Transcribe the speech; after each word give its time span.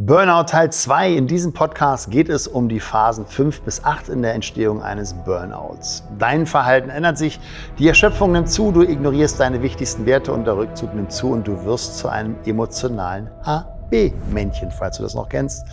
Burnout 0.00 0.44
Teil 0.44 0.70
2. 0.70 1.14
In 1.14 1.26
diesem 1.26 1.52
Podcast 1.52 2.12
geht 2.12 2.28
es 2.28 2.46
um 2.46 2.68
die 2.68 2.78
Phasen 2.78 3.26
5 3.26 3.62
bis 3.62 3.82
8 3.82 4.10
in 4.10 4.22
der 4.22 4.32
Entstehung 4.32 4.80
eines 4.80 5.12
Burnouts. 5.12 6.04
Dein 6.20 6.46
Verhalten 6.46 6.88
ändert 6.88 7.18
sich, 7.18 7.40
die 7.80 7.88
Erschöpfung 7.88 8.30
nimmt 8.30 8.48
zu, 8.48 8.70
du 8.70 8.82
ignorierst 8.82 9.40
deine 9.40 9.60
wichtigsten 9.60 10.06
Werte 10.06 10.32
und 10.32 10.44
der 10.44 10.56
Rückzug 10.56 10.94
nimmt 10.94 11.10
zu 11.10 11.30
und 11.30 11.48
du 11.48 11.64
wirst 11.64 11.98
zu 11.98 12.06
einem 12.06 12.36
emotionalen 12.44 13.28
HB-Männchen, 13.42 14.70
falls 14.70 14.98
du 14.98 15.02
das 15.02 15.16
noch 15.16 15.28
kennst. 15.28 15.66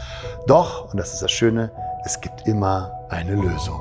Doch, 0.47 0.91
und 0.91 0.99
das 0.99 1.13
ist 1.13 1.21
das 1.21 1.31
Schöne, 1.31 1.69
es 2.03 2.19
gibt 2.19 2.47
immer 2.47 2.93
eine 3.09 3.35
Lösung. 3.35 3.79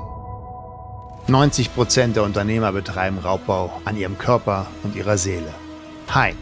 90 1.25 1.73
Prozent 1.73 2.17
der 2.17 2.23
Unternehmer 2.23 2.71
betreiben 2.71 3.17
Raubbau 3.17 3.71
an 3.85 3.97
ihrem 3.97 4.19
Körper 4.19 4.67
und 4.83 4.95
ihrer 4.95 5.17
Seele. 5.17 5.49
Hi, 6.09 6.35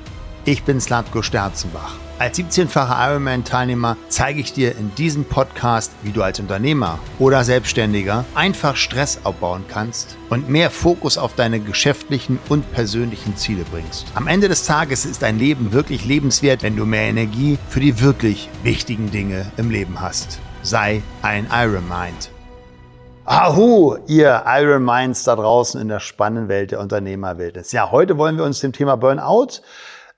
ich 0.45 0.63
bin 0.63 0.81
Slatko 0.81 1.21
Sterzenbach. 1.21 1.95
Als 2.19 2.37
17-facher 2.37 3.11
Ironman-Teilnehmer 3.11 3.97
zeige 4.07 4.39
ich 4.39 4.53
dir 4.53 4.77
in 4.77 4.93
diesem 4.95 5.25
Podcast, 5.25 5.91
wie 6.03 6.11
du 6.11 6.21
als 6.21 6.39
Unternehmer 6.39 6.99
oder 7.17 7.43
Selbstständiger 7.43 8.23
einfach 8.35 8.75
Stress 8.75 9.19
abbauen 9.23 9.65
kannst 9.67 10.15
und 10.29 10.49
mehr 10.49 10.69
Fokus 10.69 11.17
auf 11.17 11.35
deine 11.35 11.59
geschäftlichen 11.59 12.39
und 12.49 12.71
persönlichen 12.71 13.35
Ziele 13.35 13.65
bringst. 13.71 14.05
Am 14.15 14.27
Ende 14.27 14.47
des 14.47 14.65
Tages 14.65 15.05
ist 15.05 15.21
dein 15.21 15.39
Leben 15.39 15.73
wirklich 15.73 16.05
lebenswert, 16.05 16.61
wenn 16.61 16.75
du 16.75 16.85
mehr 16.85 17.09
Energie 17.09 17.57
für 17.69 17.79
die 17.79 17.99
wirklich 17.99 18.49
wichtigen 18.63 19.11
Dinge 19.11 19.51
im 19.57 19.71
Leben 19.71 19.99
hast. 19.99 20.39
Sei 20.61 21.01
ein 21.23 21.47
Iron 21.51 21.87
Mind. 21.87 22.29
Ahu, 23.25 23.95
ihr 24.07 24.43
Iron 24.45 24.83
Minds 24.83 25.23
da 25.23 25.35
draußen 25.37 25.79
in 25.79 25.87
der 25.87 26.01
spannenden 26.01 26.49
Welt 26.49 26.71
der 26.71 26.81
Unternehmerwelt. 26.81 27.71
Ja, 27.71 27.89
heute 27.89 28.17
wollen 28.17 28.37
wir 28.37 28.43
uns 28.43 28.59
dem 28.59 28.73
Thema 28.73 28.97
Burnout 28.97 29.61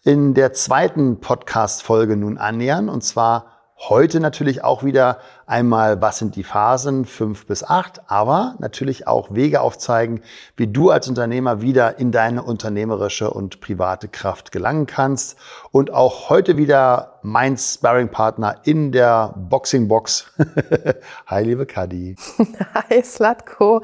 in 0.05 0.35
der 0.35 0.53
zweiten 0.53 1.19
Podcast-Folge 1.19 2.15
nun 2.15 2.37
annähern. 2.37 2.89
Und 2.89 3.01
zwar 3.01 3.47
heute 3.89 4.19
natürlich 4.19 4.63
auch 4.63 4.83
wieder 4.83 5.17
einmal, 5.47 5.99
was 5.99 6.19
sind 6.19 6.35
die 6.35 6.43
Phasen 6.43 7.05
fünf 7.05 7.47
bis 7.47 7.63
acht, 7.63 8.03
aber 8.05 8.55
natürlich 8.59 9.07
auch 9.07 9.33
Wege 9.33 9.61
aufzeigen, 9.61 10.21
wie 10.57 10.67
du 10.67 10.91
als 10.91 11.09
Unternehmer 11.09 11.61
wieder 11.61 11.97
in 11.97 12.11
deine 12.11 12.43
unternehmerische 12.43 13.31
und 13.31 13.61
private 13.61 14.07
Kraft 14.07 14.51
gelangen 14.51 14.85
kannst. 14.85 15.39
Und 15.71 15.91
auch 15.91 16.29
heute 16.29 16.55
wieder 16.55 17.19
mein 17.23 17.57
Sparring-Partner 17.57 18.57
in 18.63 18.91
der 18.91 19.33
Boxing-Box. 19.35 20.33
Hi, 21.25 21.43
liebe 21.43 21.65
Kadi. 21.65 22.15
Hi, 22.89 23.01
Slatko. 23.03 23.81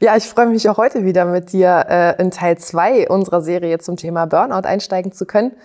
Ja, 0.00 0.16
ich 0.16 0.28
freue 0.28 0.46
mich 0.46 0.68
auch 0.68 0.78
heute 0.78 1.04
wieder 1.04 1.24
mit 1.24 1.50
dir 1.52 1.86
äh, 1.88 2.22
in 2.22 2.30
Teil 2.30 2.56
zwei 2.56 3.08
unserer 3.08 3.42
Serie 3.42 3.78
zum 3.78 3.96
Thema 3.96 4.26
Burnout 4.26 4.64
einsteigen 4.64 5.10
zu 5.10 5.26
können. 5.26 5.56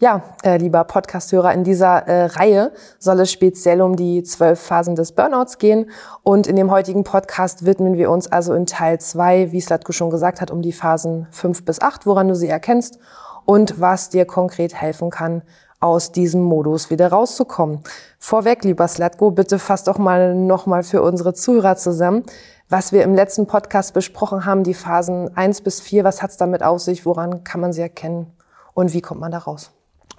Ja, 0.00 0.22
äh, 0.42 0.58
lieber 0.58 0.84
Podcasthörer, 0.84 1.54
in 1.54 1.64
dieser 1.64 2.06
äh, 2.06 2.26
Reihe 2.26 2.72
soll 2.98 3.20
es 3.20 3.32
speziell 3.32 3.80
um 3.80 3.96
die 3.96 4.22
zwölf 4.22 4.60
Phasen 4.60 4.96
des 4.96 5.12
Burnouts 5.12 5.56
gehen. 5.56 5.90
Und 6.22 6.46
in 6.46 6.56
dem 6.56 6.70
heutigen 6.70 7.04
Podcast 7.04 7.64
widmen 7.64 7.96
wir 7.96 8.10
uns 8.10 8.30
also 8.30 8.52
in 8.52 8.66
Teil 8.66 9.00
zwei, 9.00 9.50
wie 9.50 9.62
Slatko 9.62 9.92
schon 9.92 10.10
gesagt 10.10 10.42
hat, 10.42 10.50
um 10.50 10.60
die 10.60 10.72
Phasen 10.72 11.26
fünf 11.30 11.64
bis 11.64 11.80
acht, 11.80 12.04
woran 12.04 12.28
du 12.28 12.34
sie 12.34 12.48
erkennst 12.48 12.98
und 13.46 13.80
was 13.80 14.10
dir 14.10 14.26
konkret 14.26 14.74
helfen 14.74 15.08
kann, 15.08 15.40
aus 15.80 16.12
diesem 16.12 16.42
Modus 16.42 16.90
wieder 16.90 17.08
rauszukommen. 17.08 17.80
Vorweg, 18.18 18.64
lieber 18.64 18.86
Slatko, 18.86 19.30
bitte 19.30 19.58
fass 19.58 19.84
doch 19.84 19.98
mal 19.98 20.34
nochmal 20.34 20.82
für 20.82 21.02
unsere 21.02 21.34
Zuhörer 21.34 21.76
zusammen, 21.76 22.24
was 22.68 22.92
wir 22.92 23.02
im 23.02 23.14
letzten 23.14 23.46
Podcast 23.46 23.94
besprochen 23.94 24.44
haben, 24.44 24.62
die 24.62 24.74
Phasen 24.74 25.36
eins 25.36 25.60
bis 25.62 25.80
vier, 25.80 26.04
was 26.04 26.22
hat's 26.22 26.36
damit 26.36 26.62
auf 26.62 26.80
sich, 26.80 27.06
woran 27.06 27.42
kann 27.44 27.60
man 27.60 27.72
sie 27.72 27.80
erkennen 27.80 28.32
und 28.74 28.92
wie 28.92 29.00
kommt 29.00 29.20
man 29.20 29.32
da 29.32 29.38
raus? 29.38 29.72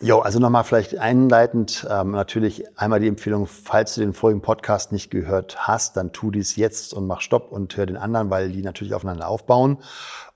Jo, 0.04 0.18
also 0.18 0.40
nochmal 0.40 0.64
vielleicht 0.64 0.98
einleitend 0.98 1.86
ähm, 1.88 2.10
natürlich 2.10 2.64
einmal 2.76 3.00
die 3.00 3.08
Empfehlung, 3.08 3.46
falls 3.46 3.94
du 3.94 4.02
den 4.02 4.14
vorigen 4.14 4.42
Podcast 4.42 4.92
nicht 4.92 5.12
gehört 5.12 5.68
hast, 5.68 5.96
dann 5.96 6.12
tu 6.12 6.32
dies 6.32 6.56
jetzt 6.56 6.96
und 6.96 7.06
mach 7.06 7.22
Stopp 7.22 7.52
und 7.52 7.78
hör 7.78 7.86
den 7.86 7.98
anderen, 7.98 8.32
weil 8.32 8.50
die 8.50 8.64
natürlich 8.64 8.96
aufeinander 8.96 9.28
aufbauen. 9.28 9.78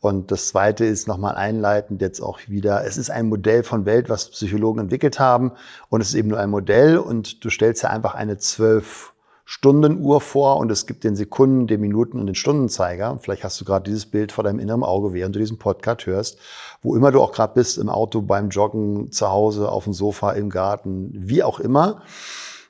Und 0.01 0.29
das 0.29 0.49
zweite 0.49 0.85
ist 0.85 1.07
nochmal 1.07 1.33
einleitend 1.33 1.99
jetzt 1.99 2.21
auch 2.21 2.41
wieder, 2.47 2.85
es 2.85 2.97
ist 2.97 3.09
ein 3.09 3.27
Modell 3.27 3.63
von 3.63 3.87
Welt, 3.87 4.07
was 4.07 4.29
Psychologen 4.29 4.81
entwickelt 4.81 5.19
haben 5.19 5.53
und 5.89 5.99
es 5.99 6.09
ist 6.09 6.15
eben 6.15 6.29
nur 6.29 6.39
ein 6.39 6.51
Modell 6.51 6.99
und 6.99 7.43
du 7.43 7.49
stellst 7.49 7.81
ja 7.81 7.89
einfach 7.89 8.13
eine 8.13 8.37
zwölf 8.37 9.14
Stundenuhr 9.45 10.21
vor 10.21 10.57
und 10.57 10.71
es 10.71 10.87
gibt 10.87 11.03
den 11.03 11.15
Sekunden, 11.15 11.67
den 11.67 11.79
Minuten 11.79 12.19
und 12.19 12.25
den 12.25 12.35
Stundenzeiger. 12.35 13.19
Vielleicht 13.21 13.43
hast 13.43 13.61
du 13.61 13.65
gerade 13.65 13.83
dieses 13.83 14.07
Bild 14.07 14.31
vor 14.31 14.43
deinem 14.43 14.59
inneren 14.59 14.83
Auge, 14.83 15.13
während 15.13 15.35
du 15.35 15.39
diesen 15.39 15.59
Podcast 15.59 16.07
hörst, 16.07 16.39
wo 16.81 16.95
immer 16.95 17.11
du 17.11 17.21
auch 17.21 17.31
gerade 17.31 17.53
bist, 17.53 17.77
im 17.77 17.89
Auto, 17.89 18.23
beim 18.23 18.49
Joggen, 18.49 19.11
zu 19.11 19.29
Hause, 19.29 19.69
auf 19.69 19.83
dem 19.83 19.93
Sofa, 19.93 20.31
im 20.31 20.49
Garten, 20.49 21.11
wie 21.13 21.43
auch 21.43 21.59
immer. 21.59 22.01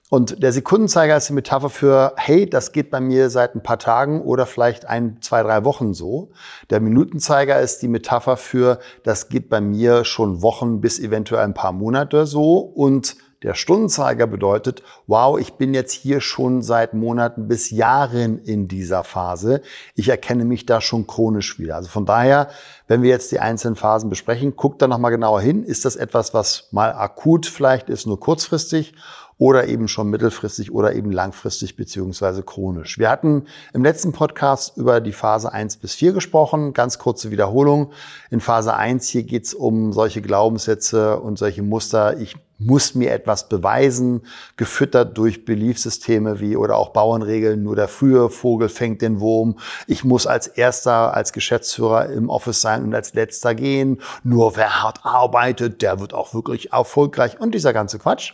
Und 0.09 0.43
der 0.43 0.51
Sekundenzeiger 0.51 1.17
ist 1.17 1.29
die 1.29 1.33
Metapher 1.33 1.69
für, 1.69 2.13
hey, 2.17 2.47
das 2.47 2.73
geht 2.73 2.91
bei 2.91 2.99
mir 2.99 3.29
seit 3.29 3.55
ein 3.55 3.63
paar 3.63 3.79
Tagen 3.79 4.21
oder 4.21 4.45
vielleicht 4.45 4.85
ein, 4.85 5.17
zwei, 5.21 5.41
drei 5.41 5.65
Wochen 5.65 5.93
so. 5.93 6.29
Der 6.69 6.79
Minutenzeiger 6.79 7.59
ist 7.59 7.81
die 7.81 7.87
Metapher 7.87 8.37
für, 8.37 8.79
das 9.03 9.29
geht 9.29 9.49
bei 9.49 9.61
mir 9.61 10.05
schon 10.05 10.41
Wochen 10.43 10.79
bis 10.79 10.99
eventuell 10.99 11.43
ein 11.43 11.55
paar 11.55 11.71
Monate 11.71 12.27
so. 12.27 12.59
Und 12.59 13.15
der 13.45 13.53
Stundenzeiger 13.53 14.25
bedeutet, 14.25 14.81
wow, 15.05 15.39
ich 15.39 15.53
bin 15.53 15.75
jetzt 15.75 15.91
hier 15.91 16.19
schon 16.19 16.63
seit 16.63 16.95
Monaten 16.95 17.47
bis 17.47 17.69
Jahren 17.69 18.39
in 18.39 18.67
dieser 18.67 19.03
Phase. 19.03 19.61
Ich 19.93 20.09
erkenne 20.09 20.45
mich 20.45 20.65
da 20.65 20.81
schon 20.81 21.05
chronisch 21.05 21.59
wieder. 21.59 21.75
Also 21.75 21.87
von 21.87 22.07
daher, 22.07 22.49
wenn 22.87 23.03
wir 23.03 23.11
jetzt 23.11 23.31
die 23.31 23.39
einzelnen 23.39 23.75
Phasen 23.75 24.09
besprechen, 24.09 24.55
guckt 24.55 24.81
da 24.81 24.87
nochmal 24.87 25.11
genauer 25.11 25.41
hin. 25.41 25.63
Ist 25.63 25.85
das 25.85 25.95
etwas, 25.95 26.33
was 26.33 26.69
mal 26.71 26.91
akut 26.91 27.45
vielleicht 27.45 27.87
ist, 27.89 28.07
nur 28.07 28.19
kurzfristig? 28.19 28.95
oder 29.37 29.67
eben 29.67 29.87
schon 29.87 30.09
mittelfristig 30.09 30.71
oder 30.71 30.93
eben 30.93 31.11
langfristig 31.11 31.75
beziehungsweise 31.75 32.41
chronisch. 32.41 32.97
Wir 32.97 33.09
hatten 33.09 33.47
im 33.73 33.83
letzten 33.83 34.13
Podcast 34.13 34.77
über 34.77 35.01
die 35.01 35.11
Phase 35.11 35.51
1 35.51 35.77
bis 35.77 35.93
4 35.93 36.13
gesprochen, 36.13 36.71
ganz 36.71 36.99
kurze 36.99 37.31
Wiederholung. 37.31 37.91
In 38.29 38.39
Phase 38.39 38.73
1 38.73 39.09
hier 39.09 39.23
geht 39.23 39.43
es 39.43 39.53
um 39.53 39.91
solche 39.91 40.21
Glaubenssätze 40.21 41.19
und 41.19 41.37
solche 41.37 41.63
Muster. 41.63 42.17
Ich 42.17 42.37
muss 42.57 42.95
mir 42.95 43.11
etwas 43.11 43.49
beweisen, 43.49 44.25
gefüttert 44.57 45.17
durch 45.17 45.45
Beliefsysteme 45.45 46.39
wie 46.39 46.55
oder 46.55 46.77
auch 46.77 46.89
Bauernregeln, 46.89 47.63
nur 47.63 47.75
der 47.75 47.87
frühe 47.87 48.29
Vogel 48.29 48.69
fängt 48.69 49.01
den 49.01 49.19
Wurm. 49.19 49.59
Ich 49.87 50.03
muss 50.03 50.25
als 50.27 50.47
erster, 50.47 51.13
als 51.13 51.33
Geschäftsführer 51.33 52.09
im 52.09 52.29
Office 52.29 52.61
sein 52.61 52.83
und 52.83 52.95
als 52.95 53.13
letzter 53.13 53.55
gehen. 53.55 54.01
Nur 54.23 54.55
wer 54.55 54.81
hart 54.83 54.99
arbeitet, 55.03 55.81
der 55.81 55.99
wird 55.99 56.13
auch 56.13 56.33
wirklich 56.33 56.71
erfolgreich 56.71 57.39
und 57.39 57.53
dieser 57.53 57.73
ganze 57.73 57.99
Quatsch. 57.99 58.33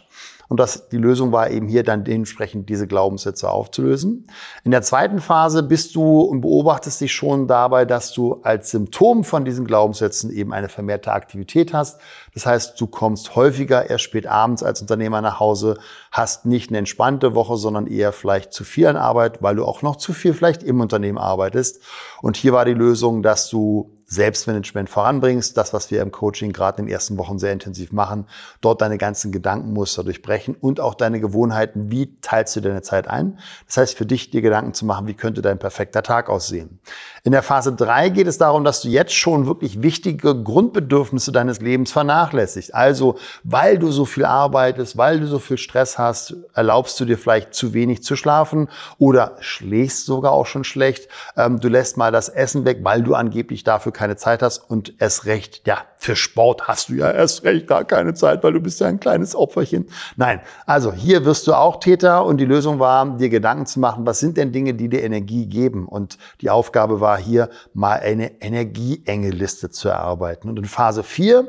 Und 0.52 0.60
das, 0.60 0.90
die 0.90 0.98
Lösung 0.98 1.32
war 1.32 1.50
eben 1.50 1.70
hier 1.70 1.84
dann 1.84 2.04
dementsprechend 2.04 2.68
diese 2.68 2.86
Glaubenssätze 2.86 3.50
aufzulösen. 3.50 4.28
In 4.66 4.72
der 4.72 4.82
zweiten 4.82 5.22
Phase 5.22 5.64
bist 5.64 5.96
du 5.96 6.20
und 6.20 6.42
beobachtest 6.42 7.00
dich 7.00 7.14
schon 7.14 7.48
dabei, 7.48 7.86
dass 7.86 8.12
du 8.12 8.42
als 8.44 8.70
Symptom 8.72 9.24
von 9.24 9.46
diesen 9.46 9.66
Glaubenssätzen 9.66 10.30
eben 10.30 10.52
eine 10.52 10.68
vermehrte 10.68 11.14
Aktivität 11.14 11.74
hast. 11.74 12.02
Das 12.34 12.46
heißt, 12.46 12.82
du 12.82 12.88
kommst 12.88 13.34
häufiger 13.38 13.90
erst 13.90 14.04
spät 14.04 14.28
abends 14.28 14.62
als 14.62 14.82
Unternehmer 14.82 15.22
nach 15.22 15.40
Hause, 15.40 15.78
hast 16.12 16.46
nicht 16.46 16.70
eine 16.70 16.80
entspannte 16.80 17.34
Woche, 17.34 17.56
sondern 17.56 17.88
eher 17.88 18.12
vielleicht 18.12 18.52
zu 18.52 18.66
viel 18.66 18.88
an 18.88 18.98
Arbeit, 18.98 19.42
weil 19.42 19.56
du 19.56 19.64
auch 19.64 19.82
noch 19.84 19.96
zu 19.96 20.12
viel 20.12 20.34
vielleicht 20.34 20.64
im 20.64 20.82
Unternehmen 20.82 21.18
arbeitest. 21.18 21.82
Und 22.22 22.36
hier 22.36 22.52
war 22.52 22.66
die 22.66 22.74
Lösung, 22.74 23.24
dass 23.24 23.50
du 23.50 24.01
Selbstmanagement 24.12 24.90
voranbringst, 24.90 25.56
das, 25.56 25.74
was 25.74 25.90
wir 25.90 26.02
im 26.02 26.12
Coaching 26.12 26.52
gerade 26.52 26.80
in 26.80 26.86
den 26.86 26.94
ersten 26.94 27.18
Wochen 27.18 27.40
sehr 27.40 27.54
intensiv 27.54 27.94
machen, 27.94 28.26
dort 28.60 28.82
deine 28.82 28.98
ganzen 28.98 29.32
Gedankenmuster 29.32 30.04
durchbrechen 30.04 30.56
und 30.60 30.82
auch 30.82 30.96
deine 30.96 31.22
Gewohnheiten, 31.22 31.92
wie 31.92 32.18
teilst 32.20 32.58
du 32.58 32.60
deine 32.60 32.82
Zeit 32.82 33.08
ein. 33.08 33.40
Das 33.68 33.78
heißt, 33.78 33.98
für 33.98 34.06
dich 34.06 34.30
dir 34.30 34.42
Gedanken 34.42 34.74
zu 34.74 34.86
machen, 34.86 35.08
wie 35.08 35.14
könnte 35.14 35.42
dein 35.42 35.60
perfekter 35.60 36.04
Tag 36.04 36.30
aussehen. 36.30 36.82
In 37.24 37.32
der 37.32 37.42
Phase 37.42 37.72
drei 37.72 38.10
geht 38.10 38.28
es 38.28 38.38
darum, 38.38 38.66
dass 38.66 38.82
du 38.82 38.90
jetzt 38.90 39.14
schon 39.14 39.46
wirklich 39.46 39.82
wichtige 39.82 40.44
Grundbedürfnisse 40.44 41.32
deines 41.32 41.62
Lebens 41.62 41.94
vernachlässigst. 41.94 42.76
Also, 42.76 43.18
weil 43.44 43.80
du 43.80 43.92
so 43.92 44.04
viel 44.04 44.26
arbeitest, 44.26 44.98
weil 44.98 45.22
du 45.22 45.28
so 45.28 45.40
viel 45.40 45.58
Stress 45.58 45.98
hast, 45.98 46.36
erlaubst 46.54 47.00
du 47.00 47.06
dir 47.06 47.18
vielleicht 47.18 47.54
zu 47.54 47.74
wenig 47.74 48.04
zu 48.04 48.18
schlafen 48.18 48.68
oder 48.98 49.38
schläfst 49.40 50.06
sogar 50.06 50.34
auch 50.34 50.48
schon 50.48 50.66
schlecht. 50.66 51.08
Ähm, 51.38 51.62
du 51.62 51.70
lässt 51.70 51.96
mal 51.96 52.12
das 52.12 52.28
Essen 52.28 52.66
weg, 52.66 52.80
weil 52.84 53.04
du 53.04 53.16
angeblich 53.16 53.64
dafür 53.64 53.94
keine 54.02 54.16
Zeit 54.16 54.42
hast 54.42 54.68
und 54.68 54.96
erst 55.00 55.28
recht, 55.28 55.62
ja, 55.68 55.78
für 55.96 56.16
Sport 56.16 56.68
hast 56.68 56.90
du 56.90 56.94
ja 56.94 57.12
erst 57.12 57.44
recht 57.44 57.68
gar 57.68 57.84
keine 57.84 58.16
Zeit, 58.16 58.44
weil 58.44 58.52
du 58.52 58.60
bist 58.60 58.80
ja 58.80 58.88
ein 58.88 59.00
kleines 59.00 59.36
Opferchen. 59.36 59.88
Nein, 60.16 60.42
also 60.66 60.92
hier 60.92 61.24
wirst 61.24 61.46
du 61.46 61.54
auch 61.54 61.80
Täter 61.80 62.26
und 62.26 62.38
die 62.38 62.46
Lösung 62.46 62.80
war, 62.80 63.18
dir 63.18 63.30
Gedanken 63.30 63.68
zu 63.68 63.80
machen, 63.80 64.04
was 64.08 64.20
sind 64.20 64.38
denn 64.38 64.52
Dinge, 64.52 64.74
die 64.74 64.90
dir 64.90 65.04
Energie 65.04 65.46
geben? 65.46 65.88
Und 65.88 66.18
die 66.42 66.50
Aufgabe 66.50 67.00
war 67.00 67.20
hier 67.20 67.52
mal 67.76 68.00
eine 68.00 68.42
Energieenge-Liste 68.42 69.70
zu 69.70 69.90
erarbeiten. 69.90 70.50
Und 70.50 70.58
in 70.58 70.66
Phase 70.66 71.04
4 71.04 71.48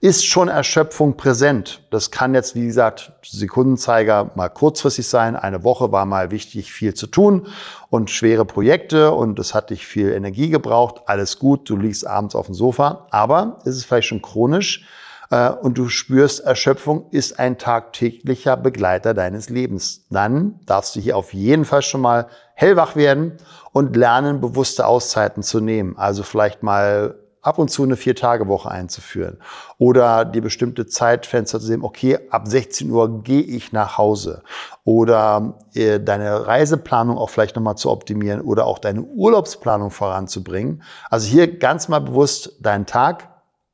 ist 0.00 0.24
schon 0.24 0.48
Erschöpfung 0.48 1.16
präsent. 1.16 1.82
Das 1.90 2.10
kann 2.10 2.34
jetzt, 2.34 2.54
wie 2.54 2.66
gesagt, 2.66 3.12
Sekundenzeiger 3.22 4.30
mal 4.34 4.48
kurzfristig 4.48 5.06
sein. 5.06 5.36
Eine 5.36 5.62
Woche 5.62 5.92
war 5.92 6.06
mal 6.06 6.30
wichtig, 6.30 6.72
viel 6.72 6.94
zu 6.94 7.06
tun 7.06 7.48
und 7.90 8.10
schwere 8.10 8.46
Projekte 8.46 9.10
und 9.12 9.38
es 9.38 9.54
hat 9.54 9.70
dich 9.70 9.86
viel 9.86 10.10
Energie 10.12 10.48
gebraucht. 10.48 11.02
Alles 11.06 11.38
gut, 11.38 11.68
du 11.68 11.76
liegst 11.76 12.06
abends 12.06 12.34
auf 12.34 12.46
dem 12.46 12.54
Sofa. 12.54 13.06
Aber 13.10 13.58
ist 13.64 13.76
es 13.76 13.84
vielleicht 13.84 14.08
schon 14.08 14.22
chronisch? 14.22 14.86
äh, 15.30 15.50
und 15.50 15.78
du 15.78 15.88
spürst, 15.88 16.40
Erschöpfung 16.40 17.08
ist 17.10 17.38
ein 17.38 17.56
tagtäglicher 17.56 18.56
Begleiter 18.56 19.14
deines 19.14 19.48
Lebens. 19.48 20.06
Dann 20.10 20.60
darfst 20.66 20.96
du 20.96 21.00
hier 21.00 21.16
auf 21.16 21.32
jeden 21.32 21.64
Fall 21.64 21.82
schon 21.82 22.00
mal 22.00 22.26
hellwach 22.54 22.96
werden 22.96 23.38
und 23.72 23.96
lernen, 23.96 24.40
bewusste 24.40 24.86
Auszeiten 24.86 25.42
zu 25.42 25.60
nehmen. 25.60 25.96
Also 25.96 26.22
vielleicht 26.22 26.62
mal 26.62 27.14
ab 27.42 27.58
und 27.58 27.70
zu 27.70 27.82
eine 27.82 27.96
Vier-Tage-Woche 27.96 28.70
einzuführen 28.70 29.38
oder 29.78 30.24
die 30.24 30.40
bestimmte 30.40 30.86
Zeitfenster 30.86 31.60
zu 31.60 31.66
sehen, 31.66 31.82
okay, 31.82 32.18
ab 32.30 32.46
16 32.46 32.90
Uhr 32.90 33.22
gehe 33.22 33.42
ich 33.42 33.72
nach 33.72 33.98
Hause 33.98 34.42
oder 34.84 35.58
äh, 35.74 36.00
deine 36.00 36.46
Reiseplanung 36.46 37.18
auch 37.18 37.30
vielleicht 37.30 37.56
nochmal 37.56 37.76
zu 37.76 37.90
optimieren 37.90 38.40
oder 38.40 38.66
auch 38.66 38.78
deine 38.78 39.02
Urlaubsplanung 39.02 39.90
voranzubringen. 39.90 40.82
Also 41.08 41.28
hier 41.28 41.58
ganz 41.58 41.88
mal 41.88 42.00
bewusst 42.00 42.56
deinen 42.60 42.86
Tag, 42.86 43.28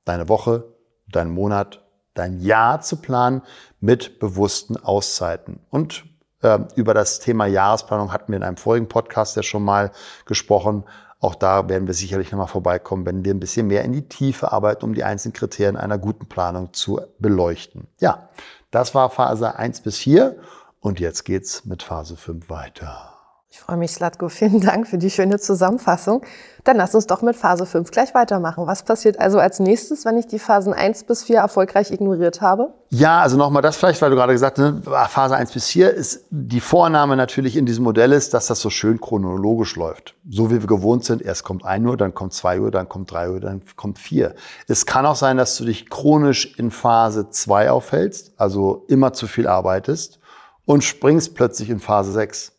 deine 0.05 0.29
Woche, 0.29 0.65
deinen 1.09 1.33
Monat, 1.33 1.83
dein 2.15 2.41
Jahr 2.41 2.81
zu 2.81 2.97
planen 2.97 3.43
mit 3.81 4.19
bewussten 4.19 4.77
Auszeiten. 4.77 5.61
Und 5.71 6.05
äh, 6.43 6.59
über 6.75 6.95
das 6.95 7.21
Thema 7.21 7.47
Jahresplanung 7.47 8.13
hatten 8.13 8.33
wir 8.33 8.37
in 8.37 8.43
einem 8.43 8.57
vorigen 8.57 8.89
Podcast 8.89 9.37
ja 9.37 9.43
schon 9.43 9.63
mal 9.63 9.91
gesprochen. 10.25 10.85
Auch 11.27 11.35
da 11.35 11.69
werden 11.69 11.89
wir 11.89 11.95
sicherlich 11.95 12.31
nochmal 12.31 12.47
vorbeikommen, 12.47 13.05
wenn 13.05 13.25
wir 13.25 13.35
ein 13.35 13.41
bisschen 13.41 13.67
mehr 13.67 13.83
in 13.83 13.93
die 13.93 14.07
Tiefe 14.07 14.53
arbeiten, 14.53 14.85
um 14.85 14.95
die 14.95 15.03
einzelnen 15.03 15.33
Kriterien 15.33 15.77
einer 15.77 15.99
guten 15.99 16.27
Planung 16.27 16.73
zu 16.73 17.01
beleuchten. 17.19 17.89
Ja, 17.99 18.29
das 18.71 18.95
war 18.95 19.11
Phase 19.11 19.57
1 19.57 19.81
bis 19.81 19.99
4 19.99 20.37
und 20.79 21.01
jetzt 21.01 21.25
geht's 21.25 21.65
mit 21.65 21.83
Phase 21.83 22.17
5 22.17 22.49
weiter. 22.49 23.16
Ich 23.57 23.61
freue 23.61 23.79
mich, 23.79 23.93
Slatko. 23.93 24.29
Vielen 24.29 24.61
Dank 24.61 24.87
für 24.87 24.99
die 24.99 25.11
schöne 25.11 25.39
Zusammenfassung. 25.39 26.23
Dann 26.65 26.77
lass 26.77 26.95
uns 26.95 27.07
doch 27.07 27.23
mit 27.23 27.37
Phase 27.37 27.65
5 27.65 27.91
gleich 27.91 28.13
weitermachen. 28.13 28.67
Was 28.67 28.83
passiert 28.83 29.19
also 29.19 29.39
als 29.39 29.61
nächstes, 29.61 30.05
wenn 30.05 30.19
ich 30.19 30.27
die 30.27 30.39
Phasen 30.39 30.75
1 30.75 31.05
bis 31.05 31.25
4 31.25 31.39
erfolgreich 31.39 31.91
ignoriert 31.91 32.41
habe? 32.43 32.75
Ja, 32.91 33.21
also 33.21 33.37
nochmal 33.37 33.63
das 33.63 33.77
vielleicht, 33.77 34.03
weil 34.03 34.11
du 34.11 34.17
gerade 34.17 34.33
gesagt 34.33 34.59
hast, 34.59 34.87
ne, 34.87 35.07
Phase 35.09 35.37
1 35.37 35.53
bis 35.53 35.69
4 35.69 35.91
ist 35.91 36.27
die 36.31 36.61
Vornahme 36.61 37.17
natürlich 37.17 37.57
in 37.57 37.67
diesem 37.67 37.85
Modell 37.85 38.13
ist, 38.13 38.35
dass 38.35 38.49
das 38.49 38.61
so 38.61 38.69
schön 38.69 39.01
chronologisch 39.01 39.77
läuft. 39.77 40.17
So 40.29 40.51
wie 40.51 40.61
wir 40.61 40.67
gewohnt 40.67 41.05
sind, 41.05 41.23
erst 41.23 41.45
kommt 41.45 41.65
1 41.65 41.87
Uhr, 41.87 41.97
dann 41.97 42.15
kommt 42.15 42.35
2 42.35 42.61
Uhr, 42.61 42.71
dann 42.71 42.89
kommt 42.89 43.11
3 43.13 43.31
Uhr, 43.31 43.41
dann 43.41 43.63
kommt 43.77 43.99
4. 43.99 44.35
Es 44.67 44.87
kann 44.87 45.07
auch 45.07 45.17
sein, 45.17 45.37
dass 45.37 45.57
du 45.57 45.65
dich 45.65 45.89
chronisch 45.89 46.59
in 46.59 46.71
Phase 46.71 47.31
2 47.31 47.71
aufhältst, 47.71 48.33
also 48.37 48.85
immer 48.89 49.13
zu 49.13 49.27
viel 49.29 49.47
arbeitest 49.47 50.19
und 50.65 50.83
springst 50.85 51.35
plötzlich 51.35 51.71
in 51.71 51.79
Phase 51.79 52.13
6. 52.13 52.56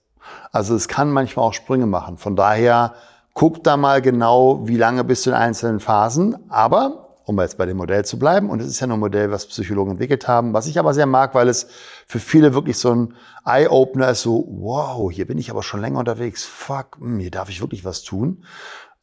Also 0.52 0.76
es 0.76 0.88
kann 0.88 1.12
manchmal 1.12 1.46
auch 1.46 1.54
Sprünge 1.54 1.86
machen. 1.86 2.18
Von 2.18 2.36
daher 2.36 2.94
guck 3.34 3.64
da 3.64 3.78
mal 3.78 4.02
genau, 4.02 4.68
wie 4.68 4.78
lange 4.78 5.04
bist 5.04 5.26
du 5.26 5.32
in 5.32 5.36
einzelnen 5.36 5.80
Phasen. 5.80 6.38
Aber 6.50 7.08
um 7.28 7.38
jetzt 7.42 7.58
bei 7.58 7.66
dem 7.66 7.76
Modell 7.76 8.06
zu 8.06 8.18
bleiben. 8.18 8.50
Und 8.50 8.62
es 8.62 8.68
ist 8.68 8.80
ja 8.80 8.88
nur 8.88 8.96
ein 8.96 9.02
Modell, 9.02 9.32
was 9.32 9.48
Psychologen 9.48 9.92
entwickelt 9.92 10.30
haben, 10.30 10.54
was 10.54 10.66
ich 10.66 10.80
aber 10.80 10.94
sehr 10.94 11.06
mag, 11.06 11.36
weil 11.36 11.50
es 11.50 11.68
für 12.08 12.20
viele 12.20 12.54
wirklich 12.54 12.78
so 12.78 12.96
ein 12.96 13.16
Eye-Opener 13.46 14.10
ist, 14.10 14.22
so, 14.22 14.48
wow, 14.50 15.12
hier 15.12 15.28
bin 15.28 15.38
ich 15.38 15.52
aber 15.52 15.62
schon 15.62 15.82
länger 15.82 16.00
unterwegs. 16.00 16.46
Fuck, 16.46 17.00
mh, 17.00 17.06
hm, 17.06 17.20
hier 17.20 17.32
darf 17.32 17.50
ich 17.50 17.60
wirklich 17.60 17.84
was 17.84 18.04
tun. 18.04 18.46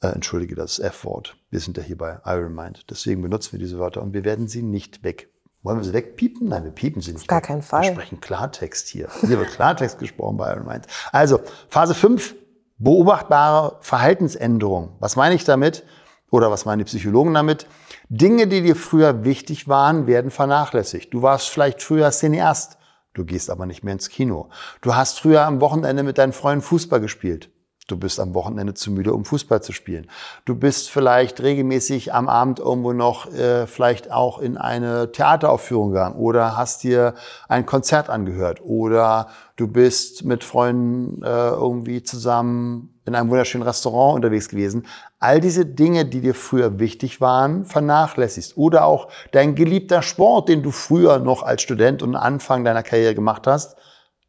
Äh, 0.00 0.08
entschuldige 0.08 0.54
das 0.54 0.78
F-Wort. 0.78 1.36
Wir 1.50 1.60
sind 1.60 1.76
ja 1.76 1.82
hier 1.82 1.98
bei 1.98 2.18
Iron 2.24 2.54
Mind. 2.54 2.86
Deswegen 2.88 3.20
benutzen 3.20 3.52
wir 3.52 3.58
diese 3.58 3.78
Wörter 3.78 4.00
und 4.00 4.14
wir 4.14 4.24
werden 4.24 4.48
sie 4.48 4.62
nicht 4.62 5.04
weg 5.04 5.28
wollen 5.64 5.78
wir 5.78 5.84
sie 5.84 5.94
wegpiepen? 5.94 6.48
Nein, 6.48 6.64
wir 6.64 6.70
piepen 6.70 7.00
sie 7.00 7.12
nicht. 7.12 7.26
Gar 7.26 7.40
keinen 7.40 7.62
Fall. 7.62 7.82
Wir 7.82 7.92
sprechen 7.92 8.20
Klartext 8.20 8.86
hier. 8.88 9.08
Hier 9.22 9.38
wird 9.38 9.50
Klartext 9.50 9.98
gesprochen 9.98 10.36
bei 10.36 10.52
Iron 10.52 10.66
Mind. 10.66 10.86
Also, 11.10 11.40
Phase 11.68 11.94
5, 11.94 12.34
beobachtbare 12.78 13.78
Verhaltensänderung. 13.80 14.94
Was 15.00 15.16
meine 15.16 15.34
ich 15.34 15.44
damit? 15.44 15.84
Oder 16.30 16.50
was 16.50 16.66
meinen 16.66 16.80
die 16.80 16.84
Psychologen 16.84 17.32
damit? 17.32 17.66
Dinge, 18.10 18.46
die 18.46 18.60
dir 18.60 18.76
früher 18.76 19.24
wichtig 19.24 19.66
waren, 19.66 20.06
werden 20.06 20.30
vernachlässigt. 20.30 21.14
Du 21.14 21.22
warst 21.22 21.48
vielleicht 21.48 21.82
früher 21.82 22.10
Cineast. 22.10 22.76
Du 23.14 23.24
gehst 23.24 23.48
aber 23.48 23.64
nicht 23.64 23.84
mehr 23.84 23.94
ins 23.94 24.10
Kino. 24.10 24.50
Du 24.82 24.94
hast 24.94 25.20
früher 25.20 25.46
am 25.46 25.60
Wochenende 25.60 26.02
mit 26.02 26.18
deinen 26.18 26.32
Freunden 26.32 26.62
Fußball 26.62 27.00
gespielt. 27.00 27.50
Du 27.86 27.98
bist 27.98 28.18
am 28.18 28.32
Wochenende 28.32 28.72
zu 28.72 28.90
müde, 28.90 29.12
um 29.12 29.26
Fußball 29.26 29.62
zu 29.62 29.72
spielen. 29.72 30.10
Du 30.46 30.54
bist 30.54 30.90
vielleicht 30.90 31.42
regelmäßig 31.42 32.14
am 32.14 32.30
Abend 32.30 32.58
irgendwo 32.58 32.94
noch 32.94 33.30
äh, 33.30 33.66
vielleicht 33.66 34.10
auch 34.10 34.38
in 34.38 34.56
eine 34.56 35.12
Theateraufführung 35.12 35.90
gegangen 35.90 36.16
oder 36.16 36.56
hast 36.56 36.82
dir 36.82 37.14
ein 37.46 37.66
Konzert 37.66 38.08
angehört 38.08 38.62
oder 38.64 39.28
du 39.56 39.68
bist 39.68 40.24
mit 40.24 40.44
Freunden 40.44 41.22
äh, 41.22 41.26
irgendwie 41.28 42.02
zusammen 42.02 42.94
in 43.04 43.14
einem 43.14 43.28
wunderschönen 43.28 43.64
Restaurant 43.64 44.16
unterwegs 44.16 44.48
gewesen. 44.48 44.86
All 45.18 45.40
diese 45.40 45.66
Dinge, 45.66 46.06
die 46.06 46.22
dir 46.22 46.34
früher 46.34 46.78
wichtig 46.78 47.20
waren, 47.20 47.66
vernachlässigst. 47.66 48.56
Oder 48.56 48.86
auch 48.86 49.08
dein 49.32 49.54
geliebter 49.54 50.00
Sport, 50.00 50.48
den 50.48 50.62
du 50.62 50.70
früher 50.70 51.18
noch 51.18 51.42
als 51.42 51.60
Student 51.60 52.02
und 52.02 52.16
Anfang 52.16 52.64
deiner 52.64 52.82
Karriere 52.82 53.14
gemacht 53.14 53.46
hast, 53.46 53.76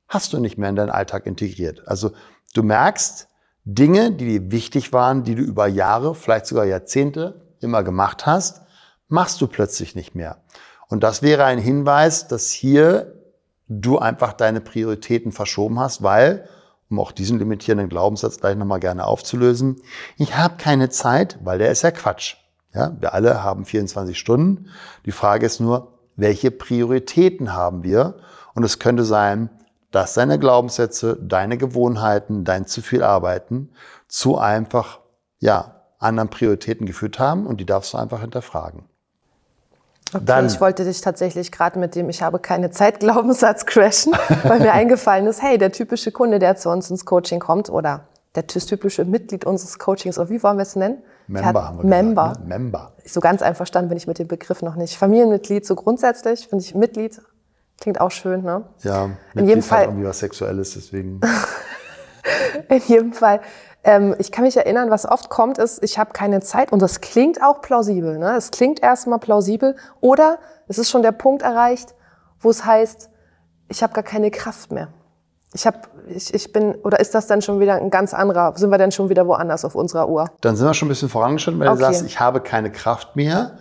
hast 0.10 0.34
du 0.34 0.40
nicht 0.40 0.58
mehr 0.58 0.69
in 0.69 0.75
deinen 0.75 0.90
Alltag 0.90 1.25
integriert. 1.25 1.84
Also 1.88 2.12
du 2.54 2.62
merkst, 2.62 3.30
Dinge, 3.65 4.12
die 4.12 4.39
dir 4.39 4.51
wichtig 4.51 4.94
waren, 4.94 5.23
die 5.23 5.35
du 5.35 5.41
über 5.41 5.67
Jahre, 5.67 6.13
vielleicht 6.13 6.45
sogar 6.45 6.65
Jahrzehnte 6.65 7.41
immer 7.62 7.83
gemacht 7.83 8.25
hast, 8.27 8.62
machst 9.07 9.41
du 9.41 9.47
plötzlich 9.47 9.95
nicht 9.95 10.13
mehr. 10.13 10.38
Und 10.88 11.03
das 11.03 11.23
wäre 11.23 11.45
ein 11.45 11.57
Hinweis, 11.57 12.27
dass 12.27 12.51
hier 12.51 13.13
du 13.67 13.97
einfach 13.97 14.33
deine 14.33 14.62
Prioritäten 14.62 15.31
verschoben 15.31 15.79
hast, 15.79 16.03
weil, 16.03 16.47
um 16.91 17.00
auch 17.00 17.12
diesen 17.12 17.39
limitierenden 17.39 17.89
Glaubenssatz 17.89 18.39
gleich 18.39 18.56
nochmal 18.56 18.79
gerne 18.79 19.06
aufzulösen, 19.06 19.81
ich 20.17 20.38
habe 20.38 20.57
keine 20.57 20.89
Zeit, 20.89 21.39
weil 21.44 21.57
der 21.57 21.71
ist 21.71 21.81
ja 21.81 21.89
Quatsch. 21.89 22.35
Ja, 22.73 22.95
wir 23.00 23.13
alle 23.13 23.41
haben 23.41 23.65
24 23.65 24.19
Stunden. 24.19 24.67
Die 25.06 25.12
Frage 25.12 25.45
ist 25.45 25.59
nur, 25.59 25.94
welche 26.17 26.51
Prioritäten 26.51 27.53
haben 27.53 27.83
wir? 27.83 28.17
Und 28.53 28.63
es 28.63 28.79
könnte 28.79 29.06
sein, 29.06 29.50
dass 29.95 30.13
deine 30.13 30.38
Glaubenssätze, 30.38 31.18
deine 31.21 31.57
Gewohnheiten, 31.57 32.44
dein 32.44 32.65
zu 32.65 32.81
viel 32.81 33.01
Arbeiten 33.01 33.69
zu 34.09 34.38
einfach, 34.38 35.00
ja, 35.39 35.83
anderen 36.00 36.30
Prioritäten 36.30 36.86
geführt 36.86 37.18
haben 37.18 37.47
und 37.47 37.62
die 37.62 37.65
darfst 37.65 37.94
du 37.94 37.97
einfach 37.97 38.19
hinterfragen. 38.19 38.83
Okay, 40.13 40.25
Dann, 40.25 40.47
ich 40.47 40.59
wollte 40.59 40.83
dich 40.83 41.00
tatsächlich 41.00 41.50
gerade 41.50 41.80
mit 41.80 41.95
dem 41.95 42.09
Ich 42.09 42.21
habe 42.21 42.39
keine 42.39 42.71
Zeit 42.71 43.00
Glaubenssatz 43.00 43.65
crashen, 43.65 44.12
weil 44.44 44.59
mir 44.59 44.74
eingefallen 44.74 45.27
ist, 45.27 45.42
hey, 45.42 45.57
der 45.57 45.71
typische 45.71 46.12
Kunde, 46.12 46.39
der 46.39 46.57
zu 46.57 46.69
uns 46.69 46.89
ins 46.91 47.06
Coaching 47.06 47.39
kommt 47.39 47.69
oder 47.69 48.01
der 48.36 48.45
typische 48.48 49.06
Mitglied 49.06 49.45
unseres 49.45 49.80
Coachings, 49.80 50.19
oder 50.19 50.30
wie 50.30 50.44
wollen 50.44 50.57
wir 50.57 50.63
es 50.63 50.75
nennen? 50.75 51.03
Member 51.27 51.68
haben 51.68 51.77
wir 51.77 51.86
Member. 51.86 52.24
Gesagt, 52.24 52.41
ne? 52.41 52.59
Member. 52.59 52.91
So 53.06 53.21
ganz 53.21 53.41
einverstanden 53.41 53.88
bin 53.88 53.98
ich 53.98 54.07
mit 54.07 54.19
dem 54.19 54.27
Begriff 54.27 54.62
noch 54.62 54.75
nicht. 54.75 54.98
Familienmitglied 54.98 55.65
so 55.65 55.75
grundsätzlich, 55.75 56.50
finde 56.50 56.65
ich 56.65 56.75
Mitglied 56.75 57.21
Klingt 57.80 58.00
auch 58.00 58.12
schön, 58.12 58.44
ne? 58.44 58.63
Ja, 58.83 59.10
in 59.33 59.48
jedem 59.48 59.62
Fall 59.62 59.86
irgendwie 59.86 60.06
was 60.06 60.19
Sexuelles, 60.19 60.74
deswegen. 60.74 61.19
in 62.70 62.82
jedem 62.88 63.13
Fall. 63.13 63.41
Ähm, 63.84 64.15
ich 64.17 64.32
kann 64.32 64.44
mich 64.44 64.58
erinnern, 64.58 64.89
was 64.89 65.05
oft 65.05 65.29
kommt, 65.29 65.58
ist, 65.58 65.84
ich 65.84 66.00
habe 66.00 66.12
keine 66.13 66.41
Zeit 66.41 66.72
und 66.72 66.82
das 66.82 67.01
klingt 67.01 67.41
auch 67.44 67.62
plausibel. 67.62 68.17
Ne? 68.17 68.36
Es 68.36 68.50
klingt 68.51 68.82
erstmal 68.82 69.20
plausibel 69.20 69.75
oder 70.01 70.39
es 70.67 70.79
ist 70.79 70.89
schon 70.89 71.03
der 71.03 71.12
Punkt 71.12 71.44
erreicht, 71.44 71.94
wo 72.39 72.50
es 72.50 72.65
heißt, 72.65 73.10
ich 73.67 73.84
habe 73.84 73.94
gar 73.94 74.03
keine 74.03 74.32
Kraft 74.32 74.72
mehr. 74.72 74.88
Ich 75.53 75.67
habe, 75.67 75.79
ich, 76.08 76.34
ich 76.34 76.51
bin, 76.51 76.75
oder 76.75 77.00
ist 77.00 77.13
das 77.13 77.27
dann 77.27 77.41
schon 77.41 77.60
wieder 77.60 77.75
ein 77.75 77.89
ganz 77.89 78.13
anderer? 78.13 78.53
Sind 78.58 78.72
wir 78.72 78.77
dann 78.77 78.91
schon 78.91 79.10
wieder 79.10 79.27
woanders 79.27 79.63
auf 79.63 79.75
unserer 79.75 80.10
Uhr? 80.10 80.29
Dann 80.41 80.55
sind 80.55 80.65
wir 80.65 80.74
schon 80.74 80.88
ein 80.88 80.89
bisschen 80.89 81.10
vorangeschritten, 81.10 81.60
wenn 81.60 81.67
okay. 81.67 81.77
du 81.77 81.84
sagst, 81.86 82.05
ich 82.05 82.20
habe 82.20 82.41
keine 82.41 82.72
Kraft 82.72 83.15
mehr. 83.15 83.58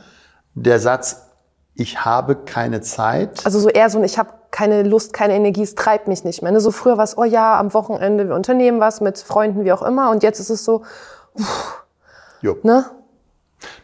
Der 0.54 0.80
Satz 0.80 1.26
ich 1.74 2.04
habe 2.04 2.36
keine 2.36 2.80
Zeit. 2.80 3.44
Also 3.44 3.58
so 3.58 3.68
eher 3.68 3.90
so 3.90 3.98
ein, 3.98 4.04
ich 4.04 4.18
habe 4.18 4.30
keine 4.50 4.84
Lust, 4.84 5.12
keine 5.12 5.34
Energie, 5.34 5.62
es 5.62 5.74
treibt 5.74 6.06
mich 6.06 6.24
nicht 6.24 6.42
mehr. 6.42 6.52
Ne? 6.52 6.60
So 6.60 6.70
früher 6.70 6.96
war 6.96 7.04
es, 7.04 7.18
oh 7.18 7.24
ja, 7.24 7.58
am 7.58 7.74
Wochenende, 7.74 8.28
wir 8.28 8.36
unternehmen 8.36 8.80
was 8.80 9.00
mit 9.00 9.18
Freunden, 9.18 9.64
wie 9.64 9.72
auch 9.72 9.82
immer. 9.82 10.10
Und 10.10 10.22
jetzt 10.22 10.38
ist 10.38 10.50
es 10.50 10.64
so, 10.64 10.84
jo. 12.40 12.56
ne? 12.62 12.86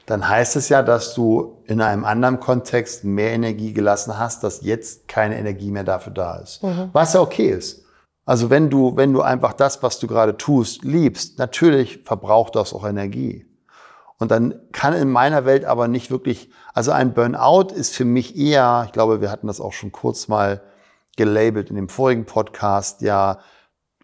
Dann 0.06 0.28
heißt 0.28 0.56
es 0.56 0.68
ja, 0.68 0.82
dass 0.82 1.14
du 1.14 1.56
in 1.64 1.80
einem 1.80 2.04
anderen 2.04 2.38
Kontext 2.38 3.04
mehr 3.04 3.30
Energie 3.30 3.73
gelassen 3.73 4.18
hast, 4.18 4.44
dass 4.44 4.62
jetzt 4.62 5.09
keine 5.09 5.38
Energie 5.38 5.70
mehr 5.70 5.85
dafür 5.85 6.12
da 6.12 6.37
ist. 6.37 6.62
Mhm. 6.62 6.90
Was 6.92 7.14
ja 7.14 7.20
okay 7.20 7.50
ist. 7.50 7.85
Also 8.25 8.50
wenn 8.50 8.70
du, 8.70 8.97
wenn 8.97 9.12
du 9.12 9.23
einfach 9.23 9.54
das, 9.54 9.82
was 9.82 9.99
du 9.99 10.06
gerade 10.06 10.37
tust, 10.37 10.85
liebst, 10.85 11.38
natürlich 11.38 12.02
verbraucht 12.04 12.54
das 12.54 12.73
auch 12.75 12.87
Energie. 12.87 13.47
Und 14.20 14.30
dann 14.30 14.60
kann 14.70 14.92
in 14.92 15.10
meiner 15.10 15.46
Welt 15.46 15.64
aber 15.64 15.88
nicht 15.88 16.10
wirklich, 16.10 16.50
also 16.74 16.92
ein 16.92 17.14
Burnout 17.14 17.72
ist 17.74 17.96
für 17.96 18.04
mich 18.04 18.36
eher, 18.36 18.84
ich 18.86 18.92
glaube, 18.92 19.22
wir 19.22 19.30
hatten 19.30 19.46
das 19.46 19.62
auch 19.62 19.72
schon 19.72 19.92
kurz 19.92 20.28
mal 20.28 20.60
gelabelt 21.16 21.70
in 21.70 21.76
dem 21.76 21.88
vorigen 21.88 22.26
Podcast, 22.26 23.00
ja, 23.00 23.40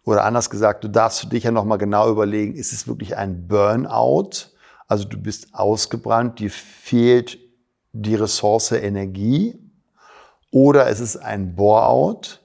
oder 0.05 0.23
anders 0.23 0.49
gesagt, 0.49 0.83
du 0.83 0.87
darfst 0.87 1.19
für 1.19 1.27
dich 1.27 1.43
ja 1.43 1.51
nochmal 1.51 1.77
genau 1.77 2.09
überlegen, 2.09 2.55
ist 2.55 2.73
es 2.73 2.87
wirklich 2.87 3.15
ein 3.15 3.47
Burnout? 3.47 4.47
Also 4.87 5.05
du 5.05 5.21
bist 5.21 5.53
ausgebrannt, 5.53 6.39
dir 6.39 6.49
fehlt 6.49 7.37
die 7.91 8.15
Ressource 8.15 8.71
Energie. 8.71 9.59
Oder 10.49 10.87
ist 10.87 11.01
es 11.01 11.17
ein 11.17 11.55
Boreout? 11.55 12.39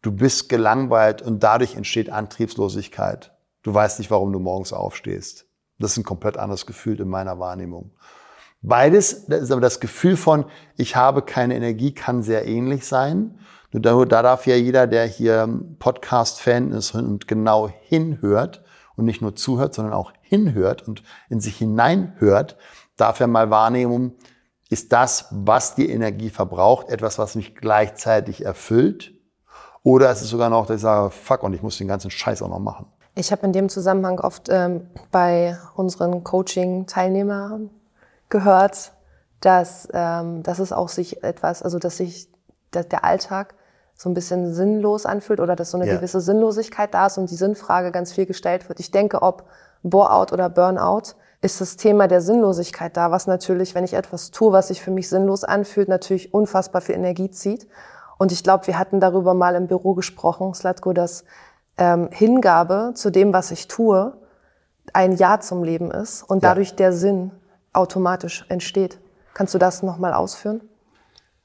Du 0.00 0.12
bist 0.12 0.48
gelangweilt 0.48 1.20
und 1.20 1.42
dadurch 1.42 1.74
entsteht 1.74 2.08
Antriebslosigkeit. 2.08 3.32
Du 3.62 3.74
weißt 3.74 3.98
nicht, 3.98 4.10
warum 4.10 4.32
du 4.32 4.38
morgens 4.38 4.72
aufstehst. 4.72 5.47
Das 5.78 5.92
ist 5.92 5.98
ein 5.98 6.04
komplett 6.04 6.36
anderes 6.36 6.66
Gefühl 6.66 7.00
in 7.00 7.08
meiner 7.08 7.38
Wahrnehmung. 7.38 7.92
Beides, 8.62 9.26
das, 9.26 9.50
aber 9.52 9.60
das 9.60 9.78
Gefühl 9.78 10.16
von, 10.16 10.44
ich 10.76 10.96
habe 10.96 11.22
keine 11.22 11.54
Energie, 11.54 11.94
kann 11.94 12.22
sehr 12.22 12.46
ähnlich 12.46 12.86
sein. 12.86 13.38
Nur 13.72 13.82
da, 13.82 14.04
da 14.04 14.22
darf 14.22 14.46
ja 14.46 14.56
jeder, 14.56 14.86
der 14.86 15.06
hier 15.06 15.48
Podcast-Fan 15.78 16.72
ist 16.72 16.94
und 16.94 17.28
genau 17.28 17.68
hinhört 17.82 18.64
und 18.96 19.04
nicht 19.04 19.22
nur 19.22 19.36
zuhört, 19.36 19.74
sondern 19.74 19.94
auch 19.94 20.12
hinhört 20.22 20.88
und 20.88 21.02
in 21.28 21.40
sich 21.40 21.56
hineinhört, 21.56 22.56
darf 22.96 23.20
ja 23.20 23.28
mal 23.28 23.50
wahrnehmen, 23.50 24.14
ist 24.70 24.92
das, 24.92 25.26
was 25.30 25.76
die 25.76 25.88
Energie 25.88 26.30
verbraucht, 26.30 26.88
etwas, 26.88 27.18
was 27.18 27.36
mich 27.36 27.54
gleichzeitig 27.54 28.44
erfüllt? 28.44 29.12
Oder 29.82 30.10
ist 30.10 30.22
es 30.22 30.28
sogar 30.28 30.50
noch, 30.50 30.66
dass 30.66 30.76
ich 30.76 30.82
sage, 30.82 31.10
fuck, 31.10 31.42
und 31.42 31.54
ich 31.54 31.62
muss 31.62 31.78
den 31.78 31.88
ganzen 31.88 32.10
Scheiß 32.10 32.42
auch 32.42 32.48
noch 32.48 32.58
machen? 32.58 32.86
Ich 33.18 33.32
habe 33.32 33.44
in 33.44 33.52
dem 33.52 33.68
Zusammenhang 33.68 34.20
oft 34.20 34.48
ähm, 34.48 34.86
bei 35.10 35.58
unseren 35.74 36.22
Coaching-Teilnehmern 36.22 37.68
gehört, 38.28 38.92
dass, 39.40 39.88
ähm, 39.92 40.44
dass 40.44 40.60
es 40.60 40.72
auch 40.72 40.88
sich 40.88 41.24
etwas, 41.24 41.64
also 41.64 41.80
dass 41.80 41.96
sich 41.96 42.28
dass 42.70 42.86
der 42.86 43.04
Alltag 43.04 43.54
so 43.96 44.08
ein 44.08 44.14
bisschen 44.14 44.54
sinnlos 44.54 45.04
anfühlt 45.04 45.40
oder 45.40 45.56
dass 45.56 45.72
so 45.72 45.78
eine 45.78 45.88
ja. 45.88 45.96
gewisse 45.96 46.20
Sinnlosigkeit 46.20 46.94
da 46.94 47.06
ist 47.06 47.18
und 47.18 47.28
die 47.28 47.34
Sinnfrage 47.34 47.90
ganz 47.90 48.12
viel 48.12 48.26
gestellt 48.26 48.68
wird. 48.68 48.78
Ich 48.78 48.92
denke, 48.92 49.20
ob 49.22 49.48
Bore-out 49.82 50.32
oder 50.32 50.48
Burnout, 50.48 51.14
ist 51.40 51.60
das 51.60 51.76
Thema 51.76 52.06
der 52.06 52.20
Sinnlosigkeit 52.20 52.96
da, 52.96 53.10
was 53.10 53.26
natürlich, 53.26 53.74
wenn 53.74 53.84
ich 53.84 53.94
etwas 53.94 54.30
tue, 54.30 54.52
was 54.52 54.68
sich 54.68 54.80
für 54.80 54.92
mich 54.92 55.08
sinnlos 55.08 55.42
anfühlt, 55.42 55.88
natürlich 55.88 56.32
unfassbar 56.32 56.82
viel 56.82 56.94
Energie 56.94 57.30
zieht. 57.32 57.66
Und 58.18 58.30
ich 58.30 58.44
glaube, 58.44 58.66
wir 58.68 58.78
hatten 58.78 59.00
darüber 59.00 59.34
mal 59.34 59.56
im 59.56 59.66
Büro 59.66 59.94
gesprochen, 59.94 60.52
Slatko, 60.54 60.92
dass 60.92 61.24
ähm, 61.78 62.08
Hingabe 62.10 62.92
zu 62.94 63.10
dem, 63.10 63.32
was 63.32 63.50
ich 63.50 63.68
tue, 63.68 64.12
ein 64.92 65.12
Ja 65.16 65.40
zum 65.40 65.64
Leben 65.64 65.90
ist 65.90 66.22
und 66.22 66.44
dadurch 66.44 66.70
ja. 66.70 66.76
der 66.76 66.92
Sinn 66.92 67.30
automatisch 67.72 68.44
entsteht. 68.48 68.98
Kannst 69.34 69.54
du 69.54 69.58
das 69.58 69.82
nochmal 69.82 70.12
ausführen? 70.12 70.62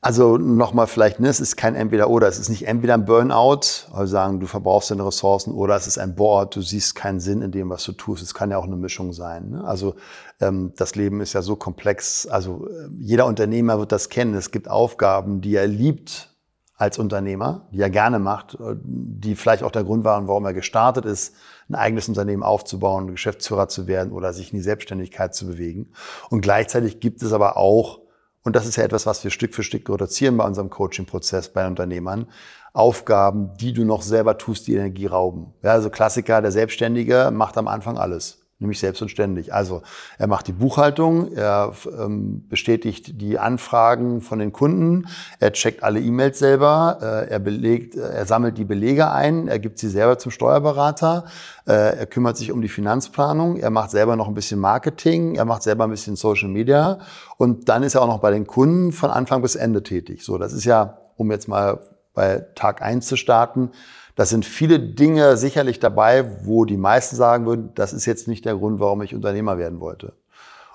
Also 0.03 0.37
nochmal 0.37 0.87
vielleicht, 0.87 1.21
ne, 1.21 1.29
es 1.29 1.39
ist 1.39 1.55
kein 1.55 1.75
Entweder-Oder. 1.75 2.27
Es 2.27 2.37
ist 2.37 2.49
nicht 2.49 2.67
entweder 2.67 2.95
ein 2.95 3.05
Burnout, 3.05 3.87
also 3.93 4.05
sagen, 4.05 4.41
du 4.41 4.47
verbrauchst 4.47 4.91
deine 4.91 5.05
Ressourcen, 5.07 5.53
oder 5.53 5.77
es 5.77 5.87
ist 5.87 5.97
ein 5.97 6.13
Board, 6.13 6.57
du 6.57 6.61
siehst 6.61 6.93
keinen 6.95 7.21
Sinn 7.21 7.41
in 7.41 7.51
dem, 7.51 7.69
was 7.69 7.85
du 7.85 7.93
tust. 7.93 8.21
Es 8.21 8.33
kann 8.33 8.51
ja 8.51 8.57
auch 8.57 8.65
eine 8.65 8.75
Mischung 8.75 9.13
sein. 9.13 9.51
Ne? 9.51 9.63
Also 9.63 9.95
ähm, 10.41 10.73
das 10.75 10.95
Leben 10.95 11.21
ist 11.21 11.31
ja 11.31 11.41
so 11.41 11.55
komplex. 11.55 12.27
Also 12.27 12.67
äh, 12.67 12.89
jeder 12.99 13.25
Unternehmer 13.27 13.79
wird 13.79 13.93
das 13.93 14.09
kennen. 14.09 14.33
Es 14.33 14.51
gibt 14.51 14.69
Aufgaben, 14.69 15.39
die 15.39 15.55
er 15.55 15.67
liebt 15.67 16.32
als 16.75 16.97
Unternehmer, 16.99 17.67
die 17.71 17.81
er 17.81 17.89
gerne 17.89 18.19
macht, 18.19 18.55
äh, 18.55 18.75
die 18.83 19.35
vielleicht 19.35 19.63
auch 19.63 19.71
der 19.71 19.83
Grund 19.83 20.03
waren, 20.03 20.27
warum 20.27 20.45
er 20.45 20.53
gestartet 20.53 21.05
ist, 21.05 21.35
ein 21.69 21.75
eigenes 21.75 22.07
Unternehmen 22.07 22.43
aufzubauen, 22.43 23.07
Geschäftsführer 23.07 23.67
zu 23.67 23.87
werden 23.87 24.11
oder 24.11 24.33
sich 24.33 24.51
in 24.51 24.57
die 24.57 24.63
Selbstständigkeit 24.63 25.33
zu 25.35 25.47
bewegen. 25.47 25.91
Und 26.29 26.41
gleichzeitig 26.41 26.99
gibt 26.99 27.21
es 27.21 27.33
aber 27.33 27.57
auch 27.57 28.03
und 28.45 28.57
das 28.57 28.65
ist 28.65 28.75
ja 28.75 28.83
etwas, 28.83 29.05
was 29.05 29.23
wir 29.23 29.31
Stück 29.31 29.55
für 29.55 29.63
Stück 29.63 29.89
reduzieren 29.89 30.35
bei 30.35 30.45
unserem 30.45 30.69
Coaching-Prozess 30.69 31.53
bei 31.53 31.65
Unternehmern, 31.65 32.27
Aufgaben, 32.73 33.55
die 33.55 33.71
du 33.71 33.85
noch 33.85 34.01
selber 34.01 34.37
tust, 34.37 34.67
die 34.67 34.75
Energie 34.75 35.05
rauben. 35.05 35.53
Ja, 35.61 35.71
also 35.71 35.89
Klassiker, 35.89 36.41
der 36.41 36.51
Selbstständige 36.51 37.31
macht 37.31 37.57
am 37.57 37.69
Anfang 37.69 37.97
alles 37.97 38.42
nämlich 38.63 38.79
selbst 38.79 39.01
und 39.01 39.09
ständig. 39.09 39.53
Also 39.53 39.83
er 40.17 40.27
macht 40.27 40.47
die 40.47 40.53
Buchhaltung, 40.53 41.31
er 41.33 41.73
ähm, 41.85 42.47
bestätigt 42.49 43.21
die 43.21 43.37
Anfragen 43.37 44.21
von 44.21 44.39
den 44.39 44.51
Kunden, 44.51 45.07
er 45.39 45.53
checkt 45.53 45.83
alle 45.83 45.99
E-Mails 45.99 46.39
selber, 46.39 46.97
äh, 47.01 47.29
er 47.29 47.39
belegt, 47.39 47.95
äh, 47.95 48.01
er 48.01 48.25
sammelt 48.25 48.57
die 48.57 48.65
Belege 48.65 49.11
ein, 49.11 49.47
er 49.47 49.59
gibt 49.59 49.77
sie 49.77 49.89
selber 49.89 50.17
zum 50.17 50.31
Steuerberater, 50.31 51.25
äh, 51.67 51.71
er 51.73 52.05
kümmert 52.07 52.37
sich 52.37 52.51
um 52.51 52.61
die 52.61 52.69
Finanzplanung, 52.69 53.57
er 53.57 53.69
macht 53.69 53.91
selber 53.91 54.15
noch 54.15 54.27
ein 54.27 54.33
bisschen 54.33 54.59
Marketing, 54.59 55.35
er 55.35 55.45
macht 55.45 55.63
selber 55.63 55.83
ein 55.83 55.91
bisschen 55.91 56.15
Social 56.15 56.49
Media 56.49 56.99
und 57.37 57.69
dann 57.69 57.83
ist 57.83 57.95
er 57.95 58.01
auch 58.01 58.07
noch 58.07 58.19
bei 58.19 58.31
den 58.31 58.47
Kunden 58.47 58.91
von 58.91 59.11
Anfang 59.11 59.41
bis 59.41 59.55
Ende 59.55 59.83
tätig. 59.83 60.23
So, 60.23 60.37
das 60.37 60.53
ist 60.53 60.65
ja, 60.65 60.97
um 61.15 61.31
jetzt 61.31 61.47
mal 61.47 61.79
bei 62.13 62.45
Tag 62.55 62.81
eins 62.81 63.07
zu 63.07 63.17
starten, 63.17 63.71
das 64.15 64.29
sind 64.29 64.45
viele 64.45 64.79
Dinge 64.79 65.37
sicherlich 65.37 65.79
dabei, 65.79 66.45
wo 66.45 66.65
die 66.65 66.77
meisten 66.77 67.15
sagen 67.15 67.45
würden, 67.45 67.71
das 67.75 67.93
ist 67.93 68.05
jetzt 68.05 68.27
nicht 68.27 68.45
der 68.45 68.55
Grund, 68.55 68.79
warum 68.79 69.01
ich 69.01 69.15
Unternehmer 69.15 69.57
werden 69.57 69.79
wollte. 69.79 70.13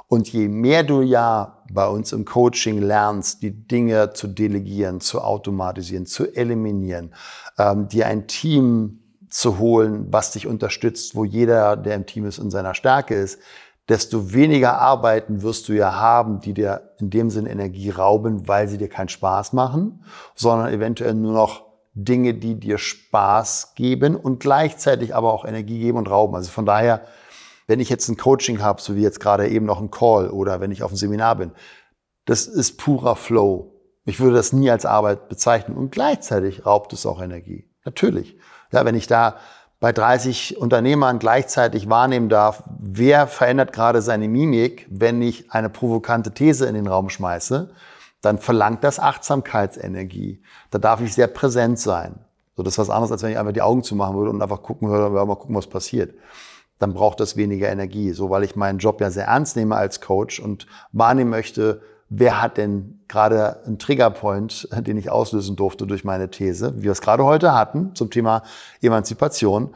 Und 0.08 0.32
je 0.32 0.48
mehr 0.48 0.84
du 0.84 1.02
ja 1.02 1.58
bei 1.70 1.86
uns 1.86 2.12
im 2.12 2.24
Coaching 2.24 2.80
lernst, 2.80 3.42
die 3.42 3.50
Dinge 3.50 4.14
zu 4.14 4.26
delegieren, 4.26 5.00
zu 5.00 5.20
automatisieren, 5.20 6.06
zu 6.06 6.34
eliminieren, 6.34 7.14
ähm, 7.58 7.88
dir 7.88 8.06
ein 8.06 8.26
Team 8.26 9.00
zu 9.28 9.58
holen, 9.58 10.06
was 10.10 10.32
dich 10.32 10.46
unterstützt, 10.46 11.14
wo 11.14 11.24
jeder, 11.24 11.76
der 11.76 11.94
im 11.94 12.06
Team 12.06 12.24
ist, 12.24 12.38
in 12.38 12.50
seiner 12.50 12.74
Stärke 12.74 13.14
ist, 13.14 13.38
desto 13.88 14.32
weniger 14.32 14.78
Arbeiten 14.78 15.42
wirst 15.42 15.68
du 15.68 15.74
ja 15.74 15.94
haben, 15.94 16.40
die 16.40 16.54
dir 16.54 16.94
in 16.98 17.10
dem 17.10 17.28
Sinne 17.28 17.50
Energie 17.50 17.90
rauben, 17.90 18.48
weil 18.48 18.66
sie 18.68 18.78
dir 18.78 18.88
keinen 18.88 19.08
Spaß 19.08 19.52
machen, 19.52 20.04
sondern 20.34 20.72
eventuell 20.72 21.14
nur 21.14 21.34
noch 21.34 21.67
Dinge, 22.04 22.34
die 22.34 22.54
dir 22.54 22.78
Spaß 22.78 23.74
geben 23.74 24.14
und 24.16 24.40
gleichzeitig 24.40 25.14
aber 25.14 25.32
auch 25.32 25.44
Energie 25.44 25.80
geben 25.80 25.98
und 25.98 26.08
rauben. 26.08 26.34
Also 26.34 26.50
von 26.50 26.64
daher, 26.66 27.02
wenn 27.66 27.80
ich 27.80 27.88
jetzt 27.88 28.08
ein 28.08 28.16
Coaching 28.16 28.62
habe, 28.62 28.80
so 28.80 28.94
wie 28.96 29.02
jetzt 29.02 29.20
gerade 29.20 29.48
eben 29.48 29.66
noch 29.66 29.80
ein 29.80 29.90
Call 29.90 30.30
oder 30.30 30.60
wenn 30.60 30.70
ich 30.70 30.82
auf 30.82 30.90
einem 30.90 30.96
Seminar 30.96 31.36
bin, 31.36 31.52
das 32.24 32.46
ist 32.46 32.78
purer 32.78 33.16
Flow. 33.16 33.72
Ich 34.04 34.20
würde 34.20 34.36
das 34.36 34.52
nie 34.52 34.70
als 34.70 34.86
Arbeit 34.86 35.28
bezeichnen 35.28 35.76
und 35.76 35.90
gleichzeitig 35.90 36.64
raubt 36.64 36.92
es 36.92 37.04
auch 37.04 37.20
Energie. 37.20 37.68
Natürlich. 37.84 38.38
Ja, 38.70 38.84
wenn 38.84 38.94
ich 38.94 39.06
da 39.06 39.36
bei 39.80 39.92
30 39.92 40.58
Unternehmern 40.58 41.18
gleichzeitig 41.18 41.88
wahrnehmen 41.88 42.28
darf, 42.28 42.64
wer 42.78 43.26
verändert 43.26 43.72
gerade 43.72 44.02
seine 44.02 44.28
Mimik, 44.28 44.86
wenn 44.90 45.22
ich 45.22 45.52
eine 45.52 45.70
provokante 45.70 46.32
These 46.32 46.66
in 46.66 46.74
den 46.74 46.86
Raum 46.86 47.10
schmeiße, 47.10 47.70
dann 48.20 48.38
verlangt 48.38 48.82
das 48.84 48.98
Achtsamkeitsenergie. 48.98 50.42
Da 50.70 50.78
darf 50.78 51.00
ich 51.00 51.14
sehr 51.14 51.28
präsent 51.28 51.78
sein. 51.78 52.18
So, 52.56 52.62
das 52.62 52.74
ist 52.74 52.78
was 52.78 52.90
anderes, 52.90 53.12
als 53.12 53.22
wenn 53.22 53.30
ich 53.30 53.38
einfach 53.38 53.52
die 53.52 53.62
Augen 53.62 53.82
zumachen 53.82 54.16
würde 54.16 54.30
und 54.30 54.42
einfach 54.42 54.62
gucken 54.62 54.88
würde, 54.88 55.10
mal 55.10 55.36
gucken, 55.36 55.54
was 55.54 55.68
passiert. 55.68 56.14
Dann 56.80 56.94
braucht 56.94 57.20
das 57.20 57.36
weniger 57.36 57.68
Energie. 57.68 58.12
So, 58.12 58.30
weil 58.30 58.42
ich 58.42 58.56
meinen 58.56 58.78
Job 58.78 59.00
ja 59.00 59.10
sehr 59.10 59.26
ernst 59.26 59.56
nehme 59.56 59.76
als 59.76 60.00
Coach 60.00 60.40
und 60.40 60.66
wahrnehmen 60.92 61.30
möchte, 61.30 61.82
wer 62.08 62.42
hat 62.42 62.56
denn 62.56 63.00
gerade 63.06 63.64
einen 63.64 63.78
Triggerpoint, 63.78 64.68
den 64.72 64.96
ich 64.96 65.10
auslösen 65.10 65.56
durfte 65.56 65.86
durch 65.86 66.04
meine 66.04 66.30
These, 66.30 66.78
wie 66.78 66.84
wir 66.84 66.92
es 66.92 67.00
gerade 67.00 67.24
heute 67.24 67.54
hatten 67.54 67.94
zum 67.94 68.10
Thema 68.10 68.42
Emanzipation, 68.80 69.74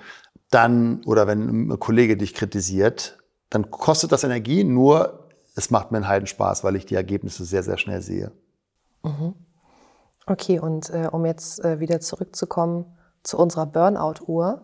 dann, 0.50 1.02
oder 1.06 1.26
wenn 1.26 1.70
ein 1.70 1.78
Kollege 1.78 2.16
dich 2.16 2.34
kritisiert, 2.34 3.18
dann 3.48 3.70
kostet 3.70 4.12
das 4.12 4.24
Energie, 4.24 4.64
nur 4.64 5.21
es 5.54 5.70
macht 5.70 5.90
mir 5.90 5.98
einen 5.98 6.08
Heidenspaß, 6.08 6.64
weil 6.64 6.76
ich 6.76 6.86
die 6.86 6.94
Ergebnisse 6.94 7.44
sehr, 7.44 7.62
sehr 7.62 7.78
schnell 7.78 8.02
sehe. 8.02 8.32
Mhm. 9.02 9.34
Okay, 10.26 10.58
und 10.58 10.90
äh, 10.90 11.08
um 11.10 11.26
jetzt 11.26 11.64
äh, 11.64 11.80
wieder 11.80 12.00
zurückzukommen 12.00 12.86
zu 13.22 13.38
unserer 13.38 13.66
Burnout-Uhr. 13.66 14.62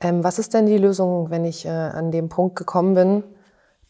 Ähm, 0.00 0.24
was 0.24 0.38
ist 0.38 0.54
denn 0.54 0.66
die 0.66 0.78
Lösung, 0.78 1.30
wenn 1.30 1.44
ich 1.44 1.64
äh, 1.64 1.70
an 1.70 2.10
dem 2.10 2.28
Punkt 2.28 2.56
gekommen 2.56 2.94
bin, 2.94 3.24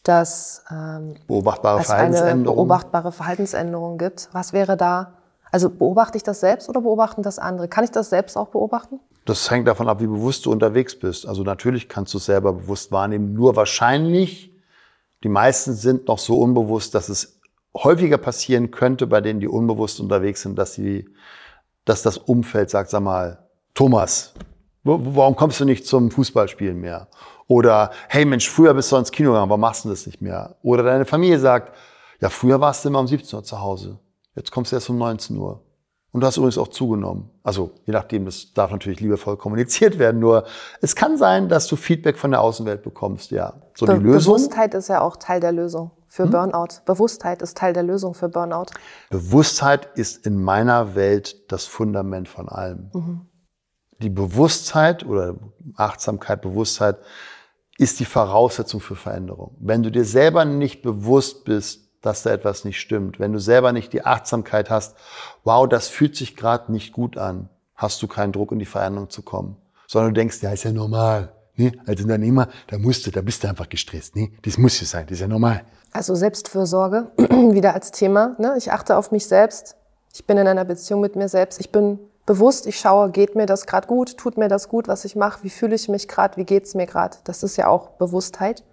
dass 0.03 0.63
ähm, 0.71 1.15
beobachtbare 1.27 1.81
es 1.81 1.89
eine 1.89 2.35
beobachtbare 2.43 3.11
Verhaltensänderung 3.11 3.97
gibt? 3.97 4.29
Was 4.31 4.53
wäre 4.53 4.77
da? 4.77 5.13
Also 5.51 5.69
beobachte 5.69 6.17
ich 6.17 6.23
das 6.23 6.39
selbst 6.39 6.69
oder 6.69 6.81
beobachten 6.81 7.23
das 7.23 7.39
andere? 7.39 7.67
Kann 7.67 7.83
ich 7.83 7.91
das 7.91 8.09
selbst 8.09 8.37
auch 8.37 8.49
beobachten? 8.49 8.99
Das 9.25 9.49
hängt 9.49 9.67
davon 9.67 9.89
ab, 9.89 9.99
wie 9.99 10.07
bewusst 10.07 10.45
du 10.45 10.51
unterwegs 10.51 10.97
bist. 10.97 11.27
Also 11.27 11.43
natürlich 11.43 11.89
kannst 11.89 12.13
du 12.13 12.19
es 12.19 12.25
selber 12.25 12.53
bewusst 12.53 12.91
wahrnehmen. 12.91 13.33
Nur 13.33 13.55
wahrscheinlich 13.55 14.54
die 15.25 15.29
meisten 15.29 15.73
sind 15.73 16.07
noch 16.07 16.19
so 16.19 16.37
unbewusst, 16.37 16.93
dass 16.93 17.09
es 17.09 17.41
häufiger 17.75 18.19
passieren 18.19 18.69
könnte 18.69 19.07
bei 19.07 19.21
denen, 19.21 19.39
die 19.39 19.47
unbewusst 19.47 19.99
unterwegs 19.99 20.43
sind, 20.43 20.55
dass 20.55 20.75
sie, 20.75 21.09
dass 21.83 22.03
das 22.03 22.19
Umfeld 22.19 22.69
sagt, 22.69 22.91
sag 22.91 23.01
mal, 23.01 23.49
Thomas, 23.73 24.35
warum 24.83 25.35
kommst 25.35 25.59
du 25.59 25.65
nicht 25.65 25.87
zum 25.87 26.11
Fußballspielen 26.11 26.79
mehr? 26.79 27.07
Oder, 27.47 27.89
hey 28.07 28.23
Mensch, 28.23 28.47
früher 28.47 28.75
bist 28.75 28.91
du 28.91 28.97
ins 28.97 29.11
Kino 29.11 29.31
gegangen, 29.31 29.49
warum 29.49 29.61
machst 29.61 29.83
du 29.85 29.89
das 29.89 30.05
nicht 30.05 30.21
mehr? 30.21 30.57
Oder 30.61 30.83
deine 30.83 31.05
Familie 31.05 31.39
sagt, 31.39 31.75
ja, 32.21 32.29
früher 32.29 32.61
warst 32.61 32.85
du 32.85 32.89
immer 32.89 32.99
um 32.99 33.07
17 33.07 33.35
Uhr 33.37 33.43
zu 33.43 33.59
Hause. 33.59 33.97
Jetzt 34.35 34.51
kommst 34.51 34.71
du 34.71 34.75
erst 34.75 34.91
um 34.91 34.99
19 34.99 35.35
Uhr. 35.37 35.64
Und 36.15 36.21
du 36.21 36.27
hast 36.27 36.37
übrigens 36.37 36.57
auch 36.57 36.69
zugenommen. 36.69 37.29
Also 37.43 37.71
je 37.83 37.91
nachdem, 37.91 38.23
das 38.23 38.53
darf 38.53 38.71
natürlich 38.71 39.01
liebevoll 39.01 39.35
kommuniziert 39.35 39.99
werden. 39.99 40.21
Nur 40.21 40.45
es 40.79 40.95
kann 40.95 41.17
sein, 41.17 41.49
dass 41.49 41.67
du 41.67 41.75
Feedback 41.75 42.17
von 42.17 42.31
der 42.31 42.39
Außenwelt 42.39 42.83
bekommst. 42.83 43.31
Ja, 43.31 43.55
so 43.73 43.85
Be 43.85 43.95
die 43.95 43.99
Lösung. 43.99 44.35
Bewusstheit 44.35 44.73
ist 44.75 44.87
ja 44.87 45.01
auch 45.01 45.17
Teil 45.17 45.41
der 45.41 45.51
Lösung 45.51 45.91
für 46.07 46.23
hm? 46.23 46.31
Burnout. 46.31 46.67
Bewusstheit 46.85 47.41
ist 47.41 47.57
Teil 47.57 47.73
der 47.73 47.83
Lösung 47.83 48.13
für 48.13 48.29
Burnout. 48.29 48.67
Bewusstheit 49.09 49.89
ist 49.95 50.25
in 50.25 50.41
meiner 50.41 50.95
Welt 50.95 51.51
das 51.51 51.65
Fundament 51.65 52.29
von 52.29 52.47
allem. 52.47 52.91
Mhm. 52.93 53.27
Die 53.99 54.09
Bewusstheit 54.09 55.05
oder 55.05 55.35
Achtsamkeit, 55.75 56.41
Bewusstheit 56.41 56.95
ist 57.77 57.99
die 57.99 58.05
Voraussetzung 58.05 58.79
für 58.79 58.95
Veränderung. 58.95 59.57
Wenn 59.59 59.83
du 59.83 59.91
dir 59.91 60.05
selber 60.05 60.45
nicht 60.45 60.81
bewusst 60.81 61.43
bist, 61.43 61.84
dass 62.05 62.23
da 62.23 62.31
etwas 62.31 62.65
nicht 62.65 62.79
stimmt. 62.79 63.19
Wenn 63.19 63.33
du 63.33 63.39
selber 63.39 63.71
nicht 63.71 63.93
die 63.93 64.05
Achtsamkeit 64.05 64.69
hast, 64.69 64.95
wow, 65.43 65.67
das 65.67 65.87
fühlt 65.87 66.15
sich 66.15 66.35
gerade 66.35 66.71
nicht 66.71 66.93
gut 66.93 67.17
an, 67.17 67.49
hast 67.75 68.01
du 68.01 68.07
keinen 68.07 68.31
Druck 68.31 68.51
in 68.51 68.59
die 68.59 68.65
Veränderung 68.65 69.09
zu 69.09 69.21
kommen. 69.21 69.57
Sondern 69.87 70.13
du 70.13 70.19
denkst, 70.19 70.41
ja, 70.41 70.51
ist 70.51 70.63
ja 70.63 70.71
normal. 70.71 71.31
Nee, 71.55 71.71
als 71.85 72.01
Unternehmer, 72.01 72.49
da 72.67 72.77
musst 72.77 73.07
du, 73.07 73.11
da 73.11 73.21
bist 73.21 73.43
du 73.43 73.47
einfach 73.47 73.69
gestresst. 73.69 74.15
Nee, 74.15 74.31
das 74.43 74.57
muss 74.57 74.79
ja 74.79 74.85
sein, 74.85 75.05
das 75.05 75.15
ist 75.15 75.21
ja 75.21 75.27
normal. 75.27 75.63
Also 75.93 76.13
Selbstfürsorge 76.13 77.11
wieder 77.17 77.73
als 77.73 77.91
Thema. 77.91 78.35
Ne? 78.39 78.55
Ich 78.57 78.71
achte 78.71 78.97
auf 78.97 79.11
mich 79.11 79.27
selbst. 79.27 79.77
Ich 80.13 80.25
bin 80.25 80.37
in 80.37 80.47
einer 80.47 80.65
Beziehung 80.65 80.99
mit 80.99 81.15
mir 81.15 81.29
selbst. 81.29 81.59
Ich 81.59 81.71
bin 81.71 81.99
bewusst, 82.25 82.67
ich 82.67 82.79
schaue, 82.79 83.11
geht 83.11 83.35
mir 83.35 83.45
das 83.45 83.65
gerade 83.65 83.87
gut, 83.87 84.17
tut 84.17 84.37
mir 84.37 84.47
das 84.47 84.67
gut, 84.67 84.87
was 84.87 85.05
ich 85.05 85.15
mache, 85.15 85.43
wie 85.43 85.49
fühle 85.49 85.75
ich 85.75 85.87
mich 85.87 86.07
gerade, 86.07 86.37
wie 86.37 86.43
geht's 86.43 86.75
mir 86.75 86.87
gerade. 86.87 87.17
Das 87.23 87.43
ist 87.43 87.55
ja 87.55 87.67
auch 87.67 87.89
Bewusstheit, 87.91 88.63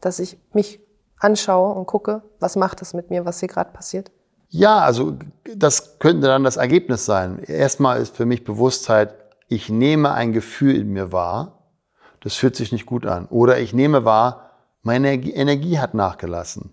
dass 0.00 0.18
ich 0.18 0.38
mich 0.52 0.80
anschaue 1.20 1.74
und 1.74 1.86
gucke, 1.86 2.22
was 2.40 2.56
macht 2.56 2.80
das 2.80 2.94
mit 2.94 3.10
mir, 3.10 3.24
was 3.24 3.40
hier 3.40 3.48
gerade 3.48 3.70
passiert. 3.70 4.10
Ja, 4.48 4.80
also 4.80 5.16
das 5.54 5.98
könnte 6.00 6.26
dann 6.26 6.42
das 6.42 6.56
Ergebnis 6.56 7.06
sein. 7.06 7.38
Erstmal 7.44 8.00
ist 8.00 8.16
für 8.16 8.26
mich 8.26 8.44
Bewusstheit, 8.44 9.14
ich 9.48 9.68
nehme 9.68 10.12
ein 10.12 10.32
Gefühl 10.32 10.76
in 10.76 10.92
mir 10.92 11.12
wahr, 11.12 11.60
das 12.20 12.34
fühlt 12.34 12.56
sich 12.56 12.72
nicht 12.72 12.86
gut 12.86 13.06
an. 13.06 13.26
Oder 13.26 13.58
ich 13.58 13.72
nehme 13.72 14.04
wahr, 14.04 14.50
meine 14.82 15.14
Energie 15.14 15.78
hat 15.78 15.94
nachgelassen. 15.94 16.72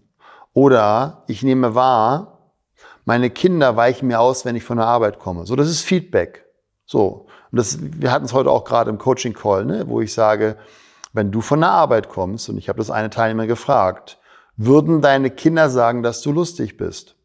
Oder 0.54 1.24
ich 1.27 1.44
nehme 1.44 1.75
wahr, 1.75 2.51
meine 3.06 3.30
Kinder 3.30 3.75
weichen 3.75 4.08
mir 4.08 4.20
aus, 4.20 4.44
wenn 4.44 4.56
ich 4.56 4.63
von 4.63 4.77
der 4.77 4.88
Arbeit 4.88 5.20
komme. 5.20 5.46
So, 5.46 5.56
das 5.56 5.70
ist 5.70 5.82
Feedback. 5.82 6.46
So. 6.86 7.27
Und 7.51 7.58
das, 7.58 7.77
wir 7.80 8.12
hatten 8.12 8.25
es 8.25 8.34
heute 8.34 8.50
auch 8.50 8.63
gerade 8.63 8.89
im 8.89 8.98
Coaching 8.98 9.34
Call, 9.34 9.66
ne, 9.66 9.88
wo 9.88 10.01
ich 10.01 10.13
sage, 10.13 10.58
wenn 11.13 11.32
du 11.32 11.42
von 11.42 11.62
der 11.62 11.70
Arbeit 11.70 12.10
kommst, 12.10 12.50
und 12.50 12.58
ich 12.58 12.70
habe 12.70 12.80
das 12.80 12.92
eine 12.92 13.10
Teilnehmer 13.10 13.48
gefragt, 13.48 14.18
würden 14.57 15.01
deine 15.01 15.29
Kinder 15.29 15.69
sagen, 15.69 16.03
dass 16.03 16.21
du 16.21 16.31
lustig 16.31 16.77
bist? 16.77 17.15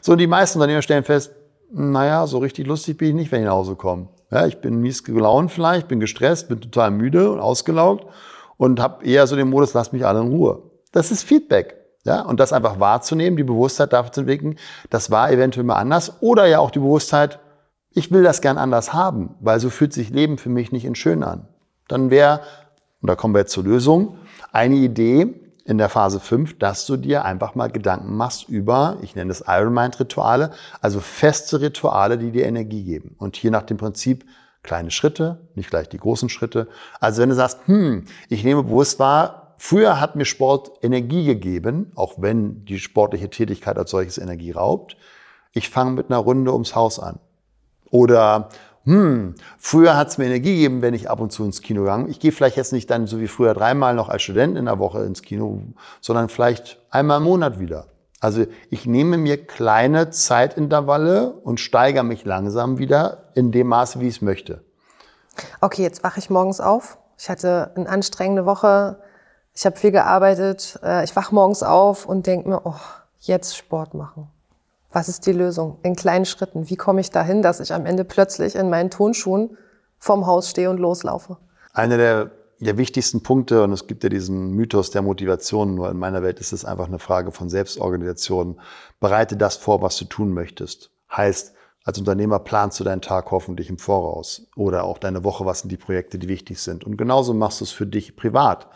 So, 0.00 0.16
die 0.16 0.26
meisten 0.26 0.58
Unternehmer 0.58 0.82
stellen 0.82 1.04
fest, 1.04 1.32
naja, 1.72 2.26
so 2.26 2.38
richtig 2.38 2.66
lustig 2.66 2.96
bin 2.96 3.08
ich 3.08 3.14
nicht, 3.14 3.32
wenn 3.32 3.40
ich 3.40 3.46
nach 3.46 3.54
Hause 3.54 3.76
komme. 3.76 4.08
Ja, 4.30 4.46
ich 4.46 4.60
bin 4.60 4.80
mies 4.80 5.04
gelaunt 5.04 5.50
vielleicht, 5.50 5.88
bin 5.88 6.00
gestresst, 6.00 6.48
bin 6.48 6.60
total 6.60 6.90
müde 6.92 7.32
und 7.32 7.40
ausgelaugt 7.40 8.06
und 8.56 8.80
habe 8.80 9.04
eher 9.04 9.26
so 9.26 9.36
den 9.36 9.50
Modus, 9.50 9.74
lass 9.74 9.92
mich 9.92 10.06
alle 10.06 10.20
in 10.20 10.28
Ruhe. 10.28 10.62
Das 10.92 11.10
ist 11.10 11.24
Feedback. 11.24 11.76
Ja, 12.04 12.22
und 12.22 12.40
das 12.40 12.54
einfach 12.54 12.80
wahrzunehmen, 12.80 13.36
die 13.36 13.44
Bewusstheit 13.44 13.92
dafür 13.92 14.12
zu 14.12 14.20
entwickeln, 14.20 14.58
das 14.88 15.10
war 15.10 15.30
eventuell 15.30 15.64
mal 15.64 15.76
anders. 15.76 16.14
Oder 16.20 16.46
ja 16.46 16.58
auch 16.58 16.70
die 16.70 16.78
Bewusstheit, 16.78 17.40
ich 17.90 18.10
will 18.10 18.22
das 18.22 18.40
gern 18.40 18.56
anders 18.56 18.94
haben, 18.94 19.34
weil 19.40 19.60
so 19.60 19.68
fühlt 19.68 19.92
sich 19.92 20.08
Leben 20.10 20.38
für 20.38 20.48
mich 20.48 20.72
nicht 20.72 20.86
in 20.86 20.94
schön 20.94 21.22
an. 21.22 21.46
Dann 21.88 22.08
wäre, 22.10 22.40
und 23.02 23.08
da 23.10 23.16
kommen 23.16 23.34
wir 23.34 23.40
jetzt 23.40 23.52
zur 23.52 23.64
Lösung, 23.64 24.16
eine 24.50 24.76
Idee, 24.76 25.49
in 25.70 25.78
der 25.78 25.88
Phase 25.88 26.18
5, 26.18 26.58
dass 26.58 26.84
du 26.84 26.96
dir 26.96 27.24
einfach 27.24 27.54
mal 27.54 27.70
Gedanken 27.70 28.16
machst 28.16 28.48
über, 28.48 28.98
ich 29.02 29.14
nenne 29.14 29.30
es 29.30 29.44
Iron 29.46 29.72
Mind 29.72 30.00
Rituale, 30.00 30.50
also 30.80 30.98
feste 30.98 31.60
Rituale, 31.60 32.18
die 32.18 32.32
dir 32.32 32.44
Energie 32.46 32.82
geben. 32.82 33.14
Und 33.18 33.36
hier 33.36 33.52
nach 33.52 33.62
dem 33.62 33.76
Prinzip 33.76 34.24
kleine 34.64 34.90
Schritte, 34.90 35.48
nicht 35.54 35.70
gleich 35.70 35.88
die 35.88 35.98
großen 35.98 36.28
Schritte. 36.28 36.66
Also 36.98 37.22
wenn 37.22 37.28
du 37.28 37.36
sagst, 37.36 37.60
hm, 37.66 38.04
ich 38.28 38.42
nehme 38.42 38.64
bewusst 38.64 38.98
wahr, 38.98 39.54
früher 39.56 40.00
hat 40.00 40.16
mir 40.16 40.24
Sport 40.24 40.72
Energie 40.82 41.24
gegeben, 41.24 41.92
auch 41.94 42.14
wenn 42.16 42.64
die 42.64 42.80
sportliche 42.80 43.30
Tätigkeit 43.30 43.78
als 43.78 43.92
solches 43.92 44.18
Energie 44.18 44.50
raubt. 44.50 44.96
Ich 45.52 45.70
fange 45.70 45.92
mit 45.92 46.10
einer 46.10 46.18
Runde 46.18 46.52
ums 46.52 46.74
Haus 46.74 46.98
an. 46.98 47.20
Oder 47.90 48.48
hm, 48.84 49.34
früher 49.58 49.96
hat 49.96 50.08
es 50.08 50.18
mir 50.18 50.24
Energie 50.24 50.54
gegeben, 50.54 50.82
wenn 50.82 50.94
ich 50.94 51.10
ab 51.10 51.20
und 51.20 51.30
zu 51.32 51.44
ins 51.44 51.60
Kino 51.60 51.82
gegangen. 51.82 52.08
Ich 52.08 52.18
gehe 52.18 52.32
vielleicht 52.32 52.56
jetzt 52.56 52.72
nicht 52.72 52.90
dann 52.90 53.06
so 53.06 53.20
wie 53.20 53.28
früher 53.28 53.52
dreimal 53.52 53.94
noch 53.94 54.08
als 54.08 54.22
Student 54.22 54.56
in 54.56 54.64
der 54.64 54.78
Woche 54.78 55.04
ins 55.04 55.22
Kino, 55.22 55.62
sondern 56.00 56.28
vielleicht 56.28 56.78
einmal 56.90 57.18
im 57.18 57.24
Monat 57.24 57.58
wieder. 57.58 57.86
Also 58.20 58.46
ich 58.70 58.86
nehme 58.86 59.16
mir 59.16 59.46
kleine 59.46 60.10
Zeitintervalle 60.10 61.30
und 61.30 61.60
steigere 61.60 62.04
mich 62.04 62.24
langsam 62.24 62.78
wieder 62.78 63.30
in 63.34 63.52
dem 63.52 63.66
Maße, 63.66 64.00
wie 64.00 64.08
ich 64.08 64.16
es 64.16 64.22
möchte. 64.22 64.62
Okay, 65.60 65.82
jetzt 65.82 66.02
wache 66.02 66.18
ich 66.18 66.28
morgens 66.28 66.60
auf. 66.60 66.98
Ich 67.18 67.28
hatte 67.28 67.72
eine 67.74 67.88
anstrengende 67.88 68.46
Woche. 68.46 68.98
Ich 69.54 69.66
habe 69.66 69.76
viel 69.76 69.90
gearbeitet. 69.90 70.78
Äh, 70.82 71.04
ich 71.04 71.14
wache 71.16 71.34
morgens 71.34 71.62
auf 71.62 72.06
und 72.06 72.26
denke 72.26 72.48
mir, 72.48 72.62
oh, 72.64 72.74
jetzt 73.20 73.56
Sport 73.56 73.94
machen. 73.94 74.30
Was 74.92 75.08
ist 75.08 75.26
die 75.26 75.32
Lösung? 75.32 75.78
In 75.82 75.94
kleinen 75.94 76.24
Schritten. 76.24 76.68
Wie 76.68 76.76
komme 76.76 77.00
ich 77.00 77.10
dahin, 77.10 77.42
dass 77.42 77.60
ich 77.60 77.72
am 77.72 77.86
Ende 77.86 78.04
plötzlich 78.04 78.56
in 78.56 78.70
meinen 78.70 78.90
Tonschuhen 78.90 79.56
vorm 79.98 80.26
Haus 80.26 80.50
stehe 80.50 80.68
und 80.68 80.78
loslaufe? 80.78 81.36
Einer 81.72 81.96
der, 81.96 82.32
der 82.58 82.76
wichtigsten 82.76 83.22
Punkte, 83.22 83.62
und 83.62 83.72
es 83.72 83.86
gibt 83.86 84.02
ja 84.02 84.08
diesen 84.08 84.50
Mythos 84.50 84.90
der 84.90 85.02
Motivation, 85.02 85.76
nur 85.76 85.90
in 85.90 85.96
meiner 85.96 86.22
Welt 86.22 86.40
ist 86.40 86.52
es 86.52 86.64
einfach 86.64 86.88
eine 86.88 86.98
Frage 86.98 87.30
von 87.30 87.48
Selbstorganisation. 87.48 88.60
Bereite 88.98 89.36
das 89.36 89.56
vor, 89.56 89.80
was 89.80 89.96
du 89.96 90.06
tun 90.06 90.32
möchtest. 90.32 90.90
Heißt, 91.16 91.54
als 91.84 91.98
Unternehmer 91.98 92.40
planst 92.40 92.80
du 92.80 92.84
deinen 92.84 93.00
Tag 93.00 93.30
hoffentlich 93.30 93.70
im 93.70 93.78
Voraus 93.78 94.48
oder 94.56 94.84
auch 94.84 94.98
deine 94.98 95.22
Woche, 95.22 95.46
was 95.46 95.60
sind 95.60 95.70
die 95.70 95.76
Projekte, 95.76 96.18
die 96.18 96.28
wichtig 96.28 96.60
sind. 96.60 96.84
Und 96.84 96.96
genauso 96.96 97.32
machst 97.32 97.60
du 97.60 97.64
es 97.64 97.72
für 97.72 97.86
dich 97.86 98.16
privat. 98.16 98.68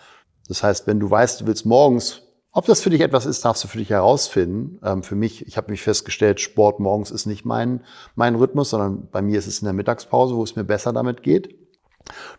Das 0.48 0.62
heißt, 0.62 0.86
wenn 0.86 1.00
du 1.00 1.10
weißt, 1.10 1.40
du 1.40 1.46
willst 1.46 1.66
morgens 1.66 2.22
ob 2.54 2.66
das 2.66 2.80
für 2.80 2.90
dich 2.90 3.00
etwas 3.00 3.26
ist, 3.26 3.44
darfst 3.44 3.64
du 3.64 3.68
für 3.68 3.78
dich 3.78 3.90
herausfinden. 3.90 4.78
Ähm, 4.84 5.02
für 5.02 5.16
mich, 5.16 5.46
ich 5.46 5.56
habe 5.56 5.72
mich 5.72 5.82
festgestellt, 5.82 6.40
Sport 6.40 6.78
morgens 6.78 7.10
ist 7.10 7.26
nicht 7.26 7.44
mein, 7.44 7.82
mein 8.14 8.36
Rhythmus, 8.36 8.70
sondern 8.70 9.08
bei 9.10 9.22
mir 9.22 9.40
ist 9.40 9.48
es 9.48 9.58
in 9.58 9.64
der 9.64 9.74
Mittagspause, 9.74 10.36
wo 10.36 10.42
es 10.44 10.54
mir 10.54 10.62
besser 10.62 10.92
damit 10.92 11.24
geht. 11.24 11.58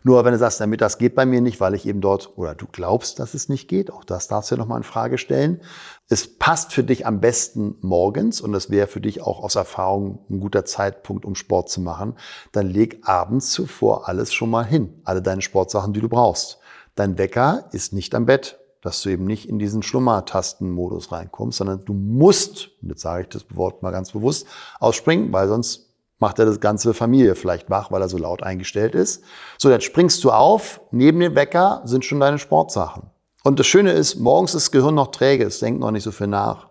Nur 0.04 0.24
wenn 0.24 0.32
du 0.32 0.38
sagst, 0.38 0.60
der 0.60 0.68
Mittags 0.68 0.96
geht 0.96 1.14
bei 1.14 1.26
mir 1.26 1.42
nicht, 1.42 1.60
weil 1.60 1.74
ich 1.74 1.86
eben 1.86 2.00
dort, 2.00 2.38
oder 2.38 2.54
du 2.54 2.66
glaubst, 2.66 3.18
dass 3.18 3.34
es 3.34 3.50
nicht 3.50 3.68
geht, 3.68 3.92
auch 3.92 4.04
das 4.04 4.26
darfst 4.26 4.50
du 4.50 4.54
ja 4.54 4.58
nochmal 4.58 4.78
in 4.78 4.84
Frage 4.84 5.18
stellen. 5.18 5.60
Es 6.08 6.38
passt 6.38 6.72
für 6.72 6.84
dich 6.84 7.04
am 7.04 7.20
besten 7.20 7.76
morgens 7.82 8.40
und 8.40 8.52
das 8.52 8.70
wäre 8.70 8.86
für 8.86 9.02
dich 9.02 9.20
auch 9.20 9.42
aus 9.42 9.56
Erfahrung 9.56 10.24
ein 10.30 10.40
guter 10.40 10.64
Zeitpunkt, 10.64 11.26
um 11.26 11.34
Sport 11.34 11.68
zu 11.68 11.82
machen. 11.82 12.14
Dann 12.52 12.70
leg 12.70 13.00
abends 13.02 13.50
zuvor 13.50 14.08
alles 14.08 14.32
schon 14.32 14.50
mal 14.50 14.64
hin, 14.64 15.00
alle 15.04 15.20
deine 15.20 15.42
Sportsachen, 15.42 15.92
die 15.92 16.00
du 16.00 16.08
brauchst. 16.08 16.58
Dein 16.94 17.18
Wecker 17.18 17.68
ist 17.72 17.92
nicht 17.92 18.14
am 18.14 18.24
Bett 18.24 18.58
dass 18.86 19.02
du 19.02 19.10
eben 19.10 19.24
nicht 19.24 19.48
in 19.48 19.58
diesen 19.58 19.82
Schlummertastenmodus 19.82 21.10
reinkommst, 21.10 21.58
sondern 21.58 21.84
du 21.84 21.92
musst, 21.92 22.70
jetzt 22.82 23.02
sage 23.02 23.22
ich 23.22 23.28
das 23.28 23.44
Wort 23.54 23.82
mal 23.82 23.90
ganz 23.90 24.12
bewusst, 24.12 24.46
ausspringen, 24.78 25.32
weil 25.32 25.48
sonst 25.48 25.90
macht 26.18 26.38
er 26.38 26.46
das 26.46 26.60
ganze 26.60 26.94
Familie 26.94 27.34
vielleicht 27.34 27.68
wach, 27.68 27.90
weil 27.90 28.00
er 28.00 28.08
so 28.08 28.16
laut 28.16 28.42
eingestellt 28.42 28.94
ist. 28.94 29.22
So, 29.58 29.70
jetzt 29.70 29.84
springst 29.84 30.22
du 30.24 30.30
auf, 30.30 30.80
neben 30.92 31.20
dem 31.20 31.34
Wecker 31.34 31.82
sind 31.84 32.04
schon 32.04 32.20
deine 32.20 32.38
Sportsachen. 32.38 33.10
Und 33.42 33.58
das 33.58 33.66
Schöne 33.66 33.92
ist, 33.92 34.16
morgens 34.16 34.54
ist 34.54 34.66
das 34.66 34.70
Gehirn 34.72 34.94
noch 34.94 35.08
träge, 35.08 35.44
es 35.44 35.58
denkt 35.58 35.80
noch 35.80 35.90
nicht 35.90 36.04
so 36.04 36.12
viel 36.12 36.28
nach. 36.28 36.68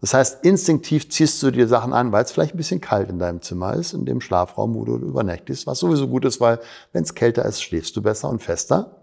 Das 0.00 0.14
heißt, 0.14 0.44
instinktiv 0.44 1.10
ziehst 1.10 1.40
du 1.42 1.50
dir 1.50 1.68
Sachen 1.68 1.92
an, 1.92 2.10
weil 2.10 2.24
es 2.24 2.32
vielleicht 2.32 2.54
ein 2.54 2.56
bisschen 2.56 2.80
kalt 2.80 3.08
in 3.08 3.18
deinem 3.18 3.40
Zimmer 3.40 3.74
ist, 3.74 3.92
in 3.92 4.04
dem 4.04 4.20
Schlafraum, 4.20 4.74
wo 4.74 4.84
du 4.84 4.96
übernächtigst, 4.96 5.66
was 5.66 5.78
sowieso 5.78 6.08
gut 6.08 6.24
ist, 6.24 6.40
weil 6.40 6.58
wenn 6.92 7.04
es 7.04 7.14
kälter 7.14 7.44
ist, 7.44 7.62
schläfst 7.62 7.94
du 7.96 8.02
besser 8.02 8.28
und 8.28 8.42
fester 8.42 9.01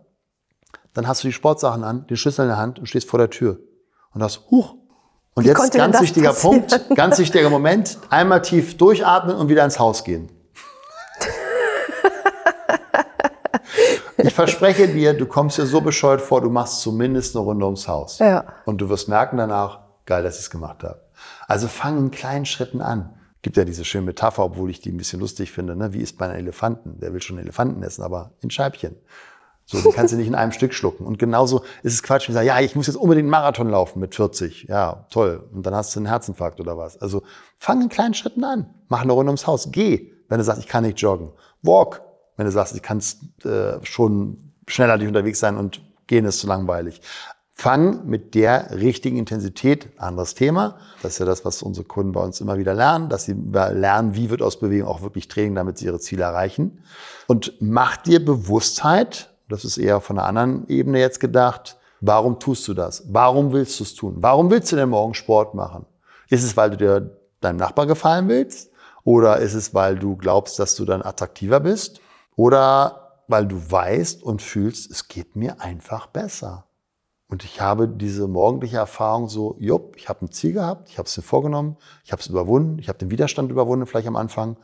dann 0.93 1.07
hast 1.07 1.23
du 1.23 1.27
die 1.27 1.33
Sportsachen 1.33 1.83
an, 1.83 2.07
den 2.07 2.17
Schlüssel 2.17 2.43
in 2.43 2.49
der 2.49 2.57
Hand 2.57 2.79
und 2.79 2.87
stehst 2.87 3.09
vor 3.09 3.19
der 3.19 3.29
Tür. 3.29 3.59
Und 4.13 4.23
hast, 4.23 4.49
huch. 4.49 4.75
Und 5.35 5.43
Wie 5.43 5.49
jetzt 5.49 5.73
ganz 5.73 6.01
wichtiger 6.01 6.29
passieren? 6.29 6.67
Punkt, 6.67 6.95
ganz 6.95 7.19
wichtiger 7.19 7.49
Moment, 7.49 7.99
einmal 8.09 8.41
tief 8.41 8.77
durchatmen 8.77 9.35
und 9.35 9.49
wieder 9.49 9.63
ins 9.63 9.79
Haus 9.79 10.03
gehen. 10.03 10.29
Ich 14.21 14.33
verspreche 14.33 14.87
dir, 14.89 15.13
du 15.13 15.25
kommst 15.25 15.57
dir 15.57 15.65
so 15.65 15.79
bescheuert 15.79 16.19
vor, 16.21 16.41
du 16.41 16.49
machst 16.49 16.81
zumindest 16.81 17.35
eine 17.35 17.45
Runde 17.45 17.65
ums 17.65 17.87
Haus. 17.87 18.19
Ja. 18.19 18.43
Und 18.65 18.81
du 18.81 18.89
wirst 18.89 19.07
merken 19.07 19.37
danach, 19.37 19.79
geil, 20.05 20.23
dass 20.23 20.35
ich 20.35 20.41
es 20.41 20.49
gemacht 20.49 20.83
habe. 20.83 20.99
Also 21.47 21.67
fang 21.67 21.97
in 21.97 22.11
kleinen 22.11 22.45
Schritten 22.45 22.81
an. 22.81 23.13
Gibt 23.41 23.55
ja 23.55 23.63
diese 23.63 23.85
schöne 23.85 24.07
Metapher, 24.07 24.43
obwohl 24.43 24.69
ich 24.69 24.81
die 24.81 24.91
ein 24.91 24.97
bisschen 24.97 25.21
lustig 25.21 25.51
finde. 25.53 25.75
Ne? 25.75 25.93
Wie 25.93 26.01
ist 26.01 26.17
bei 26.17 26.25
einem 26.25 26.39
Elefanten? 26.39 26.99
Der 26.99 27.13
will 27.13 27.21
schon 27.21 27.37
Elefanten 27.37 27.81
essen, 27.81 28.03
aber 28.03 28.31
in 28.41 28.49
Scheibchen. 28.49 28.97
So, 29.71 29.77
die 29.77 29.95
kannst 29.95 30.13
du 30.13 30.17
nicht 30.17 30.25
in 30.25 30.33
einem 30.33 30.51
Stück 30.51 30.73
schlucken. 30.73 31.05
Und 31.05 31.19
genauso 31.19 31.61
ist 31.83 31.93
es 31.93 32.01
Quatsch, 32.01 32.27
wenn 32.27 32.33
ich 32.33 32.37
sage, 32.37 32.47
ja, 32.47 32.59
ich 32.59 32.75
muss 32.75 32.87
jetzt 32.87 32.95
unbedingt 32.95 33.25
einen 33.25 33.29
Marathon 33.29 33.69
laufen 33.69 33.99
mit 33.99 34.15
40. 34.15 34.63
Ja, 34.67 35.05
toll. 35.11 35.47
Und 35.53 35.63
dann 35.63 35.75
hast 35.75 35.95
du 35.95 35.99
einen 35.99 36.07
Herzinfarkt 36.07 36.59
oder 36.59 36.75
was. 36.75 36.99
Also 36.99 37.21
fang 37.55 37.79
in 37.83 37.89
kleinen 37.89 38.15
Schritten 38.15 38.43
an. 38.43 38.73
Mach 38.87 39.03
eine 39.03 39.11
Runde 39.11 39.29
ums 39.29 39.45
Haus. 39.45 39.71
Geh, 39.71 40.11
wenn 40.27 40.39
du 40.39 40.43
sagst, 40.43 40.59
ich 40.59 40.67
kann 40.67 40.85
nicht 40.85 40.99
joggen. 40.99 41.33
Walk, 41.61 42.01
wenn 42.35 42.47
du 42.47 42.51
sagst, 42.51 42.75
ich 42.75 42.81
kann 42.81 42.99
äh, 43.45 43.73
schon 43.83 44.53
schneller 44.65 44.97
dich 44.97 45.07
unterwegs 45.07 45.39
sein 45.39 45.55
und 45.55 45.81
gehen 46.07 46.25
ist 46.25 46.39
zu 46.39 46.47
langweilig. 46.47 47.01
Fang 47.53 48.07
mit 48.07 48.33
der 48.33 48.71
richtigen 48.71 49.17
Intensität, 49.17 49.89
anderes 49.97 50.33
Thema. 50.33 50.79
Das 51.03 51.13
ist 51.13 51.19
ja 51.19 51.27
das, 51.27 51.45
was 51.45 51.61
unsere 51.61 51.85
Kunden 51.85 52.13
bei 52.13 52.21
uns 52.21 52.41
immer 52.41 52.57
wieder 52.57 52.73
lernen, 52.73 53.07
dass 53.09 53.25
sie 53.25 53.33
lernen, 53.33 54.15
wie 54.15 54.31
wird 54.31 54.41
aus 54.41 54.59
Bewegung 54.59 54.87
auch 54.87 55.03
wirklich 55.03 55.27
Training, 55.27 55.53
damit 55.53 55.77
sie 55.77 55.85
ihre 55.85 55.99
Ziele 55.99 56.23
erreichen. 56.23 56.81
Und 57.27 57.53
mach 57.59 57.97
dir 57.97 58.25
Bewusstheit, 58.25 59.29
das 59.49 59.65
ist 59.65 59.77
eher 59.77 59.99
von 59.99 60.17
einer 60.17 60.27
anderen 60.27 60.67
Ebene 60.67 60.99
jetzt 60.99 61.19
gedacht. 61.19 61.77
Warum 62.01 62.39
tust 62.39 62.67
du 62.67 62.73
das? 62.73 63.03
Warum 63.11 63.51
willst 63.51 63.79
du 63.79 63.83
es 63.83 63.95
tun? 63.95 64.15
Warum 64.19 64.49
willst 64.49 64.71
du 64.71 64.75
denn 64.75 64.89
morgen 64.89 65.13
Sport 65.13 65.53
machen? 65.53 65.85
Ist 66.29 66.43
es, 66.43 66.55
weil 66.55 66.69
du 66.69 66.77
dir 66.77 67.19
deinem 67.41 67.57
Nachbar 67.57 67.87
gefallen 67.87 68.29
willst? 68.29 68.71
Oder 69.03 69.37
ist 69.37 69.53
es, 69.53 69.73
weil 69.73 69.97
du 69.97 70.15
glaubst, 70.15 70.59
dass 70.59 70.75
du 70.75 70.85
dann 70.85 71.01
attraktiver 71.01 71.59
bist? 71.59 71.99
Oder 72.35 73.21
weil 73.27 73.45
du 73.47 73.59
weißt 73.71 74.23
und 74.23 74.41
fühlst, 74.41 74.89
es 74.89 75.07
geht 75.07 75.35
mir 75.35 75.61
einfach 75.61 76.07
besser. 76.07 76.65
Und 77.27 77.43
ich 77.43 77.61
habe 77.61 77.87
diese 77.87 78.27
morgendliche 78.27 78.77
Erfahrung 78.77 79.29
so, 79.29 79.55
jupp, 79.59 79.95
ich 79.97 80.09
habe 80.09 80.25
ein 80.25 80.31
Ziel 80.31 80.53
gehabt, 80.53 80.89
ich 80.89 80.97
habe 80.97 81.07
es 81.07 81.15
mir 81.15 81.23
vorgenommen, 81.23 81.77
ich 82.03 82.11
habe 82.11 82.21
es 82.21 82.27
überwunden, 82.27 82.79
ich 82.79 82.89
habe 82.89 82.97
den 82.97 83.11
Widerstand 83.11 83.51
überwunden 83.51 83.85
vielleicht 83.85 84.07
am 84.07 84.15
Anfang. 84.15 84.57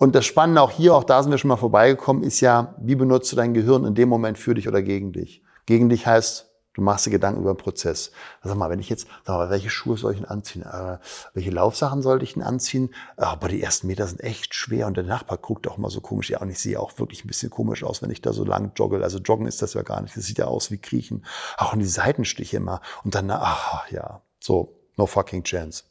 Und 0.00 0.14
das 0.14 0.24
Spannende 0.24 0.62
auch 0.62 0.70
hier, 0.70 0.94
auch 0.94 1.04
da 1.04 1.22
sind 1.22 1.30
wir 1.30 1.36
schon 1.36 1.48
mal 1.48 1.58
vorbeigekommen, 1.58 2.22
ist 2.22 2.40
ja, 2.40 2.74
wie 2.80 2.94
benutzt 2.94 3.30
du 3.32 3.36
dein 3.36 3.52
Gehirn 3.52 3.84
in 3.84 3.94
dem 3.94 4.08
Moment 4.08 4.38
für 4.38 4.54
dich 4.54 4.66
oder 4.66 4.80
gegen 4.80 5.12
dich? 5.12 5.42
Gegen 5.66 5.90
dich 5.90 6.06
heißt, 6.06 6.50
du 6.72 6.80
machst 6.80 7.04
dir 7.04 7.10
Gedanken 7.10 7.42
über 7.42 7.52
den 7.52 7.58
Prozess. 7.58 8.10
Sag 8.42 8.56
mal, 8.56 8.70
wenn 8.70 8.78
ich 8.78 8.88
jetzt, 8.88 9.06
sag 9.26 9.36
mal, 9.36 9.50
welche 9.50 9.68
Schuhe 9.68 9.98
soll 9.98 10.14
ich 10.14 10.20
denn 10.20 10.26
anziehen? 10.26 10.62
Äh, 10.62 10.96
welche 11.34 11.50
Laufsachen 11.50 12.00
sollte 12.00 12.24
ich 12.24 12.32
denn 12.32 12.42
anziehen? 12.42 12.94
Äh, 13.18 13.24
aber 13.24 13.48
die 13.48 13.62
ersten 13.62 13.88
Meter 13.88 14.06
sind 14.06 14.22
echt 14.22 14.54
schwer 14.54 14.86
und 14.86 14.96
der 14.96 15.04
Nachbar 15.04 15.36
guckt 15.36 15.68
auch 15.68 15.76
mal 15.76 15.90
so 15.90 16.00
komisch. 16.00 16.30
Ja, 16.30 16.40
und 16.40 16.48
ich 16.48 16.60
sehe 16.60 16.80
auch 16.80 16.98
wirklich 16.98 17.26
ein 17.26 17.28
bisschen 17.28 17.50
komisch 17.50 17.84
aus, 17.84 18.00
wenn 18.00 18.10
ich 18.10 18.22
da 18.22 18.32
so 18.32 18.42
lang 18.42 18.72
jogge. 18.76 19.02
Also 19.02 19.18
joggen 19.18 19.46
ist 19.46 19.60
das 19.60 19.74
ja 19.74 19.82
gar 19.82 20.00
nicht. 20.00 20.16
Das 20.16 20.24
sieht 20.24 20.38
ja 20.38 20.46
aus 20.46 20.70
wie 20.70 20.78
Kriechen. 20.78 21.26
Auch 21.58 21.74
und 21.74 21.80
die 21.80 21.84
Seitenstiche 21.84 22.56
immer. 22.56 22.80
Und 23.04 23.14
dann, 23.14 23.30
ach 23.30 23.90
ja, 23.90 24.22
so, 24.38 24.80
no 24.96 25.04
fucking 25.04 25.44
chance. 25.44 25.84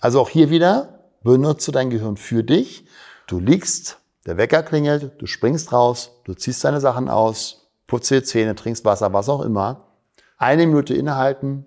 Also 0.00 0.18
auch 0.18 0.30
hier 0.30 0.48
wieder, 0.48 1.01
benutze 1.22 1.72
dein 1.72 1.90
Gehirn 1.90 2.16
für 2.16 2.44
dich. 2.44 2.86
Du 3.26 3.38
liegst, 3.38 3.98
der 4.26 4.36
Wecker 4.36 4.62
klingelt, 4.62 5.20
du 5.20 5.26
springst 5.26 5.72
raus, 5.72 6.20
du 6.24 6.34
ziehst 6.34 6.64
deine 6.64 6.80
Sachen 6.80 7.08
aus, 7.08 7.70
putzt 7.86 8.10
dir 8.10 8.24
Zähne, 8.24 8.54
trinkst 8.54 8.84
Wasser, 8.84 9.12
was 9.12 9.28
auch 9.28 9.42
immer. 9.42 9.88
Eine 10.36 10.66
Minute 10.66 10.94
innehalten, 10.94 11.66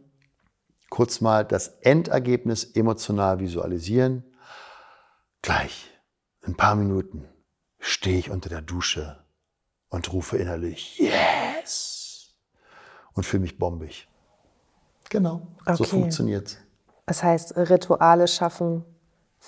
kurz 0.90 1.22
mal 1.22 1.46
das 1.46 1.68
Endergebnis 1.82 2.64
emotional 2.64 3.40
visualisieren. 3.40 4.24
Gleich, 5.42 5.92
in 6.42 6.54
ein 6.54 6.58
paar 6.58 6.76
Minuten, 6.76 7.28
stehe 7.80 8.18
ich 8.18 8.32
unter 8.32 8.50
der 8.50 8.62
Dusche 8.62 9.24
und 9.90 10.12
rufe 10.12 10.38
innerlich 10.38 10.98
Yes! 11.00 12.34
Und 13.14 13.26
fühle 13.26 13.42
mich 13.42 13.58
bombig. 13.58 14.08
Genau, 15.10 15.48
okay. 15.62 15.76
so 15.76 15.84
funktioniert's. 15.84 16.58
Das 17.06 17.24
heißt, 17.24 17.56
Rituale 17.56 18.28
schaffen 18.28 18.84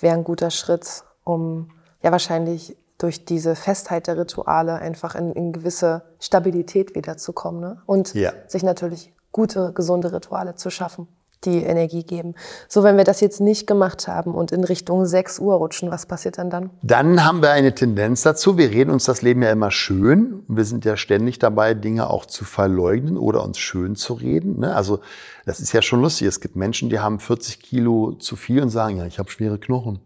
wäre 0.02 0.14
ein 0.14 0.24
guter 0.24 0.50
Schritt, 0.50 1.04
um 1.24 1.70
ja 2.02 2.12
wahrscheinlich 2.12 2.76
durch 2.98 3.24
diese 3.24 3.54
Festheit 3.54 4.06
der 4.06 4.18
Rituale 4.18 4.76
einfach 4.76 5.14
in, 5.14 5.32
in 5.32 5.52
gewisse 5.52 6.02
Stabilität 6.18 6.94
wiederzukommen 6.94 7.60
ne? 7.60 7.82
und 7.86 8.14
ja. 8.14 8.32
sich 8.48 8.62
natürlich 8.62 9.14
gute, 9.30 9.72
gesunde 9.72 10.12
Rituale 10.12 10.56
zu 10.56 10.70
schaffen, 10.70 11.06
die 11.44 11.62
Energie 11.62 12.04
geben. 12.04 12.34
So, 12.68 12.82
wenn 12.82 12.96
wir 12.96 13.04
das 13.04 13.20
jetzt 13.20 13.40
nicht 13.40 13.66
gemacht 13.66 14.08
haben 14.08 14.34
und 14.34 14.52
in 14.52 14.64
Richtung 14.64 15.06
6 15.06 15.38
Uhr 15.38 15.54
rutschen, 15.54 15.90
was 15.90 16.06
passiert 16.06 16.38
dann 16.38 16.50
dann? 16.50 16.70
Dann 16.82 17.24
haben 17.24 17.42
wir 17.42 17.50
eine 17.50 17.74
Tendenz 17.74 18.22
dazu. 18.22 18.58
Wir 18.58 18.70
reden 18.70 18.90
uns 18.90 19.04
das 19.04 19.22
Leben 19.22 19.42
ja 19.42 19.50
immer 19.50 19.70
schön. 19.70 20.42
Wir 20.48 20.64
sind 20.64 20.84
ja 20.84 20.96
ständig 20.96 21.38
dabei, 21.38 21.74
Dinge 21.74 22.10
auch 22.10 22.26
zu 22.26 22.44
verleugnen 22.44 23.16
oder 23.16 23.44
uns 23.44 23.58
schön 23.58 23.96
zu 23.96 24.14
reden. 24.14 24.60
Ne? 24.60 24.74
Also 24.74 25.00
das 25.46 25.60
ist 25.60 25.72
ja 25.72 25.82
schon 25.82 26.02
lustig. 26.02 26.26
Es 26.26 26.40
gibt 26.40 26.56
Menschen, 26.56 26.90
die 26.90 26.98
haben 26.98 27.20
40 27.20 27.60
Kilo 27.60 28.12
zu 28.12 28.36
viel 28.36 28.62
und 28.62 28.70
sagen, 28.70 28.98
ja, 28.98 29.06
ich 29.06 29.18
habe 29.18 29.30
schwere 29.30 29.58
Knochen. 29.58 30.00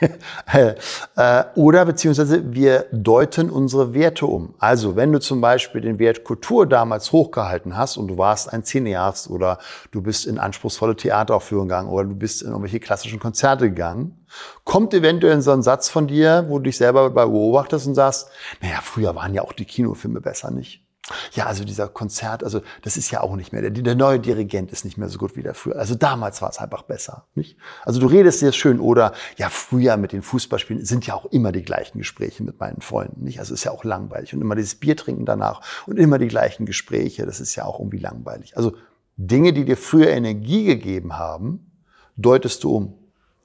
Äh, 1.16 1.44
oder 1.54 1.84
beziehungsweise 1.84 2.52
wir 2.52 2.86
deuten 2.92 3.50
unsere 3.50 3.94
Werte 3.94 4.26
um. 4.26 4.54
Also 4.58 4.96
wenn 4.96 5.12
du 5.12 5.18
zum 5.18 5.40
Beispiel 5.40 5.80
den 5.80 5.98
Wert 5.98 6.24
Kultur 6.24 6.66
damals 6.66 7.12
hochgehalten 7.12 7.76
hast 7.76 7.96
und 7.96 8.08
du 8.08 8.18
warst 8.18 8.52
ein 8.52 8.64
Cineast 8.64 9.30
oder 9.30 9.58
du 9.90 10.02
bist 10.02 10.26
in 10.26 10.38
anspruchsvolle 10.38 10.96
Theateraufführungen 10.96 11.68
gegangen 11.68 11.88
oder 11.88 12.04
du 12.04 12.14
bist 12.14 12.42
in 12.42 12.48
irgendwelche 12.48 12.80
klassischen 12.80 13.18
Konzerte 13.18 13.68
gegangen, 13.68 14.24
kommt 14.64 14.94
eventuell 14.94 15.40
so 15.40 15.52
ein 15.52 15.62
Satz 15.62 15.88
von 15.88 16.06
dir, 16.06 16.44
wo 16.48 16.58
du 16.58 16.64
dich 16.64 16.76
selber 16.76 17.10
beobachtest 17.10 17.86
und 17.86 17.94
sagst, 17.94 18.28
naja, 18.60 18.78
früher 18.82 19.14
waren 19.14 19.34
ja 19.34 19.42
auch 19.42 19.52
die 19.52 19.64
Kinofilme 19.64 20.20
besser, 20.20 20.50
nicht? 20.50 20.85
Ja, 21.32 21.46
also 21.46 21.64
dieser 21.64 21.88
Konzert, 21.88 22.42
also 22.42 22.62
das 22.82 22.96
ist 22.96 23.10
ja 23.10 23.20
auch 23.20 23.36
nicht 23.36 23.52
mehr, 23.52 23.62
der, 23.62 23.70
der 23.70 23.94
neue 23.94 24.18
Dirigent 24.18 24.72
ist 24.72 24.84
nicht 24.84 24.98
mehr 24.98 25.08
so 25.08 25.18
gut 25.18 25.36
wie 25.36 25.42
der 25.42 25.54
früher. 25.54 25.76
Also 25.76 25.94
damals 25.94 26.42
war 26.42 26.50
es 26.50 26.58
einfach 26.58 26.82
besser, 26.82 27.26
nicht? 27.34 27.56
Also 27.84 28.00
du 28.00 28.06
redest 28.06 28.42
dir 28.42 28.52
schön 28.52 28.80
oder, 28.80 29.12
ja, 29.36 29.48
früher 29.48 29.96
mit 29.96 30.12
den 30.12 30.22
Fußballspielen 30.22 30.84
sind 30.84 31.06
ja 31.06 31.14
auch 31.14 31.26
immer 31.26 31.52
die 31.52 31.62
gleichen 31.62 31.98
Gespräche 31.98 32.42
mit 32.42 32.58
meinen 32.58 32.80
Freunden, 32.80 33.24
nicht? 33.24 33.38
Also 33.38 33.54
ist 33.54 33.64
ja 33.64 33.70
auch 33.70 33.84
langweilig 33.84 34.34
und 34.34 34.40
immer 34.40 34.56
dieses 34.56 34.74
Bier 34.74 34.96
trinken 34.96 35.24
danach 35.24 35.60
und 35.86 35.96
immer 35.98 36.18
die 36.18 36.28
gleichen 36.28 36.66
Gespräche, 36.66 37.24
das 37.24 37.40
ist 37.40 37.54
ja 37.54 37.64
auch 37.64 37.78
irgendwie 37.78 37.98
langweilig. 37.98 38.56
Also 38.56 38.72
Dinge, 39.16 39.52
die 39.52 39.64
dir 39.64 39.76
früher 39.76 40.08
Energie 40.08 40.64
gegeben 40.64 41.16
haben, 41.18 41.70
deutest 42.16 42.64
du 42.64 42.74
um. 42.74 42.94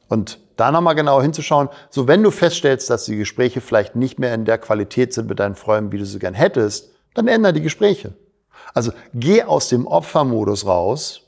Und 0.07 0.39
da 0.57 0.71
nochmal 0.71 0.95
genau 0.95 1.21
hinzuschauen, 1.21 1.69
so 1.89 2.07
wenn 2.07 2.21
du 2.21 2.31
feststellst, 2.31 2.89
dass 2.89 3.05
die 3.05 3.15
Gespräche 3.15 3.61
vielleicht 3.61 3.95
nicht 3.95 4.19
mehr 4.19 4.33
in 4.33 4.45
der 4.45 4.57
Qualität 4.57 5.13
sind 5.13 5.29
mit 5.29 5.39
deinen 5.39 5.55
Freunden, 5.55 5.91
wie 5.91 5.97
du 5.97 6.05
sie 6.05 6.19
gern 6.19 6.33
hättest, 6.33 6.90
dann 7.13 7.27
ändere 7.27 7.53
die 7.53 7.61
Gespräche. 7.61 8.13
Also 8.73 8.91
geh 9.13 9.43
aus 9.43 9.69
dem 9.69 9.87
Opfermodus 9.87 10.65
raus 10.65 11.21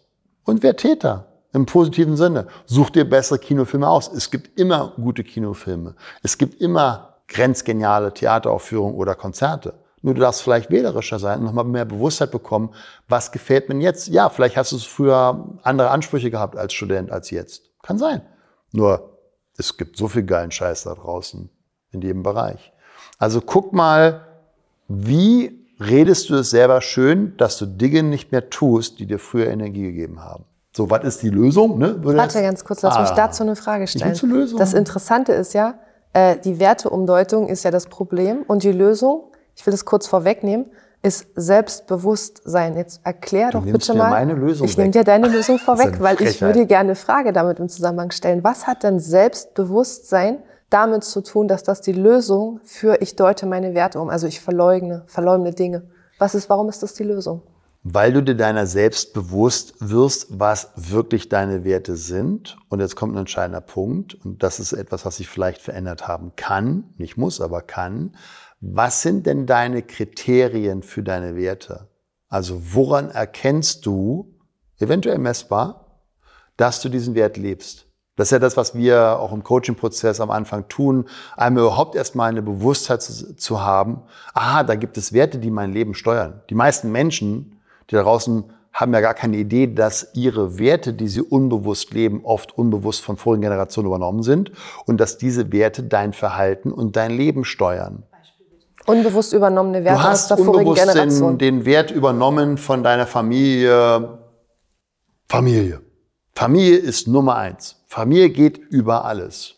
und 0.46 0.63
wer 0.63 0.76
Täter 0.76 1.28
im 1.54 1.65
positiven 1.65 2.17
Sinne. 2.17 2.48
Such 2.65 2.89
dir 2.89 3.08
bessere 3.08 3.39
Kinofilme 3.39 3.88
aus. 3.88 4.12
Es 4.12 4.32
gibt 4.32 4.60
immer 4.60 4.93
gute 4.96 5.24
Kinofilme. 5.24 5.96
Es 6.24 6.38
gibt 6.38 6.60
immer 6.60 7.19
grenzgeniale 7.28 8.13
Theateraufführungen 8.13 8.96
oder 8.96 9.15
Konzerte. 9.15 9.76
Nur 10.02 10.15
du 10.15 10.22
darfst 10.22 10.41
vielleicht 10.41 10.69
wählerischer 10.69 11.17
sein 11.17 11.39
und 11.39 11.46
nochmal 11.46 11.63
mehr 11.63 11.86
Bewusstheit 11.86 12.32
bekommen, 12.32 12.74
was 13.08 13.32
gefällt 13.32 13.69
mir 13.69 13.80
jetzt. 13.80 14.10
Ja, 14.10 14.30
vielleicht 14.30 14.58
hast 14.58 14.74
du 14.74 14.78
früher 14.80 15.58
andere 15.63 15.91
Ansprüche 15.91 16.30
gehabt 16.30 16.58
als 16.58 16.74
Student 16.74 17.12
als 17.12 17.30
jetzt. 17.30 17.69
Kann 17.82 17.98
sein. 17.98 18.22
Nur 18.74 19.17
es 19.58 19.78
gibt 19.78 19.96
so 19.96 20.08
viel 20.10 20.24
geilen 20.24 20.52
Scheiß 20.52 20.84
da 20.84 20.96
draußen 20.96 21.50
in 21.91 22.02
jedem 22.02 22.24
Bereich. 22.24 22.74
Also 23.17 23.39
guck 23.39 23.72
mal, 23.72 24.28
wie 24.89 25.62
redest 25.89 26.30
du 26.30 26.36
es 26.36 26.50
selber 26.50 26.82
schön, 26.82 27.36
dass 27.38 27.58
du 27.58 27.65
Dinge 27.65 28.04
nicht 28.04 28.32
mehr 28.32 28.50
tust, 28.50 29.00
die 29.00 29.06
dir 29.06 29.19
früher 29.19 29.48
Energie 29.48 29.84
gegeben 29.84 30.24
haben. 30.24 30.46
So, 30.76 30.89
was 30.89 31.04
ist 31.04 31.22
die 31.22 31.30
Lösung? 31.30 31.78
Ne? 31.78 31.96
Warte 32.02 32.41
ganz 32.41 32.65
kurz, 32.65 32.82
lass 32.82 32.96
ah, 32.96 33.02
mich 33.02 33.12
dazu 33.12 33.43
eine 33.43 33.56
Frage 33.56 33.86
stellen. 33.86 34.15
zur 34.15 34.30
Lösung. 34.30 34.58
Das 34.58 34.74
Interessante 34.74 35.32
ist 35.34 35.54
ja, 35.54 35.76
äh, 36.13 36.38
die 36.38 36.60
Werteumdeutung 36.60 37.48
ist 37.48 37.63
ja 37.63 37.69
das 37.69 37.88
Problem 37.88 38.43
und 38.48 38.63
die 38.63 38.72
Lösung, 38.72 39.32
ich 39.56 39.65
will 39.65 39.72
das 39.72 39.86
kurz 39.86 40.08
vorwegnehmen, 40.08 40.65
ist 41.04 41.28
Selbstbewusstsein. 41.36 42.76
Jetzt 42.76 43.02
erklär 43.04 43.52
du 43.52 43.60
doch 43.60 43.65
bitte 43.65 43.93
mal. 43.93 44.10
Meine 44.10 44.34
Lösung 44.34 44.65
ich 44.65 44.78
nehme 44.78 44.91
dir 44.91 45.04
deine 45.04 45.28
Lösung 45.28 45.60
vorweg, 45.65 46.00
weil 46.00 46.19
ich 46.22 46.41
würde 46.41 46.65
gerne 46.65 46.89
eine 46.89 46.96
Frage 46.96 47.34
damit 47.34 47.60
im 47.60 47.69
Zusammenhang 47.69 48.12
stellen. 48.12 48.43
Was 48.43 48.65
hat 48.65 48.84
denn 48.84 49.00
Selbstbewusstsein 49.00 50.39
damit 50.74 51.04
zu 51.04 51.22
tun, 51.22 51.48
dass 51.48 51.64
das 51.64 51.82
die 51.82 51.92
Lösung 51.92 52.60
für 52.64 53.02
ich 53.02 53.16
deute 53.16 53.46
meine 53.46 53.76
Werte 53.76 54.00
um, 54.00 54.10
also 54.10 54.26
ich 54.28 54.40
verleugne, 54.40 55.04
verleugne 55.08 55.54
Dinge. 55.54 55.84
Was 56.18 56.36
ist, 56.36 56.50
warum 56.50 56.70
ist 56.70 56.82
das 56.82 56.94
die 56.94 57.04
Lösung? 57.04 57.44
Weil 57.84 58.14
du 58.14 58.24
dir 58.24 58.36
deiner 58.36 58.66
selbst 58.66 59.14
bewusst 59.14 59.76
wirst, 59.80 60.40
was 60.40 60.72
wirklich 60.76 61.28
deine 61.28 61.66
Werte 61.66 61.98
sind. 61.98 62.58
Und 62.70 62.80
jetzt 62.80 62.96
kommt 62.96 63.14
ein 63.14 63.20
entscheidender 63.20 63.60
Punkt. 63.60 64.16
Und 64.24 64.42
das 64.42 64.62
ist 64.62 64.72
etwas, 64.72 65.06
was 65.06 65.18
sich 65.18 65.28
vielleicht 65.28 65.62
verändert 65.62 66.08
haben 66.08 66.32
kann. 66.38 66.94
Nicht 66.98 67.18
muss, 67.18 67.42
aber 67.42 67.62
kann. 67.62 68.16
Was 68.62 69.02
sind 69.02 69.26
denn 69.26 69.46
deine 69.46 69.82
Kriterien 69.82 70.82
für 70.82 71.04
deine 71.04 71.36
Werte? 71.36 71.90
Also 72.30 72.74
woran 72.74 73.10
erkennst 73.10 73.86
du, 73.86 74.34
eventuell 74.80 75.18
messbar, 75.18 76.00
dass 76.56 76.82
du 76.82 76.88
diesen 76.88 77.16
Wert 77.16 77.36
lebst? 77.36 77.86
Das 78.15 78.28
ist 78.28 78.32
ja 78.32 78.39
das, 78.39 78.58
was 78.58 78.76
wir 78.76 79.17
auch 79.19 79.32
im 79.32 79.43
Coaching-Prozess 79.43 80.19
am 80.19 80.30
Anfang 80.30 80.67
tun, 80.67 81.06
einmal 81.36 81.63
überhaupt 81.63 81.95
erstmal 81.95 82.30
eine 82.30 82.43
Bewusstheit 82.43 83.02
zu, 83.02 83.36
zu, 83.36 83.62
haben, 83.62 84.04
aha, 84.36 84.63
da 84.63 84.76
gibt 84.76 84.97
es 84.97 85.13
Werte, 85.13 85.39
die 85.39 85.49
mein 85.49 85.73
Leben 85.73 85.95
steuern. 85.95 86.41
Die 86.49 86.56
meisten 86.56 86.91
Menschen, 86.91 87.60
die 87.89 87.95
da 87.95 88.04
draußen 88.04 88.43
haben 88.71 88.93
ja 88.93 89.02
gar 89.02 89.13
keine 89.13 89.38
Idee, 89.38 89.67
dass 89.67 90.10
ihre 90.13 90.58
Werte, 90.58 90.93
die 90.93 91.08
sie 91.08 91.21
unbewusst 91.21 91.93
leben, 91.93 92.21
oft 92.23 92.58
unbewusst 92.58 93.02
von 93.02 93.17
vorigen 93.17 93.41
Generationen 93.41 93.88
übernommen 93.88 94.23
sind 94.23 94.52
und 94.86 94.99
dass 94.99 95.17
diese 95.17 95.52
Werte 95.52 95.84
dein 95.84 96.13
Verhalten 96.13 96.71
und 96.71 96.95
dein 96.95 97.12
Leben 97.12 97.45
steuern. 97.45 98.04
Unbewusst 98.86 99.32
übernommene 99.34 99.84
Werte 99.84 100.02
du 100.02 100.04
hast 100.04 100.32
aus 100.32 100.38
der 100.38 100.45
vorigen 100.45 100.73
Generation. 100.73 101.38
Den, 101.38 101.60
den 101.60 101.65
Wert 101.65 101.91
übernommen 101.91 102.58
von 102.58 102.84
deiner 102.84 103.08
Familie. 103.08 104.19
Familie. 105.30 105.82
Familie 106.36 106.78
ist 106.78 107.08
Nummer 107.08 107.36
eins. 107.36 107.83
Familie 107.93 108.32
geht 108.32 108.58
über 108.58 109.06
alles. 109.06 109.56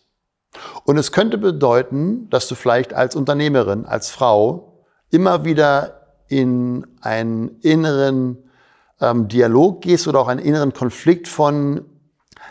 Und 0.83 0.97
es 0.97 1.13
könnte 1.13 1.37
bedeuten, 1.37 2.29
dass 2.29 2.49
du 2.49 2.55
vielleicht 2.55 2.93
als 2.93 3.15
Unternehmerin, 3.15 3.85
als 3.85 4.09
Frau 4.09 4.83
immer 5.09 5.45
wieder 5.45 6.01
in 6.27 6.85
einen 6.99 7.59
inneren 7.61 8.37
ähm, 8.99 9.29
Dialog 9.29 9.81
gehst 9.81 10.09
oder 10.09 10.19
auch 10.19 10.27
einen 10.27 10.41
inneren 10.41 10.73
Konflikt 10.73 11.29
von, 11.29 11.85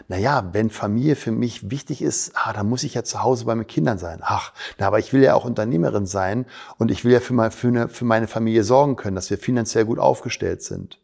naja, 0.08 0.48
wenn 0.52 0.70
Familie 0.70 1.16
für 1.16 1.32
mich 1.32 1.70
wichtig 1.70 2.00
ist, 2.00 2.32
ah, 2.34 2.54
dann 2.54 2.66
muss 2.66 2.82
ich 2.82 2.94
ja 2.94 3.04
zu 3.04 3.22
Hause 3.22 3.44
bei 3.44 3.54
meinen 3.54 3.66
Kindern 3.66 3.98
sein. 3.98 4.20
Ach, 4.22 4.54
na, 4.78 4.86
aber 4.86 4.98
ich 4.98 5.12
will 5.12 5.22
ja 5.22 5.34
auch 5.34 5.44
Unternehmerin 5.44 6.06
sein 6.06 6.46
und 6.78 6.90
ich 6.90 7.04
will 7.04 7.12
ja 7.12 7.20
für, 7.20 7.34
mein, 7.34 7.50
für, 7.50 7.68
eine, 7.68 7.88
für 7.90 8.06
meine 8.06 8.26
Familie 8.26 8.64
sorgen 8.64 8.96
können, 8.96 9.16
dass 9.16 9.28
wir 9.28 9.36
finanziell 9.36 9.84
gut 9.84 9.98
aufgestellt 9.98 10.62
sind. 10.62 10.98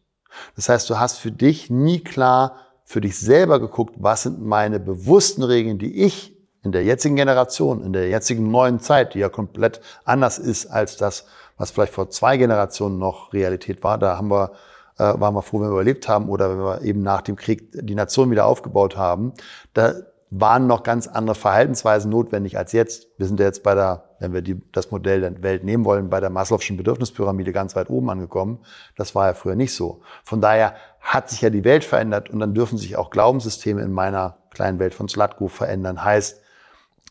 Das 0.57 0.71
heißt, 0.71 0.89
du 0.89 0.99
hast 0.99 1.19
für 1.19 1.33
dich 1.33 1.69
nie 1.69 2.01
klar, 2.03 2.57
für 2.91 3.01
dich 3.01 3.21
selber 3.21 3.61
geguckt, 3.61 3.95
was 3.99 4.25
sind 4.25 4.45
meine 4.45 4.81
bewussten 4.81 5.45
Regeln, 5.45 5.79
die 5.79 6.03
ich 6.03 6.37
in 6.65 6.73
der 6.73 6.83
jetzigen 6.83 7.15
Generation, 7.15 7.85
in 7.85 7.93
der 7.93 8.09
jetzigen 8.09 8.51
neuen 8.51 8.81
Zeit, 8.81 9.15
die 9.15 9.21
ja 9.21 9.29
komplett 9.29 9.81
anders 10.05 10.41
ist 10.41 10.67
als 10.67 10.97
das, 10.97 11.25
was 11.57 11.71
vielleicht 11.71 11.93
vor 11.93 12.11
zwei 12.11 12.37
Generationen 12.37 12.99
noch 12.99 13.33
Realität 13.33 13.85
war. 13.85 13.97
Da 13.97 14.17
haben 14.17 14.29
wir, 14.29 14.51
äh, 14.99 15.05
waren 15.21 15.35
wir 15.35 15.43
froh, 15.43 15.61
wenn 15.61 15.69
wir 15.69 15.75
überlebt 15.75 16.09
haben 16.09 16.29
oder 16.29 16.51
wenn 16.51 16.59
wir 16.59 16.83
eben 16.83 17.01
nach 17.03 17.23
dem 17.23 17.37
Krieg 17.37 17.69
die 17.73 17.95
Nation 17.95 18.29
wieder 18.33 18.47
aufgebaut 18.47 18.97
haben. 18.97 19.35
Da 19.73 19.95
waren 20.31 20.67
noch 20.67 20.83
ganz 20.83 21.07
andere 21.07 21.37
Verhaltensweisen 21.37 22.11
notwendig 22.11 22.59
als 22.59 22.73
jetzt. 22.73 23.07
Wir 23.19 23.29
sind 23.29 23.39
ja 23.39 23.47
jetzt 23.47 23.63
bei 23.63 23.77
der, 23.77 24.05
wenn 24.19 24.33
wir 24.33 24.43
die, 24.43 24.61
das 24.73 24.91
Modell 24.91 25.21
der 25.21 25.43
Welt 25.45 25.63
nehmen 25.63 25.85
wollen, 25.85 26.11
bei 26.11 26.19
der 26.19 26.31
Maslow'schen 26.31 26.77
Bedürfnispyramide 26.77 27.53
ganz 27.53 27.77
weit 27.77 27.89
oben 27.89 28.11
angekommen. 28.11 28.59
Das 28.97 29.15
war 29.15 29.29
ja 29.29 29.35
früher 29.35 29.55
nicht 29.55 29.75
so. 29.75 30.03
Von 30.25 30.41
daher 30.41 30.75
hat 31.01 31.31
sich 31.31 31.41
ja 31.41 31.51
die 31.51 31.65
Welt 31.65 31.85
verändert 31.85 32.31
und 32.31 32.39
dann 32.41 32.55
dürfen 32.55 32.79
sich 32.79 32.97
auch 32.97 33.11
Glaubenssysteme 33.11 33.83
in 33.83 33.93
meiner 33.93 34.39
kleinen 34.51 34.79
Welt 34.79 34.95
von 34.95 35.09
Slatko 35.09 35.49
verändern. 35.49 36.05
Heißt, 36.05 36.41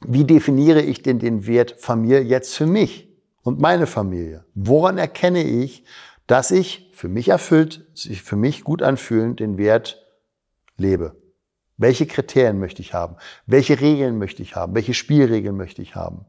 wie 0.01 0.23
definiere 0.23 0.81
ich 0.81 1.01
denn 1.01 1.19
den 1.19 1.45
Wert 1.47 1.75
Familie 1.79 2.21
jetzt 2.21 2.55
für 2.55 2.65
mich 2.65 3.09
und 3.43 3.59
meine 3.59 3.87
Familie? 3.87 4.45
Woran 4.53 4.97
erkenne 4.97 5.43
ich, 5.43 5.83
dass 6.27 6.51
ich 6.51 6.91
für 6.93 7.09
mich 7.09 7.29
erfüllt, 7.29 7.87
sich 7.93 8.21
für 8.21 8.35
mich 8.35 8.63
gut 8.63 8.81
anfühlen, 8.81 9.35
den 9.35 9.57
Wert 9.57 10.05
lebe? 10.77 11.15
Welche 11.77 12.05
Kriterien 12.05 12.59
möchte 12.59 12.81
ich 12.81 12.93
haben? 12.93 13.15
Welche 13.45 13.79
Regeln 13.81 14.17
möchte 14.17 14.41
ich 14.41 14.55
haben? 14.55 14.75
Welche 14.75 14.93
Spielregeln 14.93 15.57
möchte 15.57 15.81
ich 15.81 15.95
haben? 15.95 16.25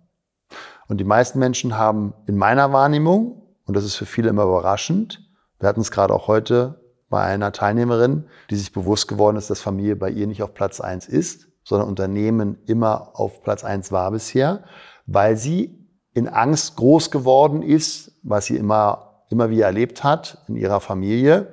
Und 0.88 0.98
die 0.98 1.04
meisten 1.04 1.38
Menschen 1.38 1.76
haben 1.76 2.14
in 2.26 2.36
meiner 2.36 2.72
Wahrnehmung, 2.72 3.42
und 3.66 3.76
das 3.76 3.84
ist 3.84 3.96
für 3.96 4.06
viele 4.06 4.30
immer 4.30 4.44
überraschend, 4.44 5.28
wir 5.58 5.68
hatten 5.68 5.80
es 5.80 5.90
gerade 5.90 6.14
auch 6.14 6.26
heute 6.26 6.79
bei 7.10 7.22
einer 7.24 7.52
Teilnehmerin, 7.52 8.24
die 8.48 8.56
sich 8.56 8.72
bewusst 8.72 9.08
geworden 9.08 9.36
ist, 9.36 9.50
dass 9.50 9.60
Familie 9.60 9.96
bei 9.96 10.08
ihr 10.08 10.26
nicht 10.26 10.42
auf 10.42 10.54
Platz 10.54 10.80
eins 10.80 11.06
ist, 11.06 11.48
sondern 11.64 11.88
Unternehmen 11.88 12.56
immer 12.66 13.10
auf 13.14 13.42
Platz 13.42 13.64
eins 13.64 13.92
war 13.92 14.10
bisher, 14.12 14.64
weil 15.06 15.36
sie 15.36 15.76
in 16.14 16.28
Angst 16.28 16.76
groß 16.76 17.10
geworden 17.10 17.62
ist, 17.62 18.12
was 18.22 18.46
sie 18.46 18.56
immer, 18.56 19.24
immer 19.28 19.50
wieder 19.50 19.66
erlebt 19.66 20.02
hat 20.02 20.38
in 20.48 20.56
ihrer 20.56 20.80
Familie. 20.80 21.52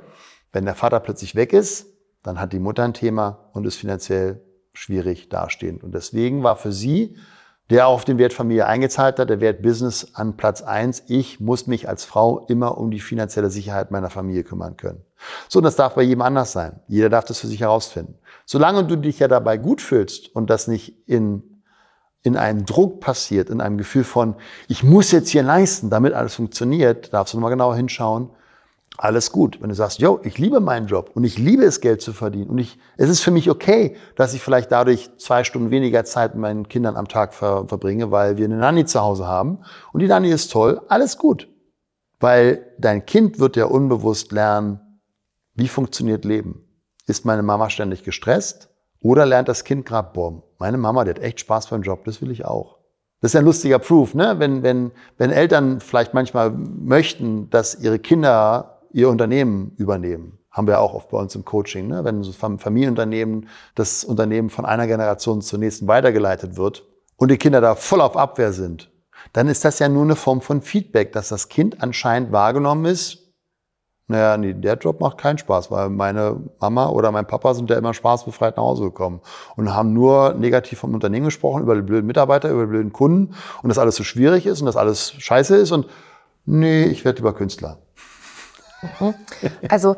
Wenn 0.53 0.65
der 0.65 0.75
Vater 0.75 0.99
plötzlich 0.99 1.35
weg 1.35 1.53
ist, 1.53 1.87
dann 2.23 2.39
hat 2.39 2.53
die 2.53 2.59
Mutter 2.59 2.83
ein 2.83 2.93
Thema 2.93 3.49
und 3.53 3.65
ist 3.65 3.75
finanziell 3.75 4.41
schwierig 4.73 5.29
dastehend. 5.29 5.83
Und 5.83 5.93
deswegen 5.93 6.43
war 6.43 6.55
für 6.55 6.71
sie, 6.71 7.17
der 7.69 7.87
auf 7.87 8.05
den 8.05 8.17
Wert 8.17 8.33
Familie 8.33 8.67
eingezahlt 8.67 9.19
hat, 9.19 9.29
der 9.29 9.41
Wert 9.41 9.61
Business 9.61 10.11
an 10.13 10.37
Platz 10.37 10.61
eins. 10.61 11.03
Ich 11.07 11.39
muss 11.39 11.67
mich 11.67 11.89
als 11.89 12.05
Frau 12.05 12.45
immer 12.47 12.77
um 12.77 12.91
die 12.91 12.99
finanzielle 12.99 13.49
Sicherheit 13.49 13.91
meiner 13.91 14.09
Familie 14.09 14.43
kümmern 14.43 14.77
können. 14.77 15.03
So, 15.49 15.59
und 15.59 15.63
das 15.63 15.75
darf 15.75 15.95
bei 15.95 16.03
jedem 16.03 16.21
anders 16.21 16.51
sein. 16.51 16.79
Jeder 16.87 17.09
darf 17.09 17.25
das 17.25 17.39
für 17.39 17.47
sich 17.47 17.61
herausfinden. 17.61 18.15
Solange 18.45 18.83
du 18.85 18.95
dich 18.95 19.19
ja 19.19 19.27
dabei 19.27 19.57
gut 19.57 19.81
fühlst 19.81 20.33
und 20.35 20.49
das 20.49 20.67
nicht 20.67 21.07
in, 21.07 21.61
in 22.23 22.37
einem 22.37 22.65
Druck 22.65 22.99
passiert, 22.99 23.49
in 23.49 23.61
einem 23.61 23.77
Gefühl 23.77 24.03
von, 24.03 24.35
ich 24.67 24.83
muss 24.83 25.11
jetzt 25.11 25.29
hier 25.29 25.43
leisten, 25.43 25.89
damit 25.89 26.13
alles 26.13 26.35
funktioniert, 26.35 27.13
darfst 27.13 27.33
du 27.33 27.37
nochmal 27.37 27.51
genauer 27.51 27.75
hinschauen, 27.75 28.29
alles 28.97 29.31
gut. 29.31 29.61
Wenn 29.61 29.69
du 29.69 29.75
sagst, 29.75 29.99
yo, 29.99 30.19
ich 30.23 30.37
liebe 30.37 30.59
meinen 30.59 30.87
Job 30.87 31.11
und 31.13 31.23
ich 31.23 31.37
liebe 31.37 31.63
es, 31.63 31.81
Geld 31.81 32.01
zu 32.01 32.13
verdienen 32.13 32.49
und 32.49 32.57
ich, 32.57 32.79
es 32.97 33.09
ist 33.09 33.21
für 33.21 33.31
mich 33.31 33.49
okay, 33.49 33.95
dass 34.15 34.33
ich 34.33 34.41
vielleicht 34.41 34.71
dadurch 34.71 35.09
zwei 35.17 35.43
Stunden 35.43 35.71
weniger 35.71 36.03
Zeit 36.03 36.33
mit 36.33 36.41
meinen 36.41 36.67
Kindern 36.67 36.95
am 36.95 37.07
Tag 37.07 37.33
ver, 37.33 37.65
verbringe, 37.67 38.11
weil 38.11 38.37
wir 38.37 38.45
eine 38.45 38.57
Nanny 38.57 38.85
zu 38.85 39.01
Hause 39.01 39.27
haben 39.27 39.59
und 39.93 40.01
die 40.01 40.07
Nanny 40.07 40.29
ist 40.29 40.51
toll, 40.51 40.81
alles 40.87 41.17
gut. 41.17 41.47
Weil 42.19 42.73
dein 42.79 43.05
Kind 43.05 43.39
wird 43.39 43.55
ja 43.55 43.65
unbewusst 43.65 44.31
lernen, 44.31 44.79
wie 45.57 45.67
funktioniert 45.67 46.23
Leben. 46.23 46.63
Ist 47.07 47.25
meine 47.25 47.43
Mama 47.43 47.69
ständig 47.69 48.03
gestresst 48.03 48.69
oder 49.01 49.25
lernt 49.25 49.49
das 49.49 49.63
Kind 49.63 49.85
gerade, 49.85 50.11
boah, 50.13 50.43
meine 50.59 50.77
Mama, 50.77 51.03
die 51.03 51.09
hat 51.09 51.19
echt 51.19 51.39
Spaß 51.41 51.67
beim 51.67 51.81
Job, 51.81 52.05
das 52.05 52.21
will 52.21 52.31
ich 52.31 52.45
auch. 52.45 52.77
Das 53.19 53.31
ist 53.31 53.35
ein 53.35 53.45
lustiger 53.45 53.79
Proof, 53.79 54.13
ne? 54.13 54.35
wenn, 54.37 54.61
wenn, 54.61 54.91
wenn 55.17 55.31
Eltern 55.31 55.79
vielleicht 55.79 56.13
manchmal 56.13 56.51
möchten, 56.51 57.49
dass 57.49 57.75
ihre 57.75 57.97
Kinder 57.97 58.81
ihr 58.91 59.09
Unternehmen 59.09 59.73
übernehmen. 59.77 60.37
Haben 60.51 60.67
wir 60.67 60.79
auch 60.79 60.93
oft 60.93 61.09
bei 61.09 61.17
uns 61.17 61.35
im 61.35 61.43
Coaching. 61.43 61.87
Ne? 61.87 62.03
Wenn 62.03 62.23
so 62.23 62.31
Familienunternehmen, 62.31 63.47
das 63.75 64.03
Unternehmen 64.03 64.49
von 64.49 64.65
einer 64.65 64.87
Generation 64.87 65.41
zur 65.41 65.59
nächsten 65.59 65.87
weitergeleitet 65.87 66.57
wird 66.57 66.83
und 67.15 67.31
die 67.31 67.37
Kinder 67.37 67.61
da 67.61 67.75
voll 67.75 68.01
auf 68.01 68.15
Abwehr 68.15 68.53
sind, 68.53 68.91
dann 69.33 69.47
ist 69.47 69.65
das 69.65 69.79
ja 69.79 69.89
nur 69.89 70.03
eine 70.03 70.15
Form 70.15 70.41
von 70.41 70.61
Feedback, 70.61 71.11
dass 71.11 71.29
das 71.29 71.49
Kind 71.49 71.81
anscheinend 71.81 72.31
wahrgenommen 72.31 72.85
ist, 72.85 73.26
naja, 74.09 74.37
nee, 74.37 74.53
der 74.53 74.75
Job 74.75 75.01
macht 75.01 75.17
keinen 75.17 75.37
Spaß, 75.37 75.69
weil 75.69 75.89
meine 75.89 76.37
Mama 76.61 76.87
oder 76.87 77.11
mein 77.11 77.27
Papa 77.27 77.53
sind 77.53 77.69
ja 77.69 77.77
immer 77.77 77.93
spaßbefreit 77.93 78.55
nach 78.55 78.63
Hause 78.63 78.83
gekommen 78.83 79.19
und 79.57 79.73
haben 79.73 79.91
nur 79.91 80.33
negativ 80.33 80.79
vom 80.79 80.93
Unternehmen 80.93 81.25
gesprochen, 81.25 81.61
über 81.61 81.75
die 81.75 81.81
blöden 81.81 82.07
Mitarbeiter, 82.07 82.49
über 82.49 82.61
die 82.61 82.69
blöden 82.69 82.93
Kunden 82.93 83.35
und 83.61 83.69
dass 83.69 83.77
alles 83.77 83.97
so 83.97 84.03
schwierig 84.03 84.45
ist 84.45 84.61
und 84.61 84.65
dass 84.65 84.77
alles 84.77 85.11
scheiße 85.11 85.57
ist 85.57 85.73
und 85.73 85.87
nee, 86.45 86.85
ich 86.85 87.03
werde 87.03 87.17
lieber 87.17 87.33
Künstler. 87.33 87.79
Mhm. 88.99 89.13
Also 89.69 89.97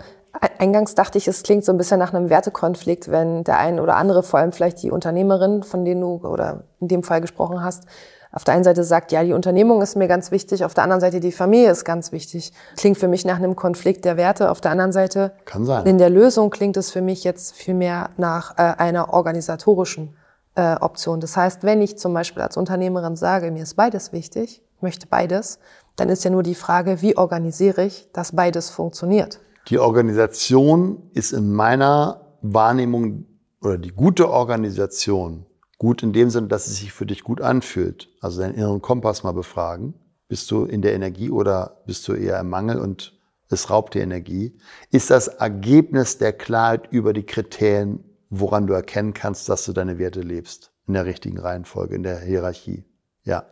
eingangs 0.57 0.95
dachte 0.95 1.19
ich, 1.19 1.27
es 1.27 1.43
klingt 1.43 1.63
so 1.63 1.71
ein 1.71 1.77
bisschen 1.77 1.99
nach 1.99 2.13
einem 2.13 2.31
Wertekonflikt, 2.31 3.11
wenn 3.11 3.43
der 3.43 3.59
ein 3.59 3.79
oder 3.79 3.95
andere, 3.95 4.23
vor 4.23 4.39
allem 4.39 4.53
vielleicht 4.53 4.81
die 4.81 4.89
Unternehmerin, 4.89 5.61
von 5.61 5.85
denen 5.85 6.01
du 6.01 6.21
oder 6.27 6.63
in 6.79 6.87
dem 6.87 7.03
Fall 7.03 7.21
gesprochen 7.21 7.63
hast, 7.63 7.83
auf 8.31 8.43
der 8.43 8.53
einen 8.53 8.63
Seite 8.63 8.83
sagt, 8.83 9.11
ja, 9.11 9.23
die 9.23 9.33
Unternehmung 9.33 9.81
ist 9.81 9.95
mir 9.95 10.07
ganz 10.07 10.29
wichtig, 10.29 10.63
auf 10.63 10.75
der 10.75 10.83
anderen 10.83 11.01
Seite 11.01 11.19
die 11.19 11.31
Familie 11.31 11.71
ist 11.71 11.83
ganz 11.83 12.11
wichtig. 12.11 12.53
Klingt 12.77 12.97
für 12.97 13.07
mich 13.07 13.25
nach 13.25 13.37
einem 13.37 13.55
Konflikt 13.55 14.05
der 14.05 14.17
Werte. 14.17 14.51
Auf 14.51 14.61
der 14.61 14.71
anderen 14.71 14.91
Seite, 14.91 15.31
Kann 15.45 15.65
sein. 15.65 15.85
in 15.87 15.97
der 15.97 16.11
Lösung 16.11 16.51
klingt 16.51 16.77
es 16.77 16.91
für 16.91 17.01
mich 17.01 17.23
jetzt 17.23 17.55
vielmehr 17.55 18.11
nach 18.17 18.57
äh, 18.57 18.61
einer 18.77 19.13
organisatorischen 19.13 20.15
äh, 20.55 20.75
Option. 20.75 21.19
Das 21.19 21.35
heißt, 21.35 21.63
wenn 21.63 21.81
ich 21.81 21.97
zum 21.97 22.13
Beispiel 22.13 22.43
als 22.43 22.55
Unternehmerin 22.55 23.15
sage, 23.15 23.49
mir 23.49 23.63
ist 23.63 23.75
beides 23.75 24.13
wichtig, 24.13 24.61
möchte 24.79 25.07
beides, 25.07 25.57
dann 25.95 26.09
ist 26.09 26.23
ja 26.23 26.29
nur 26.29 26.43
die 26.43 26.55
Frage, 26.55 27.01
wie 27.01 27.17
organisiere 27.17 27.83
ich, 27.83 28.09
dass 28.13 28.33
beides 28.35 28.69
funktioniert. 28.69 29.39
Die 29.69 29.79
Organisation 29.79 31.01
ist 31.13 31.31
in 31.31 31.51
meiner 31.51 32.21
Wahrnehmung 32.41 33.25
oder 33.61 33.77
die 33.77 33.91
gute 33.91 34.29
Organisation 34.29 35.45
gut 35.79 36.03
in 36.03 36.13
dem 36.13 36.29
Sinne, 36.29 36.47
dass 36.47 36.67
es 36.67 36.77
sich 36.77 36.93
für 36.93 37.07
dich 37.07 37.23
gut 37.23 37.41
anfühlt. 37.41 38.09
Also 38.21 38.41
deinen 38.41 38.53
inneren 38.53 38.81
Kompass 38.81 39.23
mal 39.23 39.31
befragen. 39.31 39.95
Bist 40.27 40.51
du 40.51 40.65
in 40.65 40.83
der 40.83 40.93
Energie 40.93 41.31
oder 41.31 41.81
bist 41.87 42.07
du 42.07 42.13
eher 42.13 42.39
im 42.39 42.49
Mangel 42.49 42.79
und 42.79 43.17
es 43.49 43.71
raubt 43.71 43.95
dir 43.95 44.03
Energie? 44.03 44.59
Ist 44.91 45.09
das 45.09 45.27
Ergebnis 45.27 46.19
der 46.19 46.33
Klarheit 46.33 46.91
über 46.91 47.13
die 47.13 47.25
Kriterien, 47.25 48.03
woran 48.29 48.67
du 48.67 48.73
erkennen 48.73 49.15
kannst, 49.15 49.49
dass 49.49 49.65
du 49.65 49.73
deine 49.73 49.97
Werte 49.97 50.21
lebst? 50.21 50.71
In 50.85 50.93
der 50.93 51.05
richtigen 51.05 51.39
Reihenfolge, 51.39 51.95
in 51.95 52.03
der 52.03 52.19
Hierarchie. 52.19 52.85
Ja 53.23 53.45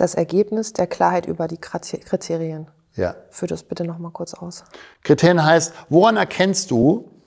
das 0.00 0.14
Ergebnis 0.14 0.72
der 0.72 0.86
Klarheit 0.86 1.26
über 1.26 1.48
die 1.48 1.58
Kriterien. 1.58 2.70
Ja. 2.94 3.16
Führ 3.30 3.48
das 3.48 3.62
bitte 3.62 3.84
noch 3.84 3.98
mal 3.98 4.10
kurz 4.10 4.34
aus. 4.34 4.64
Kriterien 5.02 5.44
heißt, 5.44 5.72
woran 5.88 6.16
erkennst 6.16 6.70
du, 6.70 7.22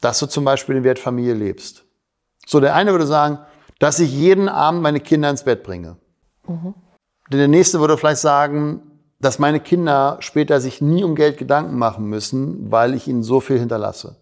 dass 0.00 0.18
du 0.18 0.26
zum 0.26 0.44
Beispiel 0.44 0.74
den 0.76 0.84
Wert 0.84 0.98
Familie 0.98 1.34
lebst? 1.34 1.84
So, 2.46 2.60
der 2.60 2.74
eine 2.74 2.92
würde 2.92 3.06
sagen, 3.06 3.38
dass 3.78 3.98
ich 3.98 4.12
jeden 4.12 4.48
Abend 4.48 4.82
meine 4.82 5.00
Kinder 5.00 5.30
ins 5.30 5.44
Bett 5.44 5.62
bringe. 5.62 5.96
Mhm. 6.46 6.74
Der 7.30 7.48
nächste 7.48 7.80
würde 7.80 7.96
vielleicht 7.96 8.20
sagen, 8.20 8.82
dass 9.20 9.38
meine 9.38 9.60
Kinder 9.60 10.16
später 10.20 10.60
sich 10.60 10.80
nie 10.80 11.04
um 11.04 11.14
Geld 11.14 11.38
Gedanken 11.38 11.78
machen 11.78 12.04
müssen, 12.06 12.70
weil 12.70 12.94
ich 12.94 13.08
ihnen 13.08 13.22
so 13.22 13.40
viel 13.40 13.58
hinterlasse. 13.58 14.16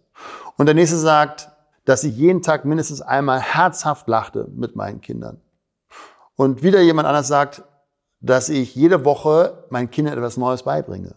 Und 0.57 0.67
der 0.67 0.75
nächste 0.75 0.99
sagt, 0.99 1.49
dass 1.87 2.05
ich 2.05 2.17
jeden 2.17 2.43
Tag 2.43 2.65
mindestens 2.65 3.01
einmal 3.01 3.41
herzhaft 3.41 4.07
lachte 4.09 4.47
mit 4.55 4.77
meinen 4.77 5.01
Kindern. 5.01 5.41
Und 6.37 6.63
wieder 6.63 6.81
jemand 6.81 7.09
anders 7.09 7.29
sagt, 7.29 7.63
dass 8.21 8.49
ich 8.51 8.75
jede 8.75 9.05
Woche 9.05 9.65
meinen 9.71 9.91
Kindern 9.91 10.17
etwas 10.17 10.37
Neues 10.37 10.63
beibringe. 10.63 11.17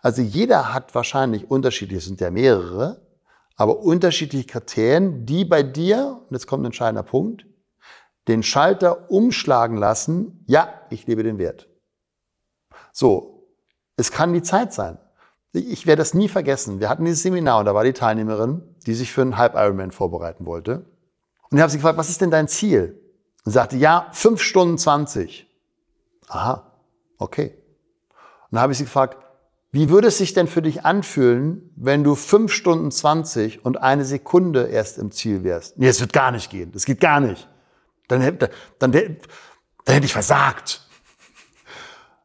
Also 0.00 0.22
jeder 0.22 0.72
hat 0.72 0.94
wahrscheinlich 0.94 1.50
unterschiedliche, 1.50 1.98
es 1.98 2.04
sind 2.06 2.20
ja 2.20 2.30
mehrere, 2.30 3.00
aber 3.56 3.80
unterschiedliche 3.80 4.46
Kriterien, 4.46 5.26
die 5.26 5.44
bei 5.44 5.62
dir, 5.62 6.22
und 6.28 6.32
jetzt 6.32 6.46
kommt 6.46 6.62
ein 6.62 6.66
entscheidender 6.66 7.02
Punkt, 7.02 7.46
den 8.28 8.42
Schalter 8.42 9.10
umschlagen 9.10 9.76
lassen, 9.76 10.44
ja, 10.46 10.72
ich 10.90 11.06
lebe 11.06 11.22
den 11.22 11.38
Wert. 11.38 11.68
So, 12.92 13.48
es 13.96 14.12
kann 14.12 14.32
die 14.32 14.42
Zeit 14.42 14.72
sein. 14.72 14.98
Ich 15.52 15.86
werde 15.86 16.00
das 16.00 16.14
nie 16.14 16.28
vergessen. 16.28 16.80
Wir 16.80 16.88
hatten 16.88 17.04
dieses 17.04 17.22
Seminar 17.22 17.60
und 17.60 17.66
da 17.66 17.74
war 17.74 17.84
die 17.84 17.92
Teilnehmerin, 17.92 18.62
die 18.86 18.94
sich 18.94 19.12
für 19.12 19.22
einen 19.22 19.36
Halb 19.36 19.54
Ironman 19.54 19.90
vorbereiten 19.90 20.46
wollte. 20.46 20.86
Und 21.50 21.58
ich 21.58 21.60
habe 21.60 21.70
sie 21.70 21.76
gefragt, 21.78 21.98
was 21.98 22.08
ist 22.08 22.20
denn 22.20 22.30
dein 22.30 22.48
Ziel? 22.48 22.98
Und 23.44 23.52
sagte, 23.52 23.76
ja, 23.76 24.08
fünf 24.12 24.40
Stunden 24.40 24.78
zwanzig. 24.78 25.46
Aha, 26.28 26.72
okay. 27.18 27.58
Und 28.08 28.52
dann 28.52 28.60
habe 28.60 28.72
ich 28.72 28.78
sie 28.78 28.84
gefragt, 28.84 29.18
wie 29.72 29.88
würde 29.88 30.08
es 30.08 30.18
sich 30.18 30.34
denn 30.34 30.48
für 30.48 30.60
dich 30.60 30.84
anfühlen, 30.84 31.72
wenn 31.76 32.04
du 32.04 32.14
fünf 32.14 32.52
Stunden 32.52 32.90
zwanzig 32.90 33.64
und 33.64 33.80
eine 33.80 34.04
Sekunde 34.04 34.66
erst 34.66 34.98
im 34.98 35.10
Ziel 35.10 35.44
wärst? 35.44 35.78
Nee, 35.78 35.88
es 35.88 36.00
wird 36.00 36.12
gar 36.12 36.30
nicht 36.30 36.50
gehen. 36.50 36.72
Das 36.72 36.84
geht 36.84 37.00
gar 37.00 37.20
nicht. 37.20 37.48
Dann, 38.06 38.20
dann, 38.20 38.50
dann, 38.78 38.92
dann 38.92 39.94
hätte 39.94 40.04
ich 40.04 40.12
versagt. 40.12 40.86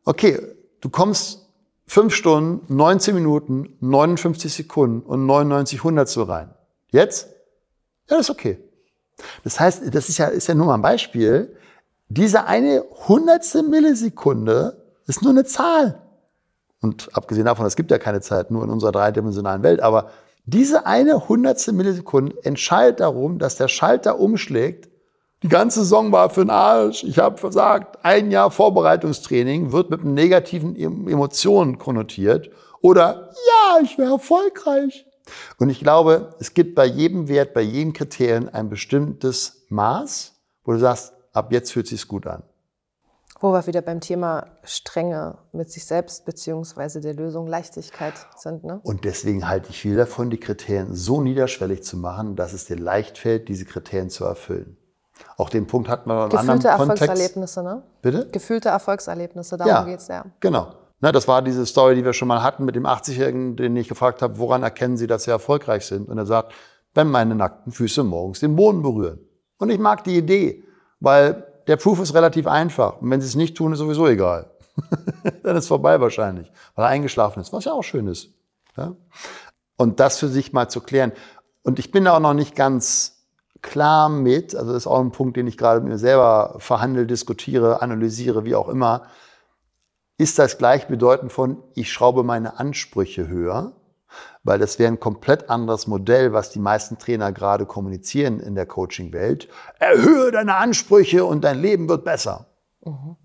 Okay, 0.03 0.41
du 0.81 0.89
kommst 0.89 1.47
fünf 1.85 2.13
Stunden, 2.13 2.73
19 2.73 3.15
Minuten, 3.15 3.77
59 3.79 4.53
Sekunden 4.53 4.99
und 5.01 5.25
99 5.25 5.85
Hundertstel 5.85 6.23
rein. 6.23 6.53
Jetzt? 6.91 7.29
Ja, 8.09 8.17
das 8.17 8.25
ist 8.25 8.29
okay. 8.29 8.57
Das 9.45 9.57
heißt, 9.57 9.83
das 9.95 10.09
ist 10.09 10.17
ja, 10.17 10.27
ist 10.27 10.47
ja 10.47 10.53
nur 10.53 10.65
mal 10.65 10.75
ein 10.75 10.81
Beispiel. 10.81 11.55
Diese 12.09 12.45
eine 12.45 12.83
hundertste 13.07 13.63
Millisekunde 13.63 14.85
ist 15.07 15.21
nur 15.21 15.31
eine 15.31 15.45
Zahl. 15.45 16.06
Und 16.81 17.09
abgesehen 17.13 17.45
davon, 17.45 17.65
es 17.65 17.75
gibt 17.75 17.91
ja 17.91 17.97
keine 17.97 18.21
Zeit, 18.21 18.51
nur 18.51 18.63
in 18.63 18.69
unserer 18.69 18.91
dreidimensionalen 18.91 19.63
Welt, 19.63 19.81
aber 19.81 20.09
Diese 20.49 20.85
eine 20.85 21.27
hundertstel 21.27 21.73
Millisekunde 21.73 22.33
entscheidet 22.43 23.01
darum, 23.01 23.37
dass 23.37 23.57
der 23.57 23.67
Schalter 23.67 24.17
umschlägt. 24.17 24.89
Die 25.43 25.49
ganze 25.49 25.81
Saison 25.81 26.13
war 26.13 26.29
für 26.29 26.45
den 26.45 26.49
Arsch. 26.51 27.03
Ich 27.03 27.19
habe 27.19 27.37
versagt. 27.37 27.99
Ein 28.03 28.31
Jahr 28.31 28.49
Vorbereitungstraining 28.49 29.73
wird 29.73 29.89
mit 29.89 30.05
negativen 30.05 30.77
Emotionen 30.77 31.77
konnotiert. 31.77 32.49
Oder 32.79 33.31
ja, 33.45 33.81
ich 33.83 33.97
wäre 33.97 34.13
erfolgreich. 34.13 35.05
Und 35.59 35.69
ich 35.69 35.81
glaube, 35.81 36.33
es 36.39 36.53
gibt 36.53 36.75
bei 36.75 36.85
jedem 36.85 37.27
Wert, 37.27 37.53
bei 37.53 37.61
jedem 37.61 37.91
Kriterien 37.91 38.47
ein 38.47 38.69
bestimmtes 38.69 39.65
Maß, 39.67 40.33
wo 40.63 40.71
du 40.71 40.79
sagst, 40.79 41.11
ab 41.33 41.51
jetzt 41.51 41.73
fühlt 41.73 41.87
sich's 41.87 42.07
gut 42.07 42.25
an. 42.25 42.43
Wo 43.39 43.51
wir 43.51 43.67
wieder 43.67 43.81
beim 43.81 44.01
Thema 44.01 44.47
Strenge 44.63 45.37
mit 45.51 45.71
sich 45.71 45.85
selbst 45.85 46.25
beziehungsweise 46.25 47.01
der 47.01 47.13
Lösung 47.13 47.47
Leichtigkeit 47.47 48.13
sind. 48.35 48.63
Ne? 48.63 48.79
Und 48.83 49.05
deswegen 49.05 49.47
halte 49.47 49.69
ich 49.69 49.79
viel 49.79 49.95
davon, 49.95 50.29
die 50.29 50.39
Kriterien 50.39 50.95
so 50.95 51.21
niederschwellig 51.21 51.83
zu 51.83 51.97
machen, 51.97 52.35
dass 52.35 52.53
es 52.53 52.65
dir 52.65 52.77
leicht 52.77 53.17
fällt, 53.17 53.47
diese 53.47 53.65
Kriterien 53.65 54.09
zu 54.09 54.25
erfüllen. 54.25 54.77
Auch 55.37 55.49
den 55.49 55.67
Punkt 55.67 55.89
hat 55.89 56.07
man 56.07 56.29
im 56.29 56.37
anderen 56.37 56.59
Kontext. 56.59 56.63
Gefühlte 56.63 56.67
Erfolgserlebnisse, 56.67 57.63
ne? 57.63 57.83
Bitte? 58.01 58.27
Gefühlte 58.31 58.69
Erfolgserlebnisse, 58.69 59.57
darum 59.57 59.71
ja, 59.71 59.83
geht's 59.83 60.07
ja. 60.07 60.25
Genau. 60.39 60.73
Na, 60.99 61.11
das 61.11 61.27
war 61.27 61.43
diese 61.43 61.65
Story, 61.65 61.95
die 61.95 62.03
wir 62.03 62.13
schon 62.13 62.27
mal 62.27 62.41
hatten 62.41 62.65
mit 62.65 62.75
dem 62.75 62.85
80-Jährigen, 62.85 63.55
den 63.55 63.75
ich 63.75 63.87
gefragt 63.87 64.21
habe, 64.21 64.39
woran 64.39 64.63
erkennen 64.63 64.97
Sie, 64.97 65.05
dass 65.05 65.25
Sie 65.25 65.31
erfolgreich 65.31 65.85
sind? 65.85 66.09
Und 66.09 66.17
er 66.17 66.25
sagt, 66.25 66.53
wenn 66.95 67.09
meine 67.09 67.35
nackten 67.35 67.71
Füße 67.71 68.03
morgens 68.03 68.39
den 68.39 68.55
Boden 68.55 68.81
berühren. 68.81 69.19
Und 69.59 69.69
ich 69.69 69.77
mag 69.77 70.03
die 70.03 70.17
Idee, 70.17 70.63
weil 70.99 71.46
der 71.67 71.77
Proof 71.77 71.99
ist 71.99 72.13
relativ 72.13 72.47
einfach. 72.47 73.01
Und 73.01 73.09
wenn 73.09 73.21
Sie 73.21 73.27
es 73.27 73.35
nicht 73.35 73.55
tun, 73.55 73.73
ist 73.73 73.79
sowieso 73.79 74.07
egal. 74.07 74.51
Dann 75.43 75.55
ist 75.55 75.67
vorbei 75.67 75.99
wahrscheinlich, 75.99 76.51
weil 76.75 76.85
er 76.85 76.89
eingeschlafen 76.89 77.41
ist, 77.41 77.53
was 77.53 77.65
ja 77.65 77.73
auch 77.73 77.83
schön 77.83 78.07
ist. 78.07 78.29
Ja? 78.75 78.95
Und 79.75 79.99
das 79.99 80.19
für 80.19 80.27
sich 80.27 80.53
mal 80.53 80.69
zu 80.69 80.81
klären. 80.81 81.11
Und 81.63 81.79
ich 81.79 81.91
bin 81.91 82.05
da 82.05 82.15
auch 82.15 82.19
noch 82.19 82.33
nicht 82.33 82.55
ganz 82.55 83.25
klar 83.61 84.07
mit, 84.09 84.55
also 84.55 84.71
das 84.71 84.83
ist 84.83 84.87
auch 84.87 84.99
ein 84.99 85.11
Punkt, 85.11 85.35
den 85.35 85.47
ich 85.47 85.57
gerade 85.57 85.81
mit 85.81 85.89
mir 85.89 85.97
selber 85.97 86.55
verhandle, 86.59 87.05
diskutiere, 87.05 87.81
analysiere, 87.81 88.45
wie 88.45 88.55
auch 88.55 88.69
immer 88.69 89.07
ist 90.17 90.39
das 90.39 90.57
gleichbedeutend 90.57 91.31
von, 91.31 91.63
ich 91.75 91.91
schraube 91.91 92.23
meine 92.23 92.59
Ansprüche 92.59 93.27
höher, 93.27 93.73
weil 94.47 94.59
das 94.59 94.79
wäre 94.79 94.91
ein 94.91 94.99
komplett 94.99 95.49
anderes 95.49 95.87
Modell, 95.87 96.33
was 96.33 96.49
die 96.49 96.59
meisten 96.59 96.97
Trainer 96.97 97.31
gerade 97.31 97.65
kommunizieren 97.65 98.39
in 98.39 98.55
der 98.55 98.65
Coaching-Welt. 98.65 99.47
Erhöhe 99.79 100.31
deine 100.31 100.55
Ansprüche 100.55 101.25
und 101.25 101.43
dein 101.43 101.59
Leben 101.59 101.87
wird 101.89 102.03
besser. 102.03 102.45
Mhm. 102.83 103.15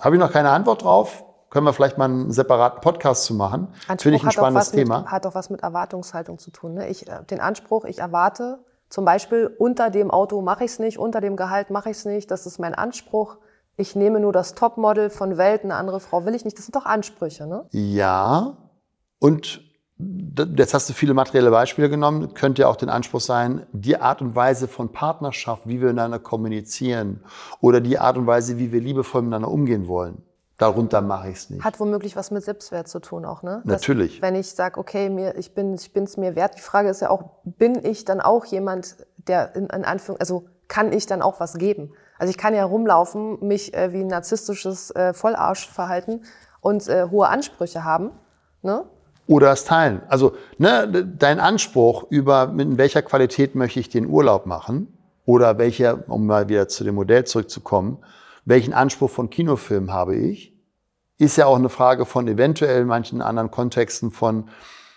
Habe 0.00 0.16
ich 0.16 0.20
noch 0.20 0.32
keine 0.32 0.50
Antwort 0.50 0.82
drauf? 0.82 1.24
Können 1.50 1.66
wir 1.66 1.72
vielleicht 1.72 1.98
mal 1.98 2.06
einen 2.06 2.32
separaten 2.32 2.80
Podcast 2.80 3.24
zu 3.24 3.34
machen? 3.34 3.68
Finde 3.98 4.16
ich 4.16 4.24
ein 4.24 4.32
spannendes 4.32 4.72
Thema. 4.72 5.00
Mit, 5.00 5.10
hat 5.10 5.26
auch 5.26 5.34
was 5.34 5.50
mit 5.50 5.62
Erwartungshaltung 5.62 6.38
zu 6.38 6.50
tun. 6.50 6.74
Ne? 6.74 6.88
Ich, 6.88 7.08
äh, 7.08 7.22
den 7.30 7.40
Anspruch, 7.40 7.84
ich 7.84 7.98
erwarte 7.98 8.58
zum 8.88 9.04
Beispiel, 9.04 9.54
unter 9.58 9.90
dem 9.90 10.10
Auto 10.10 10.40
mache 10.42 10.64
ich 10.64 10.72
es 10.72 10.78
nicht, 10.78 10.98
unter 10.98 11.20
dem 11.20 11.36
Gehalt 11.36 11.70
mache 11.70 11.90
ich 11.90 11.98
es 11.98 12.04
nicht. 12.04 12.30
Das 12.30 12.46
ist 12.46 12.58
mein 12.58 12.74
Anspruch 12.74 13.36
ich 13.76 13.96
nehme 13.96 14.20
nur 14.20 14.32
das 14.32 14.54
Topmodel 14.54 15.10
von 15.10 15.36
Welt, 15.36 15.64
eine 15.64 15.74
andere 15.74 16.00
Frau 16.00 16.24
will 16.24 16.34
ich 16.34 16.44
nicht. 16.44 16.56
Das 16.56 16.66
sind 16.66 16.76
doch 16.76 16.86
Ansprüche, 16.86 17.46
ne? 17.46 17.66
Ja. 17.72 18.56
Und 19.18 19.62
jetzt 19.98 20.74
hast 20.74 20.88
du 20.88 20.92
viele 20.92 21.14
materielle 21.14 21.50
Beispiele 21.50 21.88
genommen, 21.88 22.34
könnte 22.34 22.62
ja 22.62 22.68
auch 22.68 22.76
den 22.76 22.88
Anspruch 22.88 23.20
sein, 23.20 23.66
die 23.72 24.00
Art 24.00 24.22
und 24.22 24.34
Weise 24.34 24.66
von 24.66 24.92
Partnerschaft, 24.92 25.66
wie 25.66 25.80
wir 25.80 25.88
miteinander 25.88 26.18
kommunizieren 26.18 27.20
oder 27.60 27.80
die 27.80 27.98
Art 27.98 28.16
und 28.16 28.26
Weise, 28.26 28.58
wie 28.58 28.72
wir 28.72 28.80
liebevoll 28.80 29.22
miteinander 29.22 29.50
umgehen 29.50 29.86
wollen. 29.86 30.22
Darunter 30.58 31.00
mache 31.00 31.30
ich 31.30 31.36
es 31.36 31.50
nicht. 31.50 31.64
Hat 31.64 31.80
womöglich 31.80 32.14
was 32.14 32.30
mit 32.30 32.44
Selbstwert 32.44 32.86
zu 32.86 33.00
tun 33.00 33.24
auch, 33.24 33.42
ne? 33.42 33.60
Natürlich. 33.64 34.20
Dass, 34.20 34.22
wenn 34.22 34.36
ich 34.36 34.50
sage, 34.50 34.78
okay, 34.78 35.10
mir, 35.10 35.36
ich 35.36 35.52
bin 35.52 35.74
ich 35.74 35.92
bin's 35.92 36.16
mir 36.16 36.36
wert. 36.36 36.56
Die 36.56 36.60
Frage 36.60 36.88
ist 36.88 37.00
ja 37.00 37.10
auch, 37.10 37.24
bin 37.44 37.84
ich 37.84 38.04
dann 38.04 38.20
auch 38.20 38.44
jemand, 38.44 38.96
der 39.16 39.56
in, 39.56 39.66
in 39.66 39.84
Anführung, 39.84 40.20
also 40.20 40.46
kann 40.68 40.92
ich 40.92 41.06
dann 41.06 41.22
auch 41.22 41.40
was 41.40 41.54
geben? 41.54 41.92
Also 42.18 42.30
ich 42.30 42.38
kann 42.38 42.54
ja 42.54 42.64
rumlaufen, 42.64 43.44
mich 43.46 43.74
äh, 43.74 43.92
wie 43.92 44.00
ein 44.00 44.06
narzisstisches 44.06 44.92
äh, 44.92 45.12
Vollarsch 45.12 45.68
verhalten 45.68 46.22
und 46.60 46.88
äh, 46.88 47.08
hohe 47.10 47.28
Ansprüche 47.28 47.82
haben. 47.82 48.12
Ne? 48.62 48.84
Oder 49.26 49.52
es 49.52 49.64
teilen. 49.64 50.02
Also 50.08 50.34
ne, 50.58 51.06
dein 51.18 51.40
Anspruch 51.40 52.04
über, 52.10 52.54
in 52.58 52.76
welcher 52.76 53.02
Qualität 53.02 53.54
möchte 53.54 53.80
ich 53.80 53.88
den 53.88 54.06
Urlaub 54.06 54.46
machen 54.46 54.88
oder 55.24 55.58
welcher, 55.58 56.08
um 56.08 56.26
mal 56.26 56.48
wieder 56.48 56.68
zu 56.68 56.84
dem 56.84 56.96
Modell 56.96 57.24
zurückzukommen, 57.24 57.98
welchen 58.44 58.74
Anspruch 58.74 59.10
von 59.10 59.30
Kinofilmen 59.30 59.92
habe 59.92 60.16
ich, 60.16 60.52
ist 61.16 61.36
ja 61.36 61.46
auch 61.46 61.56
eine 61.56 61.70
Frage 61.70 62.04
von 62.04 62.28
eventuell 62.28 62.84
manchen 62.84 63.22
anderen 63.22 63.50
Kontexten 63.50 64.10
von, 64.10 64.48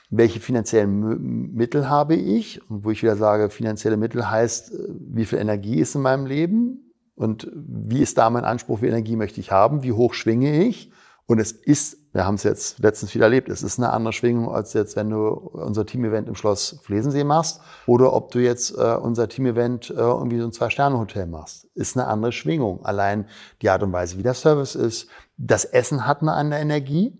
welche 0.10 0.40
finanziellen 0.40 1.54
Mittel 1.54 1.90
habe 1.90 2.16
ich? 2.16 2.62
Und 2.70 2.86
wo 2.86 2.92
ich 2.92 3.04
wieder 3.04 3.16
sage, 3.16 3.50
finanzielle 3.50 3.98
Mittel 3.98 4.30
heißt, 4.30 4.74
äh, 4.74 4.78
wie 5.13 5.26
viel 5.26 5.40
Energie 5.40 5.80
ist 5.80 5.96
in 5.96 6.02
meinem 6.02 6.26
Leben? 6.26 6.94
Und 7.16 7.50
wie 7.54 8.02
ist 8.02 8.18
da 8.18 8.30
mein 8.30 8.46
Anspruch, 8.46 8.82
wie 8.82 8.88
Energie 8.88 9.16
möchte 9.16 9.40
ich 9.40 9.52
haben, 9.52 9.84
wie 9.84 9.92
hoch 9.92 10.13
schwinge 10.13 10.63
ich? 10.63 10.92
Und 11.30 11.40
es 11.40 11.52
ist, 11.52 11.98
wir 12.13 12.26
haben 12.26 12.36
es 12.36 12.44
jetzt 12.44 12.80
letztens 12.80 13.13
wieder 13.13 13.26
erlebt, 13.26 13.50
es 13.50 13.62
ist 13.62 13.78
eine 13.78 13.92
andere 13.92 14.13
Schwingung, 14.13 14.50
als 14.50 14.72
jetzt, 14.72 14.96
wenn 14.96 15.10
du 15.10 15.28
unser 15.28 15.86
Team-Event 15.86 16.30
im 16.30 16.36
Schloss 16.36 16.80
Flesensee 16.84 17.26
machst 17.26 17.60
oder 17.86 18.13
ob 18.13 18.32
du 18.32 18.40
jetzt 18.40 18.72
äh, 18.78 18.96
unser 18.96 19.28
Team-Event 19.28 19.90
äh, 19.90 19.94
irgendwie 19.96 20.40
so 20.40 20.46
ein 20.46 20.54
Zwei-Sterne-Hotel 20.54 21.28
machst. 21.28 21.68
Ist 21.76 21.98
eine 21.98 22.08
andere 22.08 22.32
Schwingung. 22.32 22.86
Allein 22.86 23.28
die 23.62 23.70
Art 23.70 23.84
und 23.84 23.92
Weise, 23.92 24.18
wie 24.18 24.24
der 24.24 24.36
Service 24.36 24.76
ist. 24.76 25.10
Das 25.36 25.66
Essen 25.66 26.08
hat 26.08 26.22
eine 26.22 26.32
andere 26.32 26.62
Energie. 26.62 27.13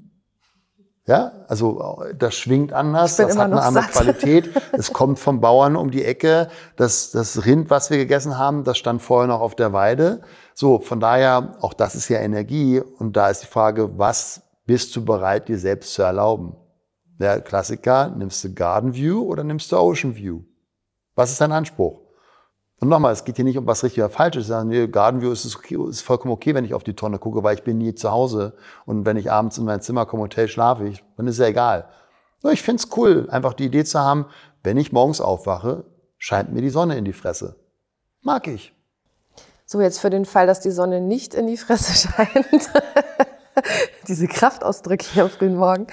Ja, 1.06 1.32
also 1.48 2.04
das 2.18 2.36
schwingt 2.36 2.74
anders, 2.74 3.16
das 3.16 3.38
hat 3.38 3.46
eine 3.46 3.62
andere 3.62 3.84
satt. 3.86 3.92
Qualität. 3.94 4.50
Es 4.74 4.92
kommt 4.92 5.20
vom 5.20 5.40
Bauern 5.40 5.78
um 5.78 5.90
die 5.90 6.04
Ecke. 6.04 6.50
Das, 6.76 7.12
das 7.12 7.46
Rind, 7.46 7.70
was 7.70 7.90
wir 7.90 7.98
gegessen 7.98 8.38
haben, 8.38 8.66
das 8.66 8.78
stand 8.78 9.02
vorher 9.02 9.28
noch 9.28 9.40
auf 9.40 9.56
der 9.56 9.72
Weide. 9.72 10.22
So, 10.60 10.80
von 10.80 11.00
daher, 11.00 11.56
auch 11.62 11.76
das 11.76 11.94
ist 11.94 12.10
ja 12.10 12.18
Energie. 12.18 12.80
Und 12.80 13.16
da 13.16 13.30
ist 13.30 13.44
die 13.44 13.48
Frage, 13.48 14.00
was 14.00 14.42
bist 14.66 14.96
du 14.96 15.06
bereit, 15.06 15.50
dir 15.50 15.60
selbst 15.60 15.94
zu 15.94 16.02
erlauben? 16.02 16.56
Der 17.20 17.42
Klassiker, 17.42 18.10
nimmst 18.10 18.44
du 18.44 18.56
Garden 18.56 18.96
View 18.96 19.22
oder 19.22 19.44
nimmst 19.44 19.72
du 19.72 19.78
Ocean 19.78 20.16
View? 20.16 20.42
Was 21.14 21.30
ist 21.30 21.42
dein 21.42 21.52
Anspruch? 21.52 22.02
Und 22.80 22.90
nochmal, 22.90 23.14
es 23.14 23.24
geht 23.24 23.36
hier 23.36 23.46
nicht 23.46 23.60
um 23.60 23.68
was 23.68 23.84
richtig 23.84 24.02
oder 24.02 24.10
falsch 24.10 24.38
ist. 24.38 24.50
Nee, 24.50 24.88
Garden 24.88 25.22
View 25.22 25.32
ist, 25.32 25.56
okay, 25.56 25.78
ist 25.90 26.02
vollkommen 26.02 26.34
okay, 26.34 26.56
wenn 26.56 26.66
ich 26.66 26.74
auf 26.74 26.84
die 26.84 26.96
Tonne 26.96 27.20
gucke, 27.20 27.44
weil 27.44 27.56
ich 27.56 27.64
bin 27.64 27.78
nie 27.78 27.94
zu 27.94 28.10
Hause. 28.10 28.58
Und 28.88 29.06
wenn 29.06 29.18
ich 29.18 29.32
abends 29.32 29.60
in 29.60 29.66
mein 29.66 29.82
Zimmer 29.82 30.08
komme, 30.08 30.24
Hotel 30.24 30.48
schlafe 30.48 30.88
ich, 30.88 31.06
dann 31.18 31.28
ist 31.28 31.36
es 31.36 31.40
ja 31.40 31.46
egal. 31.46 31.88
Nur 32.42 32.52
ich 32.52 32.64
find's 32.64 32.90
cool, 32.98 33.28
einfach 33.30 33.54
die 33.54 33.66
Idee 33.66 33.84
zu 33.84 34.00
haben, 34.00 34.26
wenn 34.64 34.78
ich 34.78 34.92
morgens 34.92 35.22
aufwache, 35.22 35.86
scheint 36.18 36.52
mir 36.52 36.64
die 36.64 36.72
Sonne 36.72 36.98
in 36.98 37.06
die 37.06 37.14
Fresse. 37.14 37.58
Mag 38.24 38.48
ich. 38.48 38.74
So, 39.70 39.82
jetzt 39.82 40.00
für 40.00 40.10
den 40.10 40.24
Fall, 40.24 40.48
dass 40.48 40.62
die 40.62 40.72
Sonne 40.72 41.02
nicht 41.02 41.34
in 41.36 41.46
die 41.46 41.58
Fresse 41.58 42.08
scheint. 42.10 42.72
Diese 44.08 44.28
Kraftausdrücke 44.28 45.06
hier 45.12 45.26
auf 45.26 45.34
frühen 45.34 45.58
Morgen. 45.58 45.88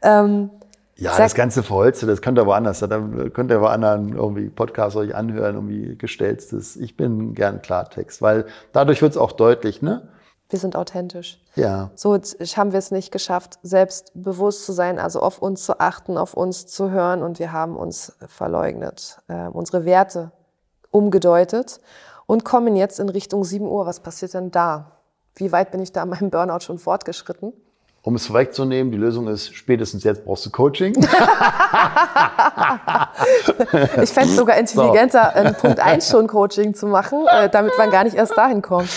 Ähm, 0.00 0.50
ja, 0.96 1.14
das 1.16 1.34
ganze 1.34 1.62
Verholze, 1.62 2.06
das 2.06 2.22
könnt 2.22 2.38
ihr 2.38 2.46
woanders, 2.46 2.80
da 2.80 2.98
könnt 3.32 3.50
ihr 3.50 3.60
woanders 3.60 4.00
irgendwie 4.00 4.48
Podcast 4.48 4.96
euch 4.96 5.14
anhören, 5.14 5.56
irgendwie 5.56 5.96
gestelltes. 5.96 6.74
Ich 6.76 6.96
bin 6.96 7.34
gern 7.34 7.60
Klartext, 7.60 8.22
weil 8.22 8.46
dadurch 8.72 9.02
wird 9.02 9.12
es 9.12 9.18
auch 9.18 9.32
deutlich, 9.32 9.82
ne? 9.82 10.08
Wir 10.48 10.58
sind 10.58 10.74
authentisch. 10.74 11.38
Ja. 11.54 11.90
So 11.94 12.14
haben 12.14 12.72
wir 12.72 12.78
es 12.78 12.90
nicht 12.90 13.12
geschafft, 13.12 13.58
selbstbewusst 13.62 14.64
zu 14.64 14.72
sein, 14.72 14.98
also 14.98 15.20
auf 15.20 15.42
uns 15.42 15.64
zu 15.64 15.78
achten, 15.78 16.16
auf 16.16 16.32
uns 16.32 16.66
zu 16.66 16.90
hören 16.90 17.22
und 17.22 17.38
wir 17.38 17.52
haben 17.52 17.76
uns 17.76 18.16
verleugnet, 18.26 19.18
äh, 19.28 19.48
unsere 19.48 19.84
Werte 19.84 20.32
umgedeutet 20.90 21.80
und 22.28 22.44
kommen 22.44 22.76
jetzt 22.76 23.00
in 23.00 23.08
Richtung 23.08 23.42
7 23.42 23.66
Uhr. 23.66 23.86
Was 23.86 23.98
passiert 24.00 24.34
denn 24.34 24.52
da? 24.52 24.92
Wie 25.34 25.50
weit 25.50 25.72
bin 25.72 25.80
ich 25.80 25.92
da 25.92 26.02
an 26.02 26.10
meinem 26.10 26.30
Burnout 26.30 26.60
schon 26.60 26.78
fortgeschritten? 26.78 27.54
Um 28.02 28.14
es 28.14 28.26
vorwegzunehmen, 28.26 28.92
die 28.92 28.98
Lösung 28.98 29.26
ist, 29.28 29.54
spätestens 29.54 30.04
jetzt 30.04 30.24
brauchst 30.24 30.46
du 30.46 30.50
Coaching. 30.50 30.94
ich 34.02 34.10
fände 34.10 34.30
es 34.30 34.36
sogar 34.36 34.56
intelligenter, 34.56 35.32
so. 35.34 35.40
in 35.42 35.54
Punkt 35.54 35.80
1 35.80 36.08
schon 36.08 36.28
Coaching 36.28 36.74
zu 36.74 36.86
machen, 36.86 37.26
äh, 37.26 37.50
damit 37.50 37.76
man 37.76 37.90
gar 37.90 38.04
nicht 38.04 38.14
erst 38.14 38.36
dahin 38.36 38.62
kommt. 38.62 38.88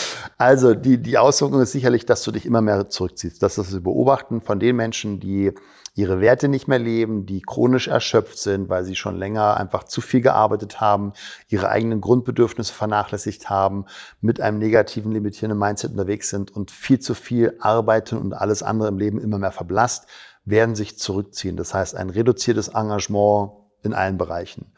Also 0.41 0.73
die, 0.73 0.97
die 0.97 1.19
Auswirkung 1.19 1.61
ist 1.61 1.71
sicherlich, 1.71 2.07
dass 2.07 2.23
du 2.23 2.31
dich 2.31 2.47
immer 2.47 2.61
mehr 2.61 2.89
zurückziehst. 2.89 3.43
Das 3.43 3.59
ist 3.59 3.71
das 3.71 3.83
Beobachten 3.83 4.41
von 4.41 4.59
den 4.59 4.75
Menschen, 4.75 5.19
die 5.19 5.51
ihre 5.93 6.19
Werte 6.19 6.47
nicht 6.47 6.67
mehr 6.67 6.79
leben, 6.79 7.27
die 7.27 7.43
chronisch 7.43 7.87
erschöpft 7.87 8.39
sind, 8.39 8.67
weil 8.67 8.83
sie 8.83 8.95
schon 8.95 9.17
länger 9.17 9.57
einfach 9.57 9.83
zu 9.83 10.01
viel 10.01 10.21
gearbeitet 10.21 10.81
haben, 10.81 11.13
ihre 11.47 11.69
eigenen 11.69 12.01
Grundbedürfnisse 12.01 12.73
vernachlässigt 12.73 13.51
haben, 13.51 13.85
mit 14.19 14.41
einem 14.41 14.57
negativen, 14.57 15.11
limitierenden 15.11 15.59
Mindset 15.59 15.91
unterwegs 15.91 16.31
sind 16.31 16.49
und 16.49 16.71
viel 16.71 16.97
zu 16.97 17.13
viel 17.13 17.55
arbeiten 17.59 18.17
und 18.17 18.33
alles 18.33 18.63
andere 18.63 18.87
im 18.87 18.97
Leben 18.97 19.21
immer 19.21 19.37
mehr 19.37 19.51
verblasst, 19.51 20.07
werden 20.43 20.73
sich 20.73 20.97
zurückziehen. 20.97 21.55
Das 21.55 21.75
heißt, 21.75 21.95
ein 21.95 22.09
reduziertes 22.09 22.69
Engagement 22.69 23.51
in 23.83 23.93
allen 23.93 24.17
Bereichen. 24.17 24.73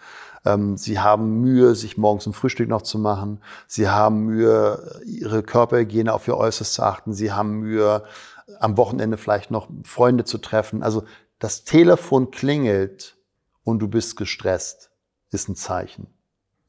Ähm, 0.46 0.78
sie 0.78 1.00
haben 1.00 1.42
Mühe, 1.42 1.76
sich 1.76 1.98
morgens 1.98 2.26
ein 2.28 2.34
Frühstück 2.34 2.70
noch 2.70 2.82
zu 2.82 3.00
machen. 3.00 3.42
Sie 3.68 3.90
haben 3.90 4.26
Mühe, 4.26 5.02
ihre 5.06 5.44
Körperhygiene 5.44 6.14
auf 6.14 6.28
ihr 6.28 6.38
Äußeres 6.38 6.74
zu 6.74 6.84
achten. 6.84 7.14
Sie 7.14 7.32
haben 7.32 7.60
Mühe, 7.60 8.04
am 8.60 8.78
Wochenende 8.78 9.18
vielleicht 9.18 9.52
noch 9.52 9.68
Freunde 9.84 10.26
zu 10.26 10.38
treffen. 10.38 10.84
Also 10.84 11.04
das 11.40 11.64
Telefon 11.64 12.32
klingelt 12.32 13.18
und 13.64 13.80
du 13.80 13.88
bist 13.88 14.18
gestresst, 14.18 14.92
ist 15.32 15.50
ein 15.50 15.56
Zeichen 15.56 16.08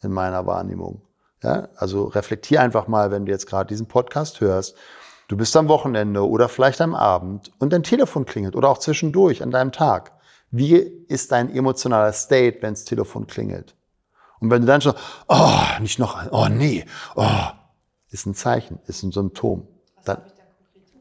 in 0.02 0.12
meiner 0.12 0.46
Wahrnehmung. 0.46 1.02
Ja, 1.42 1.68
also 1.76 2.04
reflektier 2.04 2.60
einfach 2.62 2.88
mal, 2.88 3.10
wenn 3.10 3.26
du 3.26 3.32
jetzt 3.32 3.46
gerade 3.46 3.68
diesen 3.68 3.86
Podcast 3.86 4.40
hörst. 4.40 4.76
Du 5.28 5.36
bist 5.36 5.56
am 5.56 5.68
Wochenende 5.68 6.26
oder 6.26 6.48
vielleicht 6.48 6.80
am 6.80 6.94
Abend 6.94 7.52
und 7.58 7.72
dein 7.72 7.82
Telefon 7.82 8.24
klingelt 8.24 8.56
oder 8.56 8.68
auch 8.68 8.78
zwischendurch 8.78 9.42
an 9.42 9.50
deinem 9.50 9.72
Tag. 9.72 10.12
Wie 10.56 10.76
ist 10.76 11.32
dein 11.32 11.52
emotionaler 11.52 12.12
State, 12.12 12.58
wenn 12.60 12.74
das 12.74 12.84
Telefon 12.84 13.26
klingelt? 13.26 13.74
Und 14.38 14.52
wenn 14.52 14.60
du 14.60 14.68
dann 14.68 14.80
schon, 14.80 14.94
oh, 15.26 15.58
nicht 15.80 15.98
noch 15.98 16.14
ein, 16.14 16.28
oh 16.30 16.46
nee, 16.48 16.84
oh, 17.16 17.48
ist 18.10 18.24
ein 18.24 18.36
Zeichen, 18.36 18.78
ist 18.86 19.02
ein 19.02 19.10
Symptom. 19.10 19.66
Dann, 20.04 20.18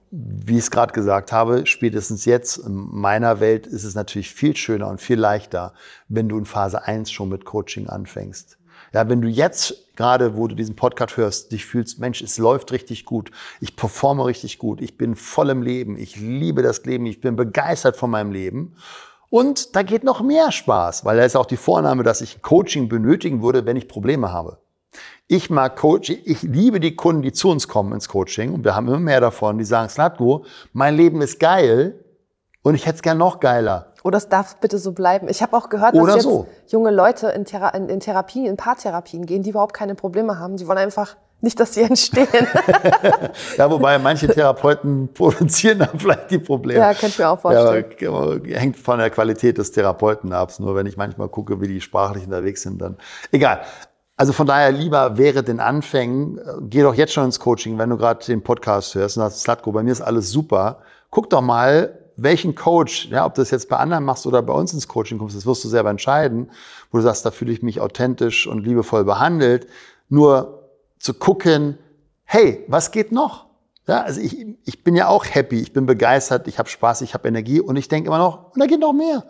wie 0.09 0.53
ich 0.53 0.63
es 0.63 0.71
gerade 0.71 0.91
gesagt 0.91 1.31
habe, 1.31 1.67
spätestens 1.67 2.25
jetzt 2.25 2.57
in 2.57 2.73
meiner 2.73 3.41
Welt 3.41 3.67
ist 3.67 3.83
es 3.83 3.93
natürlich 3.93 4.33
viel 4.33 4.55
schöner 4.55 4.87
und 4.87 4.99
viel 4.99 5.19
leichter, 5.19 5.75
wenn 6.07 6.29
du 6.29 6.39
in 6.39 6.45
Phase 6.45 6.83
1 6.83 7.11
schon 7.11 7.29
mit 7.29 7.45
Coaching 7.45 7.87
anfängst. 7.87 8.57
Ja, 8.91 9.07
wenn 9.07 9.21
du 9.21 9.27
jetzt 9.27 9.95
gerade, 9.95 10.35
wo 10.35 10.47
du 10.47 10.55
diesen 10.55 10.75
Podcast 10.75 11.15
hörst, 11.15 11.51
dich 11.51 11.67
fühlst, 11.67 11.99
Mensch, 11.99 12.23
es 12.23 12.39
läuft 12.39 12.71
richtig 12.71 13.05
gut, 13.05 13.29
ich 13.61 13.75
performe 13.75 14.25
richtig 14.25 14.57
gut, 14.57 14.81
ich 14.81 14.97
bin 14.97 15.15
voll 15.15 15.51
im 15.51 15.61
Leben, 15.61 15.95
ich 15.95 16.15
liebe 16.15 16.63
das 16.63 16.83
Leben, 16.85 17.05
ich 17.05 17.21
bin 17.21 17.35
begeistert 17.35 17.97
von 17.97 18.09
meinem 18.09 18.31
Leben. 18.31 18.75
Und 19.33 19.75
da 19.75 19.81
geht 19.81 20.03
noch 20.03 20.21
mehr 20.21 20.51
Spaß, 20.51 21.05
weil 21.05 21.17
da 21.17 21.23
ist 21.23 21.35
auch 21.35 21.47
die 21.47 21.57
Vornahme, 21.57 22.03
dass 22.03 22.21
ich 22.21 22.43
Coaching 22.43 22.87
benötigen 22.87 23.41
würde, 23.41 23.65
wenn 23.65 23.75
ich 23.75 23.87
Probleme 23.87 24.31
habe. 24.31 24.59
Ich 25.25 25.49
mag 25.49 25.75
Coaching, 25.75 26.19
ich 26.23 26.43
liebe 26.43 26.79
die 26.79 26.95
Kunden, 26.95 27.23
die 27.23 27.31
zu 27.31 27.49
uns 27.49 27.67
kommen 27.67 27.93
ins 27.93 28.07
Coaching 28.07 28.53
und 28.53 28.63
wir 28.63 28.75
haben 28.75 28.87
immer 28.87 28.99
mehr 28.99 29.21
davon, 29.21 29.57
die 29.57 29.63
sagen, 29.63 29.89
Slatko, 29.89 30.45
mein 30.71 30.95
Leben 30.95 31.19
ist 31.23 31.39
geil 31.39 31.99
und 32.61 32.75
ich 32.75 32.85
hätte 32.85 32.97
es 32.97 33.01
gern 33.01 33.17
noch 33.17 33.39
geiler. 33.39 33.93
Oder 34.03 34.19
es 34.19 34.29
darf 34.29 34.57
bitte 34.57 34.77
so 34.77 34.91
bleiben. 34.91 35.27
Ich 35.27 35.41
habe 35.41 35.57
auch 35.57 35.69
gehört, 35.69 35.95
dass 35.95 36.13
jetzt 36.13 36.23
so. 36.25 36.45
junge 36.67 36.91
Leute 36.91 37.29
in, 37.29 37.45
Thera 37.45 37.69
in, 37.69 37.89
in 37.89 38.01
Therapien, 38.01 38.45
in 38.45 38.55
Paartherapien 38.55 39.25
gehen, 39.25 39.41
die 39.41 39.49
überhaupt 39.49 39.73
keine 39.73 39.95
Probleme 39.95 40.37
haben. 40.37 40.57
Die 40.57 40.67
wollen 40.67 40.77
einfach 40.77 41.15
nicht, 41.43 41.59
dass 41.59 41.73
sie 41.73 41.81
entstehen. 41.81 42.27
ja, 43.57 43.69
wobei 43.69 43.99
manche 43.99 44.27
Therapeuten 44.27 45.09
produzieren 45.13 45.79
dann 45.79 45.99
vielleicht 45.99 46.31
die 46.31 46.39
Probleme. 46.39 46.79
Ja, 46.79 46.93
könnte 46.93 47.07
ich 47.07 47.19
mir 47.19 47.29
auch 47.29 47.39
vorstellen. 47.39 47.85
Ja, 47.99 48.57
hängt 48.57 48.77
von 48.77 48.97
der 48.97 49.09
Qualität 49.09 49.57
des 49.57 49.71
Therapeuten 49.71 50.33
ab. 50.33 50.51
Nur 50.59 50.75
wenn 50.75 50.85
ich 50.85 50.97
manchmal 50.97 51.27
gucke, 51.27 51.61
wie 51.61 51.67
die 51.67 51.81
sprachlich 51.81 52.25
unterwegs 52.25 52.61
sind, 52.61 52.81
dann 52.81 52.97
egal. 53.31 53.61
Also 54.15 54.31
von 54.31 54.47
daher 54.47 54.71
lieber 54.71 55.17
wäre 55.17 55.43
den 55.43 55.59
Anfängen, 55.59 56.39
geh 56.61 56.81
doch 56.81 56.93
jetzt 56.93 57.13
schon 57.13 57.25
ins 57.25 57.39
Coaching, 57.39 57.77
wenn 57.77 57.89
du 57.89 57.97
gerade 57.97 58.23
den 58.23 58.43
Podcast 58.43 58.95
hörst 58.95 59.17
und 59.17 59.23
sagst, 59.23 59.41
Slatko, 59.41 59.71
bei 59.71 59.83
mir 59.83 59.91
ist 59.91 60.01
alles 60.01 60.29
super. 60.29 60.79
Guck 61.09 61.29
doch 61.29 61.41
mal, 61.41 61.99
welchen 62.15 62.55
Coach, 62.55 63.07
ja, 63.09 63.25
ob 63.25 63.33
du 63.33 63.41
das 63.41 63.51
jetzt 63.51 63.69
bei 63.69 63.77
anderen 63.77 64.03
machst 64.03 64.25
oder 64.27 64.41
bei 64.41 64.53
uns 64.53 64.71
ins 64.73 64.87
Coaching 64.87 65.17
kommst, 65.17 65.35
das 65.35 65.45
wirst 65.45 65.63
du 65.63 65.67
selber 65.67 65.89
entscheiden, 65.89 66.51
wo 66.91 66.99
du 66.99 67.03
sagst, 67.03 67.25
da 67.25 67.31
fühle 67.31 67.51
ich 67.51 67.63
mich 67.63 67.81
authentisch 67.81 68.47
und 68.47 68.63
liebevoll 68.63 69.03
behandelt. 69.03 69.67
Nur 70.09 70.62
zu 71.03 71.13
gucken, 71.13 71.77
hey, 72.23 72.63
was 72.69 72.91
geht 72.91 73.11
noch? 73.11 73.47
Ja, 73.87 74.03
also 74.03 74.21
ich, 74.21 74.47
ich 74.63 74.85
bin 74.85 74.95
ja 74.95 75.09
auch 75.09 75.25
happy, 75.25 75.59
ich 75.59 75.73
bin 75.73 75.85
begeistert, 75.85 76.47
ich 76.47 76.57
habe 76.57 76.69
Spaß, 76.69 77.01
ich 77.01 77.13
habe 77.13 77.27
Energie 77.27 77.59
und 77.59 77.75
ich 77.75 77.89
denke 77.89 78.07
immer 78.07 78.17
noch, 78.17 78.53
und 78.53 78.59
da 78.61 78.65
geht 78.67 78.79
noch 78.79 78.93
mehr. 78.93 79.25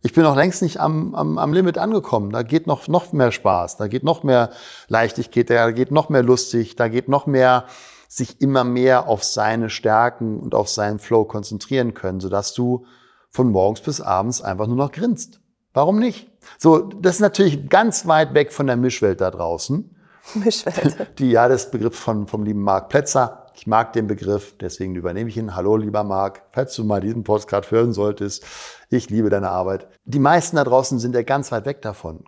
Ich 0.00 0.14
bin 0.14 0.22
noch 0.22 0.36
längst 0.36 0.62
nicht 0.62 0.80
am, 0.80 1.14
am, 1.14 1.36
am 1.36 1.52
Limit 1.52 1.76
angekommen. 1.76 2.30
Da 2.30 2.42
geht 2.42 2.66
noch, 2.66 2.88
noch 2.88 3.12
mehr 3.12 3.30
Spaß, 3.30 3.76
da 3.76 3.88
geht 3.88 4.04
noch 4.04 4.22
mehr 4.22 4.50
Leichtigkeit, 4.86 5.50
da 5.50 5.70
geht 5.70 5.90
noch 5.90 6.08
mehr 6.08 6.22
lustig, 6.22 6.76
da 6.76 6.88
geht 6.88 7.08
noch 7.08 7.26
mehr 7.26 7.66
sich 8.08 8.40
immer 8.40 8.64
mehr 8.64 9.06
auf 9.06 9.22
seine 9.22 9.68
Stärken 9.68 10.40
und 10.40 10.54
auf 10.54 10.70
seinen 10.70 10.98
Flow 10.98 11.26
konzentrieren 11.26 11.92
können, 11.92 12.20
sodass 12.20 12.54
du 12.54 12.86
von 13.28 13.50
morgens 13.50 13.82
bis 13.82 14.00
abends 14.00 14.40
einfach 14.40 14.66
nur 14.66 14.76
noch 14.76 14.92
grinst. 14.92 15.40
Warum 15.74 15.98
nicht? 15.98 16.30
So, 16.56 16.78
das 16.78 17.16
ist 17.16 17.20
natürlich 17.20 17.68
ganz 17.68 18.06
weit 18.06 18.32
weg 18.32 18.50
von 18.50 18.66
der 18.66 18.78
Mischwelt 18.78 19.20
da 19.20 19.30
draußen. 19.30 19.94
Mischwelt. 20.34 21.08
Die, 21.18 21.36
Begriff 21.70 21.98
von, 21.98 22.26
vom 22.26 22.44
lieben 22.44 22.62
Marc 22.62 22.88
Plätzer. 22.88 23.46
Ich 23.54 23.66
mag 23.66 23.92
den 23.92 24.06
Begriff, 24.06 24.56
deswegen 24.60 24.94
übernehme 24.94 25.28
ich 25.30 25.36
ihn. 25.36 25.56
Hallo, 25.56 25.76
lieber 25.76 26.04
Marc, 26.04 26.42
falls 26.52 26.74
du 26.76 26.84
mal 26.84 27.00
diesen 27.00 27.24
Podcast 27.24 27.70
hören 27.70 27.92
solltest. 27.92 28.44
Ich 28.88 29.10
liebe 29.10 29.30
deine 29.30 29.50
Arbeit. 29.50 29.88
Die 30.04 30.20
meisten 30.20 30.56
da 30.56 30.64
draußen 30.64 31.00
sind 31.00 31.14
ja 31.14 31.22
ganz 31.22 31.50
weit 31.50 31.66
weg 31.66 31.82
davon. 31.82 32.24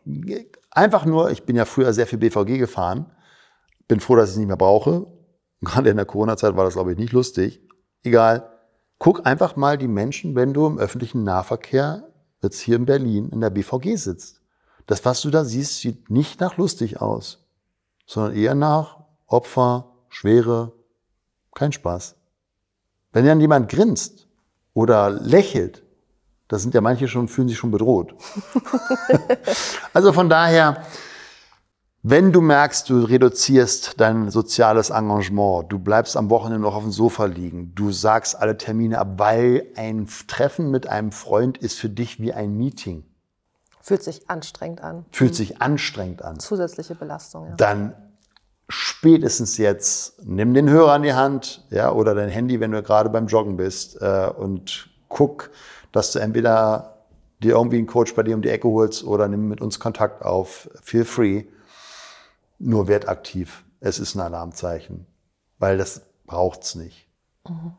Einfach 0.72 1.04
nur, 1.04 1.30
ich 1.30 1.44
bin 1.44 1.54
ja 1.54 1.64
früher 1.66 1.92
sehr 1.92 2.06
viel 2.06 2.18
BVG 2.18 2.58
gefahren. 2.58 3.06
Bin 3.86 4.00
froh, 4.00 4.16
dass 4.16 4.30
ich 4.30 4.34
es 4.34 4.38
nicht 4.38 4.48
mehr 4.48 4.56
brauche. 4.56 5.06
Gerade 5.60 5.90
in 5.90 5.96
der 5.96 6.06
Corona-Zeit 6.06 6.56
war 6.56 6.64
das, 6.64 6.74
glaube 6.74 6.92
ich, 6.92 6.98
nicht 6.98 7.12
lustig. 7.12 7.60
Egal. 8.02 8.50
Guck 8.98 9.24
einfach 9.24 9.56
mal 9.56 9.78
die 9.78 9.88
Menschen, 9.88 10.34
wenn 10.34 10.52
du 10.52 10.66
im 10.66 10.78
öffentlichen 10.78 11.22
Nahverkehr 11.22 12.08
jetzt 12.42 12.60
hier 12.60 12.76
in 12.76 12.86
Berlin 12.86 13.28
in 13.30 13.40
der 13.40 13.50
BVG 13.50 13.96
sitzt. 13.96 14.40
Das, 14.86 15.04
was 15.04 15.20
du 15.22 15.30
da 15.30 15.44
siehst, 15.44 15.78
sieht 15.78 16.10
nicht 16.10 16.40
nach 16.40 16.56
lustig 16.56 17.00
aus, 17.00 17.46
sondern 18.10 18.34
eher 18.34 18.56
nach 18.56 18.98
Opfer, 19.28 19.92
Schwere, 20.08 20.72
kein 21.54 21.70
Spaß. 21.70 22.16
Wenn 23.12 23.24
dann 23.24 23.40
jemand 23.40 23.70
grinst 23.70 24.26
oder 24.74 25.10
lächelt, 25.10 25.84
da 26.48 26.58
sind 26.58 26.74
ja 26.74 26.80
manche 26.80 27.06
schon, 27.06 27.28
fühlen 27.28 27.48
sich 27.48 27.56
schon 27.56 27.70
bedroht. 27.70 28.16
also 29.92 30.12
von 30.12 30.28
daher, 30.28 30.82
wenn 32.02 32.32
du 32.32 32.40
merkst, 32.40 32.90
du 32.90 33.04
reduzierst 33.04 34.00
dein 34.00 34.30
soziales 34.30 34.90
Engagement, 34.90 35.70
du 35.70 35.78
bleibst 35.78 36.16
am 36.16 36.30
Wochenende 36.30 36.62
noch 36.62 36.74
auf 36.74 36.82
dem 36.82 36.90
Sofa 36.90 37.26
liegen, 37.26 37.76
du 37.76 37.92
sagst 37.92 38.34
alle 38.34 38.56
Termine 38.56 38.98
ab, 38.98 39.18
weil 39.18 39.68
ein 39.76 40.08
Treffen 40.26 40.72
mit 40.72 40.88
einem 40.88 41.12
Freund 41.12 41.58
ist 41.58 41.78
für 41.78 41.88
dich 41.88 42.18
wie 42.18 42.32
ein 42.32 42.56
Meeting. 42.56 43.04
Fühlt 43.90 44.04
sich 44.04 44.30
anstrengend 44.30 44.82
an. 44.82 45.04
Fühlt 45.10 45.34
sich 45.34 45.60
anstrengend 45.60 46.22
an. 46.22 46.38
Zusätzliche 46.38 46.94
Belastung, 46.94 47.48
ja. 47.48 47.54
Dann 47.56 47.92
spätestens 48.68 49.58
jetzt 49.58 50.24
nimm 50.24 50.54
den 50.54 50.70
Hörer 50.70 50.94
in 50.94 51.02
die 51.02 51.14
Hand, 51.14 51.66
ja, 51.70 51.90
oder 51.90 52.14
dein 52.14 52.28
Handy, 52.28 52.60
wenn 52.60 52.70
du 52.70 52.84
gerade 52.84 53.10
beim 53.10 53.26
Joggen 53.26 53.56
bist, 53.56 54.00
äh, 54.00 54.28
und 54.28 54.90
guck, 55.08 55.50
dass 55.90 56.12
du 56.12 56.20
entweder 56.20 56.98
dir 57.42 57.56
irgendwie 57.56 57.78
einen 57.78 57.88
Coach 57.88 58.14
bei 58.14 58.22
dir 58.22 58.36
um 58.36 58.42
die 58.42 58.50
Ecke 58.50 58.68
holst 58.68 59.02
oder 59.02 59.26
nimm 59.26 59.48
mit 59.48 59.60
uns 59.60 59.80
Kontakt 59.80 60.24
auf. 60.24 60.70
Feel 60.84 61.04
free 61.04 61.46
nur 62.60 62.86
wertaktiv. 62.86 63.64
Es 63.80 63.98
ist 63.98 64.14
ein 64.14 64.20
Alarmzeichen, 64.20 65.04
weil 65.58 65.78
das 65.78 66.02
braucht's 66.26 66.76
nicht. 66.76 67.08
Mhm. 67.48 67.72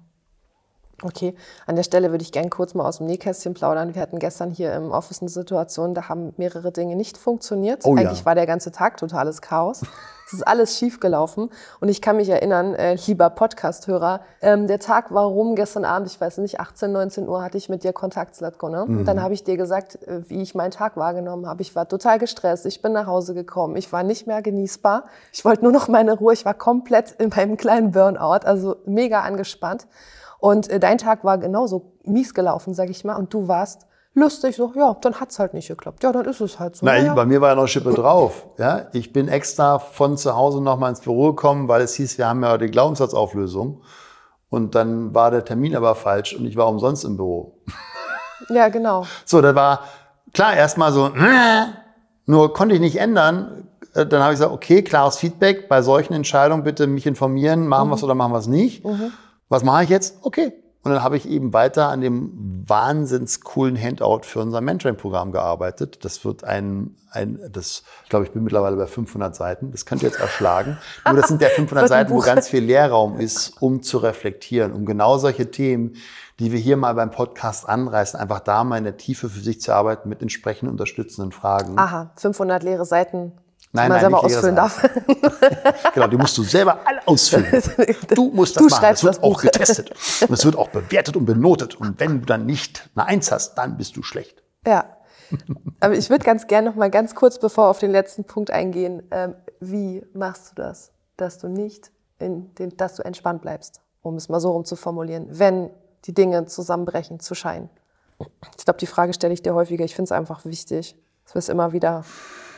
Okay, 1.04 1.36
an 1.66 1.76
der 1.76 1.84
Stelle 1.84 2.12
würde 2.12 2.24
ich 2.24 2.32
gerne 2.32 2.49
kurz 2.49 2.74
mal 2.74 2.86
aus 2.86 2.97
dem 2.97 3.08
Nähkästchen 3.08 3.54
plaudern. 3.54 3.95
Wir 3.95 4.02
hatten 4.02 4.20
gestern 4.20 4.52
hier 4.52 4.74
im 4.74 4.91
Office 4.91 5.22
eine 5.22 5.30
Situation, 5.30 5.93
da 5.93 6.10
haben 6.10 6.34
mehrere 6.38 6.72
Dinge 6.72 6.95
nicht 6.95 7.18
funktioniert. 7.18 7.86
Oh, 7.86 7.95
Eigentlich 7.95 8.20
ja. 8.20 8.26
war 8.26 8.36
der 8.36 8.45
ganze 8.45 8.72
Tag 8.72 8.97
totales 8.97 9.41
Chaos. 9.41 9.82
Es 10.32 10.38
ist 10.38 10.47
alles 10.47 10.78
schief 10.78 11.02
gelaufen. 11.02 11.49
Und 11.82 11.89
ich 11.89 12.02
kann 12.02 12.16
mich 12.16 12.30
erinnern, 12.30 12.74
äh, 12.74 12.95
lieber 13.06 13.30
Podcast-Hörer, 13.30 14.22
ähm, 14.41 14.66
der 14.66 14.80
Tag 14.80 15.14
war 15.14 15.26
rum 15.26 15.56
gestern 15.56 15.84
Abend, 15.84 16.08
ich 16.08 16.22
weiß 16.22 16.38
nicht, 16.38 16.62
18, 16.62 16.89
19 16.89 17.28
Uhr 17.28 17.43
hatte 17.43 17.58
ich 17.58 17.68
mit 17.68 17.84
dir 17.84 17.91
Kontakt, 17.91 18.36
Slatko. 18.36 18.70
Ne? 18.70 18.86
Mhm. 18.88 18.99
Und 18.99 19.06
dann 19.10 19.22
habe 19.22 19.34
ich 19.34 19.43
dir 19.43 19.58
gesagt, 19.58 20.02
äh, 20.08 20.22
wie 20.30 20.41
ich 20.41 20.56
meinen 20.56 20.72
Tag 20.72 20.95
wahrgenommen 20.95 21.47
habe. 21.47 21.62
Ich 21.62 21.76
war 21.76 21.86
total 21.86 22.18
gestresst, 22.18 22.66
ich 22.66 22.82
bin 22.82 22.93
nach 22.93 23.08
Hause 23.08 23.34
gekommen, 23.34 23.76
ich 23.76 23.91
war 23.91 24.04
nicht 24.04 24.26
mehr 24.26 24.41
genießbar. 24.41 25.04
Ich 25.34 25.43
wollte 25.43 25.64
nur 25.64 25.74
noch 25.74 25.89
meine 25.89 26.14
Ruhe, 26.14 26.32
ich 26.32 26.45
war 26.45 26.54
komplett 26.54 27.12
in 27.20 27.30
meinem 27.36 27.58
kleinen 27.58 27.91
Burnout, 27.91 28.45
also 28.45 28.78
mega 28.86 29.22
angespannt. 29.22 29.86
Und 30.42 30.70
äh, 30.72 30.80
dein 30.80 30.98
Tag 30.98 31.24
war 31.24 31.38
genauso 31.38 31.94
mies 32.04 32.34
gelaufen, 32.34 32.74
sag 32.74 32.89
ich 32.89 33.06
mal, 33.06 33.16
und 33.16 33.32
du 33.32 33.48
warst 33.48 33.86
lustig, 34.16 34.56
so, 34.56 34.74
ja, 34.76 34.98
dann 35.00 35.20
hat's 35.20 35.38
halt 35.38 35.54
nicht 35.54 35.68
geklappt. 35.68 36.04
Ja, 36.04 36.12
dann 36.12 36.26
ist 36.26 36.42
es 36.42 36.60
halt 36.60 36.76
so. 36.76 36.84
Nein, 36.84 37.06
ja. 37.06 37.14
bei 37.14 37.26
mir 37.26 37.42
war 37.42 37.50
ja 37.50 37.56
noch 37.56 37.68
Schippe 37.68 37.94
drauf. 37.94 38.48
Ja, 38.58 38.88
ich 38.92 39.14
bin 39.14 39.28
extra 39.28 39.78
von 39.78 40.18
zu 40.18 40.36
Hause 40.36 40.60
noch 40.60 40.80
mal 40.80 40.89
ins 40.89 41.02
Büro 41.02 41.28
gekommen, 41.28 41.68
weil 41.68 41.84
es 41.84 41.94
hieß, 41.94 42.18
wir 42.18 42.28
haben 42.28 42.42
ja 42.42 42.58
die 42.58 42.72
Glaubenssatzauflösung. 42.72 43.84
Und 44.50 44.74
dann 44.74 45.14
war 45.14 45.30
der 45.30 45.46
Termin 45.46 45.76
aber 45.76 45.94
falsch 45.94 46.36
und 46.36 46.46
ich 46.46 46.58
war 46.58 46.68
umsonst 46.68 47.06
im 47.06 47.18
Büro. 47.18 47.60
Ja, 48.50 48.70
genau. 48.70 49.06
So, 49.24 49.39
da 49.42 49.54
war 49.54 49.82
klar 50.34 50.56
erstmal 50.56 50.92
so, 50.92 51.12
nur 52.26 52.54
konnte 52.54 52.74
ich 52.74 52.82
nicht 52.82 53.00
ändern. 53.00 53.68
Äh, 53.94 54.08
dann 54.08 54.24
habe 54.24 54.34
ich 54.34 54.39
gesagt, 54.39 54.52
okay, 54.52 54.82
klares 54.82 55.18
Feedback. 55.18 55.70
Bei 55.70 55.84
solchen 55.84 56.14
Entscheidungen 56.14 56.64
bitte 56.64 56.88
mich 56.88 57.06
informieren, 57.06 57.68
machen 57.68 57.88
mhm. 57.88 57.92
wir 57.92 57.96
es 57.98 58.04
oder 58.04 58.16
machen 58.16 58.34
wir 58.34 58.39
es 58.39 58.48
nicht. 58.48 58.84
Mhm. 58.84 59.12
Was 59.52 59.64
mache 59.64 59.84
ich 59.84 59.89
jetzt? 59.89 60.18
Okay, 60.22 60.54
und 60.84 60.91
dann 60.91 61.04
habe 61.04 61.16
ich 61.16 61.30
eben 61.30 61.54
weiter 61.54 61.89
an 61.89 62.02
dem 62.02 62.64
wahnsinns 62.68 63.41
coolen 63.41 63.80
Handout 63.80 64.22
für 64.24 64.39
unser 64.39 64.62
Mentoring-Programm 64.62 65.32
gearbeitet. 65.32 66.04
Das 66.04 66.26
wird 66.26 66.43
ein, 66.43 66.95
ein 67.12 67.39
das, 67.52 67.84
ich 68.04 68.10
glaube, 68.10 68.26
ich 68.26 68.32
bin 68.32 68.43
mittlerweile 68.43 68.76
bei 68.78 68.88
500 68.88 69.36
Seiten. 69.36 69.72
Das 69.72 69.86
könnt 69.86 70.02
ihr 70.02 70.10
jetzt 70.10 70.20
erschlagen. 70.20 70.80
Nur 71.06 71.18
das 71.18 71.28
sind 71.28 71.39
der 71.39 71.52
500 71.52 71.88
Seiten, 71.88 72.12
wo 72.12 72.20
ganz 72.20 72.47
viel 72.47 72.64
Leerraum 72.64 73.20
ist, 73.20 73.62
um 73.62 73.84
zu 73.84 73.99
reflektieren, 73.99 74.74
um 74.74 74.88
genau 74.88 75.20
solche 75.20 75.52
Themen, 75.52 75.97
die 76.39 76.52
wir 76.52 76.60
hier 76.60 76.78
mal 76.78 76.95
beim 76.95 77.12
Podcast 77.12 77.70
anreißen, 77.70 78.20
einfach 78.20 78.39
da 78.39 78.64
mal 78.64 78.78
in 78.78 78.86
der 78.86 78.97
Tiefe 78.97 79.30
für 79.30 79.41
sich 79.41 79.62
zu 79.62 79.74
arbeiten 79.74 80.10
mit 80.10 80.24
entsprechenden 80.24 80.72
unterstützenden 80.72 81.32
Fragen. 81.32 81.78
Aha, 81.78 82.12
500 82.16 82.64
leere 82.64 82.86
Seiten 82.86 83.34
Nein, 83.74 83.88
man 83.88 83.98
nein, 83.98 84.02
selber 84.02 84.24
ausfüllen 84.24 84.56
darf. 84.56 84.82
genau, 85.94 86.08
die 86.08 86.18
musst 86.18 86.38
du 86.38 86.44
selber 86.44 86.80
alle 86.86 87.08
ausfüllen. 87.08 87.46
Du 88.14 88.30
musst 88.34 88.58
das 88.58 88.64
du 88.64 88.70
machen. 88.70 88.82
Das 88.82 89.04
wird 89.04 89.16
das 89.16 89.24
auch 89.24 89.42
getestet. 89.42 89.92
Und 90.22 90.34
es 90.34 90.44
wird 90.44 90.58
auch 90.58 90.70
bewertet 90.70 91.16
und 91.16 91.26
benotet. 91.26 91.76
Und 91.76 92.00
wenn 92.00 92.20
du 92.20 92.26
dann 92.26 92.46
nicht 92.46 92.90
eine 92.96 93.06
Eins 93.06 93.32
hast, 93.32 93.56
dann 93.56 93.78
bist 93.78 93.96
du 93.96 94.04
schlecht. 94.04 94.44
Ja. 94.68 94.98
Aber 95.80 95.94
ich 95.94 96.10
würde 96.10 96.26
ganz 96.26 96.48
gerne 96.48 96.70
noch 96.70 96.76
mal 96.76 96.90
ganz 96.90 97.16
kurz, 97.16 97.40
bevor 97.40 97.66
wir 97.66 97.70
auf 97.70 97.80
den 97.80 97.92
letzten 97.92 98.26
Punkt 98.26 98.52
eingehen, 98.52 99.04
ähm, 99.12 99.36
wie 99.62 100.06
machst 100.14 100.52
du 100.52 100.56
das, 100.56 100.92
dass 101.16 101.38
du 101.38 101.48
nicht 101.48 101.92
in 102.20 102.54
den, 102.56 102.76
dass 102.76 102.96
du 102.96 103.04
entspannt 103.04 103.42
bleibst, 103.42 103.80
um 104.02 104.18
es 104.18 104.28
mal 104.28 104.42
so 104.42 104.52
rum 104.52 104.66
zu 104.66 104.76
formulieren, 104.76 105.28
wenn 105.30 105.70
die 106.04 106.14
Dinge 106.14 106.46
zusammenbrechen 106.46 107.22
zu 107.22 107.36
scheinen? 107.36 107.70
Ich 108.58 108.66
glaube, 108.66 108.80
die 108.80 108.88
Frage 108.88 109.14
stelle 109.14 109.34
ich 109.34 109.42
dir 109.42 109.56
häufiger. 109.56 109.86
Ich 109.86 109.96
finde 109.96 110.08
es 110.08 110.12
einfach 110.12 110.44
wichtig, 110.44 110.96
dass 111.24 111.36
wir 111.36 111.40
es 111.40 111.50
immer 111.50 111.72
wieder 111.72 112.04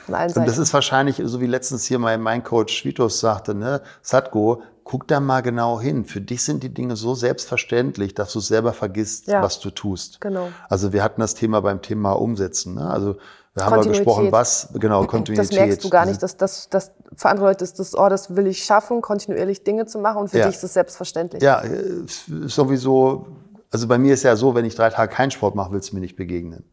von 0.05 0.15
allen 0.15 0.27
Und 0.29 0.35
Seiten. 0.35 0.47
das 0.47 0.57
ist 0.57 0.73
wahrscheinlich, 0.73 1.21
so 1.23 1.39
wie 1.41 1.47
letztens 1.47 1.85
hier 1.85 1.99
mein, 1.99 2.21
mein 2.21 2.43
Coach 2.43 2.83
Vitos 2.85 3.19
sagte, 3.19 3.55
ne, 3.55 3.81
Satko, 4.01 4.61
guck 4.83 5.07
da 5.07 5.19
mal 5.19 5.41
genau 5.41 5.79
hin. 5.79 6.05
Für 6.05 6.19
dich 6.21 6.43
sind 6.43 6.61
die 6.63 6.73
Dinge 6.73 6.95
so 6.95 7.15
selbstverständlich, 7.15 8.13
dass 8.13 8.33
du 8.33 8.39
selber 8.39 8.73
vergisst, 8.73 9.27
Ja. 9.27 9.41
was 9.41 9.59
du 9.59 9.69
tust. 9.69 10.19
Genau. 10.21 10.49
Also 10.69 10.91
wir 10.93 11.03
hatten 11.03 11.21
das 11.21 11.35
Thema 11.35 11.61
beim 11.61 11.81
Thema 11.81 12.11
Umsetzen. 12.13 12.75
Ne? 12.75 12.89
Also 12.89 13.15
wir 13.53 13.65
haben 13.65 13.75
mal 13.75 13.85
gesprochen, 13.87 14.31
was, 14.31 14.69
genau, 14.73 15.05
Kontinuität. 15.05 15.51
Das 15.51 15.55
merkst 15.57 15.83
du 15.83 15.89
gar 15.89 16.05
nicht, 16.05 16.21
dass 16.23 16.35
das, 16.37 16.69
das 16.69 16.91
für 17.15 17.29
andere 17.29 17.47
Leute 17.47 17.63
ist 17.63 17.79
das, 17.79 17.95
oh, 17.95 18.09
das 18.09 18.35
will 18.35 18.47
ich 18.47 18.63
schaffen, 18.63 19.01
kontinuierlich 19.01 19.63
Dinge 19.63 19.85
zu 19.85 19.99
machen 19.99 20.17
und 20.21 20.29
für 20.29 20.39
Ja. 20.39 20.47
dich 20.47 20.55
ist 20.55 20.63
es 20.63 20.73
selbstverständlich. 20.73 21.43
Ja, 21.43 21.61
äh, 21.61 22.03
sowieso, 22.47 23.27
also 23.71 23.87
bei 23.87 23.97
mir 23.99 24.15
ist 24.15 24.23
ja 24.23 24.35
so, 24.35 24.55
wenn 24.55 24.65
ich 24.65 24.75
drei 24.75 24.89
Tage 24.89 25.13
keinen 25.13 25.29
Sport 25.31 25.53
mache, 25.55 25.71
willst 25.71 25.91
du 25.91 25.95
mir 25.95 26.01
nicht 26.01 26.15
begegnen. 26.15 26.65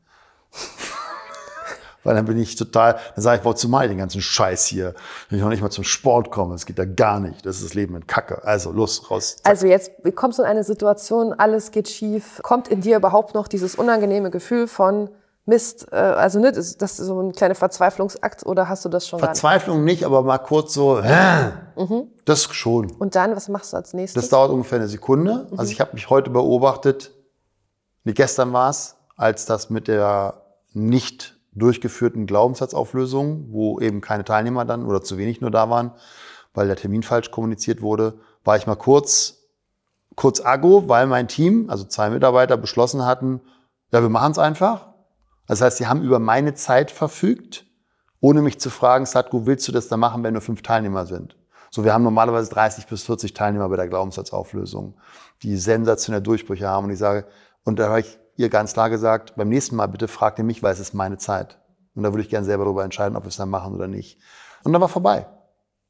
Weil 2.03 2.14
dann 2.14 2.24
bin 2.24 2.38
ich 2.38 2.57
total, 2.57 2.98
dann 3.14 3.22
sage 3.22 3.40
ich, 3.40 3.44
wozu 3.44 3.68
mache 3.68 3.84
ich 3.84 3.90
den 3.90 3.98
ganzen 3.98 4.20
Scheiß 4.20 4.66
hier? 4.66 4.94
Wenn 5.28 5.38
ich 5.38 5.42
noch 5.42 5.51
nicht 5.51 5.62
mal 5.62 5.70
zum 5.70 5.84
Sport 5.84 6.30
komme, 6.30 6.55
das 6.55 6.66
geht 6.66 6.78
ja 6.78 6.86
gar 6.86 7.20
nicht. 7.20 7.44
Das 7.44 7.57
ist 7.57 7.64
das 7.64 7.74
Leben 7.74 7.94
in 7.94 8.07
Kacke. 8.07 8.42
Also 8.44 8.72
los, 8.72 9.11
raus. 9.11 9.36
zack. 9.36 9.46
Also 9.46 9.66
jetzt 9.66 9.92
kommst 10.14 10.38
du 10.38 10.42
in 10.42 10.48
eine 10.48 10.64
Situation, 10.64 11.34
alles 11.34 11.70
geht 11.70 11.88
schief. 11.88 12.40
Kommt 12.42 12.68
in 12.68 12.80
dir 12.80 12.96
überhaupt 12.96 13.34
noch 13.34 13.48
dieses 13.48 13.74
unangenehme 13.74 14.30
Gefühl 14.30 14.66
von 14.66 15.11
Mist? 15.44 15.88
Äh, 15.92 15.96
also 15.96 16.38
ne, 16.38 16.53
das 16.53 16.76
ist 16.78 16.96
so 16.96 17.20
ein 17.20 17.32
kleiner 17.32 17.55
Verzweiflungsakt 17.55 18.46
oder 18.46 18.68
hast 18.68 18.84
du 18.84 18.88
das 18.88 19.07
schon 19.07 19.20
gar 19.20 19.28
nicht? 19.28 19.40
Verzweiflung 19.40 19.84
nicht, 19.84 20.05
aber 20.05 20.22
mal 20.22 20.38
kurz 20.38 20.72
so, 20.72 21.03
hä? 21.03 21.53
das 22.24 22.44
schon. 22.44 22.90
Und 22.92 23.14
dann, 23.14 23.36
was 23.36 23.48
machst 23.48 23.72
du 23.72 23.76
als 23.76 23.92
nächstes? 23.92 24.22
Das 24.22 24.30
dauert 24.30 24.51
ungefähr 24.51 24.78
eine 24.78 24.88
Sekunde. 24.88 25.48
Also 25.57 25.72
ich 25.72 25.80
habe 25.80 25.92
mich 25.94 26.09
heute 26.09 26.30
beobachtet, 26.30 27.12
wie 28.05 28.14
gestern 28.14 28.53
war 28.53 28.70
es, 28.70 28.96
als 29.16 29.44
das 29.44 29.68
mit 29.68 29.88
der 29.88 30.42
nicht 30.72 31.39
durchgeführten 31.53 32.26
Glaubenssatzauflösung, 32.26 33.46
wo 33.51 33.80
eben 33.80 34.01
keine 34.01 34.24
Teilnehmer 34.24 34.64
dann 34.64 34.86
oder 34.86 35.03
zu 35.03 35.18
wenig 35.18 35.40
nur 35.40 35.51
da 35.51 35.68
waren, 35.70 35.92
weil 36.55 36.66
der 36.66 36.76
Termin 36.76 37.03
falsch 37.03 37.30
kommuniziert 37.30 37.82
wurde, 37.82 38.14
war 38.44 38.57
ich 38.57 38.66
mal 38.66 38.76
kurz, 38.76 39.48
kurz 40.14 40.40
aggro, 40.40 40.88
weil 40.88 41.07
mein 41.07 41.28
Team, 41.28 41.68
also 41.68 41.84
zwei 41.84 42.11
Mitarbeiter, 42.11 42.57
beschlossen 42.57 43.05
hatten, 43.05 43.40
ja, 43.92 44.03
wir 44.03 44.09
machen 44.09 44.32
es 44.32 44.38
einfach. 44.38 44.88
Das 45.46 45.61
heißt, 45.61 45.78
sie 45.78 45.86
haben 45.86 46.03
über 46.03 46.20
meine 46.20 46.55
Zeit 46.55 46.90
verfügt, 46.90 47.66
ohne 48.20 48.42
mich 48.42 48.61
zu 48.61 48.70
fragen, 48.70 49.07
Satko, 49.07 49.46
willst 49.46 49.66
du 49.66 49.72
das 49.72 49.88
da 49.88 49.96
machen, 49.96 50.22
wenn 50.22 50.34
nur 50.34 50.42
fünf 50.42 50.62
Teilnehmer 50.62 51.07
sind? 51.07 51.36
So, 51.70 51.84
wir 51.84 51.94
haben 51.94 52.05
normalerweise 52.05 52.51
30 52.51 52.86
bis 52.86 53.05
40 53.05 53.32
Teilnehmer 53.32 53.68
bei 53.68 53.76
der 53.76 53.88
Glaubenssatzauflösung, 53.88 54.94
die 55.42 55.57
sensationelle 55.57 56.22
Durchbrüche 56.22 56.68
haben. 56.68 56.86
Und 56.86 56.90
ich 56.90 56.98
sage, 56.98 57.26
und 57.64 57.78
da 57.78 57.88
habe 57.88 58.01
ich 58.01 58.18
ihr 58.41 58.49
ganz 58.49 58.72
klar 58.72 58.91
gesagt, 58.91 59.34
beim 59.36 59.49
nächsten 59.49 59.76
Mal 59.76 59.86
bitte 59.86 60.09
fragt 60.09 60.38
ihr 60.38 60.45
mich, 60.45 60.62
weil 60.62 60.72
es 60.72 60.80
ist 60.80 60.95
meine 60.95 61.18
Zeit. 61.18 61.59
Und 61.95 62.03
da 62.03 62.12
würde 62.12 62.22
ich 62.22 62.30
gerne 62.30 62.47
selber 62.47 62.64
darüber 62.64 62.84
entscheiden, 62.84 63.16
ob 63.16 63.24
wir 63.24 63.28
es 63.28 63.36
dann 63.36 63.51
machen 63.51 63.74
oder 63.74 63.86
nicht. 63.86 64.18
Und 64.64 64.72
dann 64.72 64.80
war 64.80 64.88
vorbei. 64.88 65.26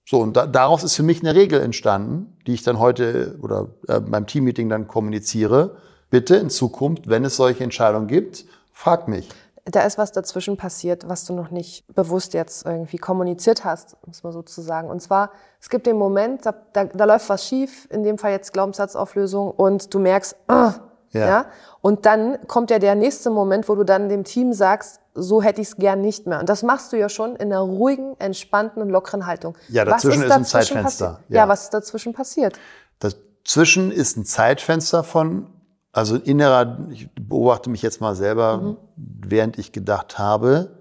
So, 0.06 0.20
und 0.20 0.36
da, 0.36 0.46
daraus 0.46 0.82
ist 0.82 0.96
für 0.96 1.02
mich 1.02 1.20
eine 1.20 1.34
Regel 1.34 1.60
entstanden, 1.60 2.36
die 2.46 2.54
ich 2.54 2.62
dann 2.62 2.78
heute 2.78 3.38
oder 3.42 3.68
äh, 3.86 4.00
beim 4.00 4.26
Teammeeting 4.26 4.68
dann 4.68 4.88
kommuniziere. 4.88 5.76
Bitte 6.10 6.36
in 6.36 6.50
Zukunft, 6.50 7.08
wenn 7.08 7.24
es 7.24 7.36
solche 7.36 7.62
Entscheidungen 7.62 8.08
gibt, 8.08 8.44
fragt 8.72 9.06
mich. 9.06 9.28
da 9.64 9.82
ist 9.82 9.98
was 9.98 10.10
dazwischen 10.10 10.56
passiert, 10.56 11.08
was 11.08 11.26
du 11.26 11.32
noch 11.32 11.52
nicht 11.52 11.86
bewusst 11.94 12.34
jetzt 12.34 12.66
irgendwie 12.66 12.96
kommuniziert 12.96 13.64
hast, 13.64 13.96
muss 14.04 14.24
man 14.24 14.32
sozusagen. 14.32 14.90
Und 14.90 15.00
zwar, 15.00 15.30
es 15.60 15.68
gibt 15.68 15.86
den 15.86 15.96
Moment, 15.96 16.44
da, 16.44 16.54
da, 16.72 16.86
da 16.86 17.04
läuft 17.04 17.28
was 17.28 17.46
schief, 17.46 17.86
in 17.90 18.02
dem 18.02 18.18
Fall 18.18 18.32
jetzt 18.32 18.52
Glaubenssatzauflösung, 18.52 19.52
und 19.52 19.94
du 19.94 20.00
merkst, 20.00 20.34
ah, 20.48 20.74
Ja. 21.12 21.26
ja. 21.26 21.46
Und 21.80 22.06
dann 22.06 22.38
kommt 22.46 22.70
ja 22.70 22.78
der 22.78 22.94
nächste 22.94 23.30
Moment, 23.30 23.68
wo 23.68 23.74
du 23.74 23.84
dann 23.84 24.08
dem 24.08 24.24
Team 24.24 24.52
sagst, 24.52 25.00
so 25.14 25.42
hätte 25.42 25.60
ich 25.60 25.68
es 25.68 25.76
gern 25.76 26.00
nicht 26.00 26.26
mehr. 26.26 26.40
Und 26.40 26.48
das 26.48 26.62
machst 26.62 26.92
du 26.92 26.96
ja 26.98 27.08
schon 27.08 27.36
in 27.36 27.52
einer 27.52 27.60
ruhigen, 27.60 28.14
entspannten 28.18 28.80
und 28.80 28.90
lockeren 28.90 29.26
Haltung. 29.26 29.56
Ja, 29.68 29.86
Was 29.86 30.02
dazwischen 30.02 30.22
ist 30.22 30.30
ein 30.30 30.42
dazwischen 30.42 30.66
Zeitfenster. 30.74 31.06
passiert? 31.06 31.30
Ja. 31.30 31.36
Ja. 31.36 31.48
was 31.48 31.62
ist 31.64 31.74
dazwischen 31.74 32.12
passiert? 32.12 32.58
Dazwischen 33.00 33.90
ist 33.90 34.16
ein 34.16 34.24
Zeitfenster 34.24 35.02
von, 35.02 35.46
also 35.92 36.16
innerer, 36.16 36.86
ich 36.90 37.08
beobachte 37.14 37.70
mich 37.70 37.82
jetzt 37.82 38.00
mal 38.00 38.14
selber, 38.14 38.76
während 38.96 39.58
ich 39.58 39.72
gedacht 39.72 40.18
habe. 40.18 40.76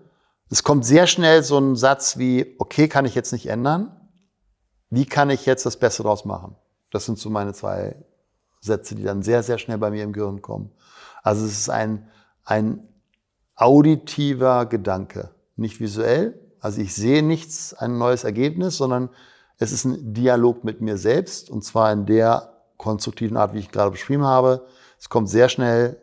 Es 0.51 0.63
kommt 0.63 0.85
sehr 0.85 1.07
schnell 1.07 1.43
so 1.43 1.57
ein 1.57 1.75
Satz 1.75 2.17
wie, 2.17 2.55
okay, 2.59 2.87
kann 2.87 3.05
ich 3.05 3.15
jetzt 3.15 3.31
nicht 3.31 3.47
ändern. 3.47 3.95
Wie 4.91 5.05
kann 5.05 5.29
ich 5.29 5.45
jetzt 5.45 5.65
das 5.65 5.77
Beste 5.77 6.03
draus 6.03 6.25
machen? 6.25 6.55
Das 6.91 7.05
sind 7.05 7.19
so 7.19 7.29
meine 7.29 7.53
zwei 7.53 7.95
Sätze, 8.59 8.95
die 8.95 9.03
dann 9.03 9.23
sehr, 9.23 9.43
sehr 9.43 9.57
schnell 9.57 9.77
bei 9.77 9.91
mir 9.91 10.03
im 10.03 10.13
Gehirn 10.13 10.41
kommen. 10.41 10.71
Also 11.23 11.45
es 11.45 11.53
ist 11.53 11.69
ein, 11.69 12.07
ein 12.43 12.87
auditiver 13.55 14.65
Gedanke, 14.65 15.31
nicht 15.55 15.79
visuell. 15.79 16.39
Also 16.59 16.81
ich 16.81 16.93
sehe 16.93 17.23
nichts, 17.23 17.73
ein 17.73 17.97
neues 17.97 18.23
Ergebnis, 18.23 18.77
sondern 18.77 19.09
es 19.57 19.71
ist 19.71 19.85
ein 19.85 20.13
Dialog 20.13 20.63
mit 20.63 20.81
mir 20.81 20.97
selbst 20.97 21.49
und 21.49 21.63
zwar 21.63 21.91
in 21.91 22.05
der 22.05 22.53
konstruktiven 22.77 23.37
Art, 23.37 23.53
wie 23.53 23.59
ich 23.59 23.71
gerade 23.71 23.91
beschrieben 23.91 24.23
habe. 24.23 24.65
Es 24.97 25.09
kommt 25.09 25.29
sehr 25.29 25.49
schnell 25.49 25.97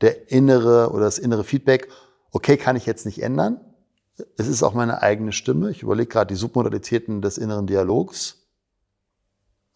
der 0.00 0.30
innere 0.30 0.90
oder 0.90 1.04
das 1.04 1.18
innere 1.18 1.44
Feedback, 1.44 1.88
okay, 2.32 2.56
kann 2.56 2.76
ich 2.76 2.86
jetzt 2.86 3.06
nicht 3.06 3.22
ändern. 3.22 3.60
Es 4.36 4.48
ist 4.48 4.62
auch 4.62 4.74
meine 4.74 5.02
eigene 5.02 5.32
Stimme. 5.32 5.70
Ich 5.70 5.82
überlege 5.82 6.08
gerade 6.08 6.28
die 6.34 6.38
Submodalitäten 6.38 7.22
des 7.22 7.38
inneren 7.38 7.66
Dialogs. 7.66 8.46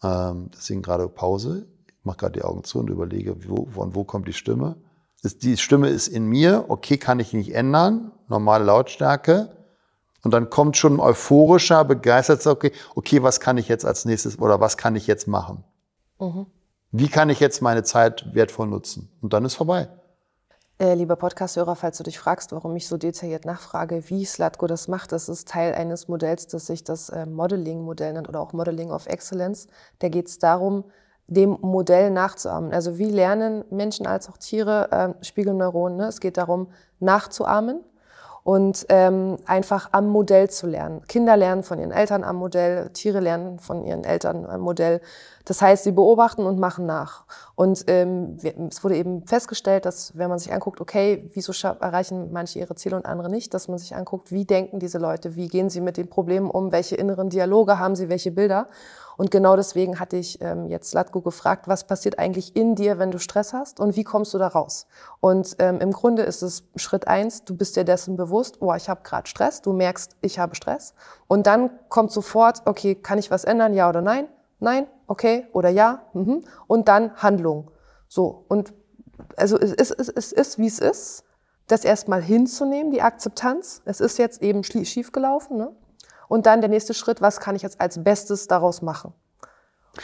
Ähm, 0.01 0.49
deswegen 0.53 0.81
gerade 0.81 1.07
Pause. 1.09 1.67
Ich 1.99 2.05
mache 2.05 2.17
gerade 2.17 2.39
die 2.39 2.43
Augen 2.43 2.63
zu 2.63 2.79
und 2.79 2.89
überlege, 2.89 3.35
wo, 3.47 3.67
von 3.71 3.93
wo 3.93 4.03
kommt 4.03 4.27
die 4.27 4.33
Stimme. 4.33 4.75
Ist, 5.21 5.43
die 5.43 5.57
Stimme 5.57 5.89
ist 5.89 6.07
in 6.07 6.25
mir, 6.25 6.65
okay, 6.69 6.97
kann 6.97 7.19
ich 7.19 7.33
nicht 7.33 7.53
ändern, 7.53 8.11
normale 8.27 8.63
Lautstärke. 8.63 9.55
Und 10.23 10.33
dann 10.33 10.49
kommt 10.49 10.77
schon 10.77 10.95
ein 10.95 10.99
euphorischer, 10.99 11.83
begeisterter, 11.85 12.51
okay, 12.51 12.71
okay, 12.95 13.23
was 13.23 13.39
kann 13.39 13.57
ich 13.57 13.67
jetzt 13.67 13.85
als 13.85 14.05
nächstes 14.05 14.39
oder 14.39 14.59
was 14.59 14.77
kann 14.77 14.95
ich 14.95 15.07
jetzt 15.07 15.27
machen? 15.27 15.63
Wie 16.91 17.07
kann 17.07 17.29
ich 17.29 17.39
jetzt 17.39 17.61
meine 17.61 17.83
Zeit 17.83 18.33
wertvoll 18.33 18.67
nutzen? 18.67 19.09
Und 19.21 19.33
dann 19.33 19.45
ist 19.45 19.55
vorbei. 19.55 19.87
Äh, 20.81 20.93
lieber 20.93 21.17
Podcast-Hörer, 21.17 21.75
falls 21.75 21.97
du 21.97 22.03
dich 22.03 22.17
fragst, 22.17 22.53
warum 22.53 22.73
ich 22.77 22.87
so 22.87 22.95
detailliert 22.95 23.43
nachfrage, 23.43 24.09
wie 24.09 24.23
Slatko 24.23 24.65
das 24.65 24.87
macht, 24.87 25.11
das 25.11 25.27
ist 25.27 25.49
Teil 25.49 25.73
eines 25.73 26.07
Modells, 26.07 26.47
das 26.47 26.67
sich 26.67 26.85
das 26.85 27.09
äh, 27.09 27.25
Modeling-Modell 27.25 28.13
nennt 28.13 28.29
oder 28.29 28.39
auch 28.39 28.53
Modeling 28.53 28.89
of 28.89 29.05
Excellence. 29.05 29.67
Da 29.99 30.07
geht 30.07 30.27
es 30.27 30.39
darum, 30.39 30.85
dem 31.29 31.57
Modell 31.61 32.11
nachzuahmen. 32.11 32.73
Also 32.73 32.97
wie 32.97 33.09
lernen 33.09 33.63
Menschen 33.69 34.07
als 34.07 34.29
auch 34.29 34.37
Tiere 34.37 34.91
äh, 34.91 35.23
Spiegelneuronen? 35.23 35.97
Ne? 35.97 36.07
Es 36.07 36.19
geht 36.19 36.37
darum, 36.37 36.67
nachzuahmen 36.99 37.83
und 38.43 38.85
ähm, 38.89 39.37
einfach 39.45 39.89
am 39.91 40.07
Modell 40.07 40.49
zu 40.49 40.65
lernen. 40.65 41.03
Kinder 41.07 41.37
lernen 41.37 41.61
von 41.61 41.77
ihren 41.77 41.91
Eltern 41.91 42.23
am 42.23 42.37
Modell, 42.37 42.89
Tiere 42.89 43.19
lernen 43.19 43.59
von 43.59 43.83
ihren 43.83 44.03
Eltern 44.03 44.45
am 44.45 44.61
Modell. 44.61 45.01
Das 45.45 45.61
heißt, 45.61 45.83
sie 45.83 45.91
beobachten 45.91 46.45
und 46.45 46.59
machen 46.59 46.85
nach. 46.85 47.25
Und 47.55 47.83
ähm, 47.87 48.37
es 48.69 48.83
wurde 48.83 48.95
eben 48.95 49.25
festgestellt, 49.25 49.85
dass 49.85 50.17
wenn 50.17 50.29
man 50.29 50.39
sich 50.39 50.53
anguckt, 50.53 50.81
okay, 50.81 51.29
wieso 51.33 51.53
erreichen 51.79 52.31
manche 52.31 52.59
ihre 52.59 52.75
Ziele 52.75 52.95
und 52.95 53.05
andere 53.05 53.29
nicht, 53.29 53.53
dass 53.53 53.67
man 53.67 53.77
sich 53.77 53.95
anguckt, 53.95 54.31
wie 54.31 54.45
denken 54.45 54.79
diese 54.79 54.97
Leute, 54.97 55.35
wie 55.35 55.47
gehen 55.47 55.69
sie 55.69 55.81
mit 55.81 55.97
den 55.97 56.09
Problemen 56.09 56.49
um, 56.49 56.71
welche 56.71 56.95
inneren 56.95 57.29
Dialoge 57.29 57.77
haben 57.77 57.95
sie, 57.95 58.09
welche 58.09 58.31
Bilder. 58.31 58.67
Und 59.19 59.31
genau 59.31 59.57
deswegen 59.57 59.99
hatte 59.99 60.15
ich 60.15 60.39
ähm, 60.41 60.69
jetzt 60.69 60.93
Latko 60.93 61.19
gefragt, 61.19 61.67
was 61.67 61.83
passiert 61.83 62.17
eigentlich 62.17 62.55
in 62.55 62.75
dir, 62.75 62.99
wenn 62.99 63.11
du 63.11 63.19
Stress 63.19 63.51
hast 63.51 63.81
und 63.81 63.97
wie 63.97 64.05
kommst 64.05 64.33
du 64.33 64.37
da 64.37 64.47
raus? 64.47 64.87
Und 65.19 65.57
ähm, 65.59 65.81
im 65.81 65.91
Grunde 65.91 66.21
ist 66.21 66.41
es 66.41 66.63
Schritt 66.77 67.05
eins, 67.05 67.43
du 67.43 67.53
bist 67.53 67.75
dir 67.75 67.83
dessen 67.83 68.15
bewusst, 68.15 68.61
oh, 68.61 68.73
ich 68.75 68.87
habe 68.87 69.01
gerade 69.03 69.27
Stress, 69.27 69.61
du 69.61 69.73
merkst, 69.73 70.15
ich 70.21 70.39
habe 70.39 70.55
Stress. 70.55 70.93
Und 71.27 71.47
dann 71.47 71.69
kommt 71.89 72.13
sofort, 72.13 72.61
okay, 72.63 72.95
kann 72.95 73.19
ich 73.19 73.29
was 73.29 73.43
ändern, 73.43 73.73
ja 73.73 73.89
oder 73.89 74.01
nein? 74.01 74.29
Nein, 74.61 74.87
okay, 75.05 75.47
oder 75.51 75.67
ja. 75.67 76.03
Mhm. 76.13 76.45
Und 76.67 76.87
dann 76.87 77.13
Handlung. 77.17 77.71
So, 78.07 78.45
und 78.47 78.73
also 79.35 79.59
es 79.59 79.73
ist, 79.73 79.91
es, 79.91 80.07
es 80.07 80.31
ist, 80.31 80.59
wie 80.59 80.67
es 80.67 80.79
ist, 80.79 81.25
das 81.67 81.83
erstmal 81.83 82.21
hinzunehmen, 82.21 82.89
die 82.93 83.01
Akzeptanz. 83.01 83.81
Es 83.83 83.99
ist 83.99 84.17
jetzt 84.17 84.41
eben 84.41 84.61
schlie- 84.61 84.85
schiefgelaufen, 84.85 85.57
ne? 85.57 85.75
Und 86.29 86.45
dann 86.45 86.61
der 86.61 86.69
nächste 86.69 86.93
Schritt, 86.93 87.21
was 87.21 87.41
kann 87.41 87.55
ich 87.57 87.63
jetzt 87.63 87.81
als 87.81 88.01
Bestes 88.01 88.47
daraus 88.47 88.81
machen? 88.81 89.13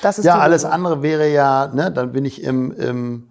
Das 0.02 0.20
ist 0.20 0.26
Ja, 0.26 0.40
alles 0.40 0.64
Lösung. 0.64 0.74
andere 0.74 1.04
wäre 1.04 1.30
ja, 1.32 1.68
ne, 1.68 1.92
dann 1.92 2.12
bin 2.12 2.26
ich 2.26 2.44
im, 2.44 2.72
im, 2.72 3.30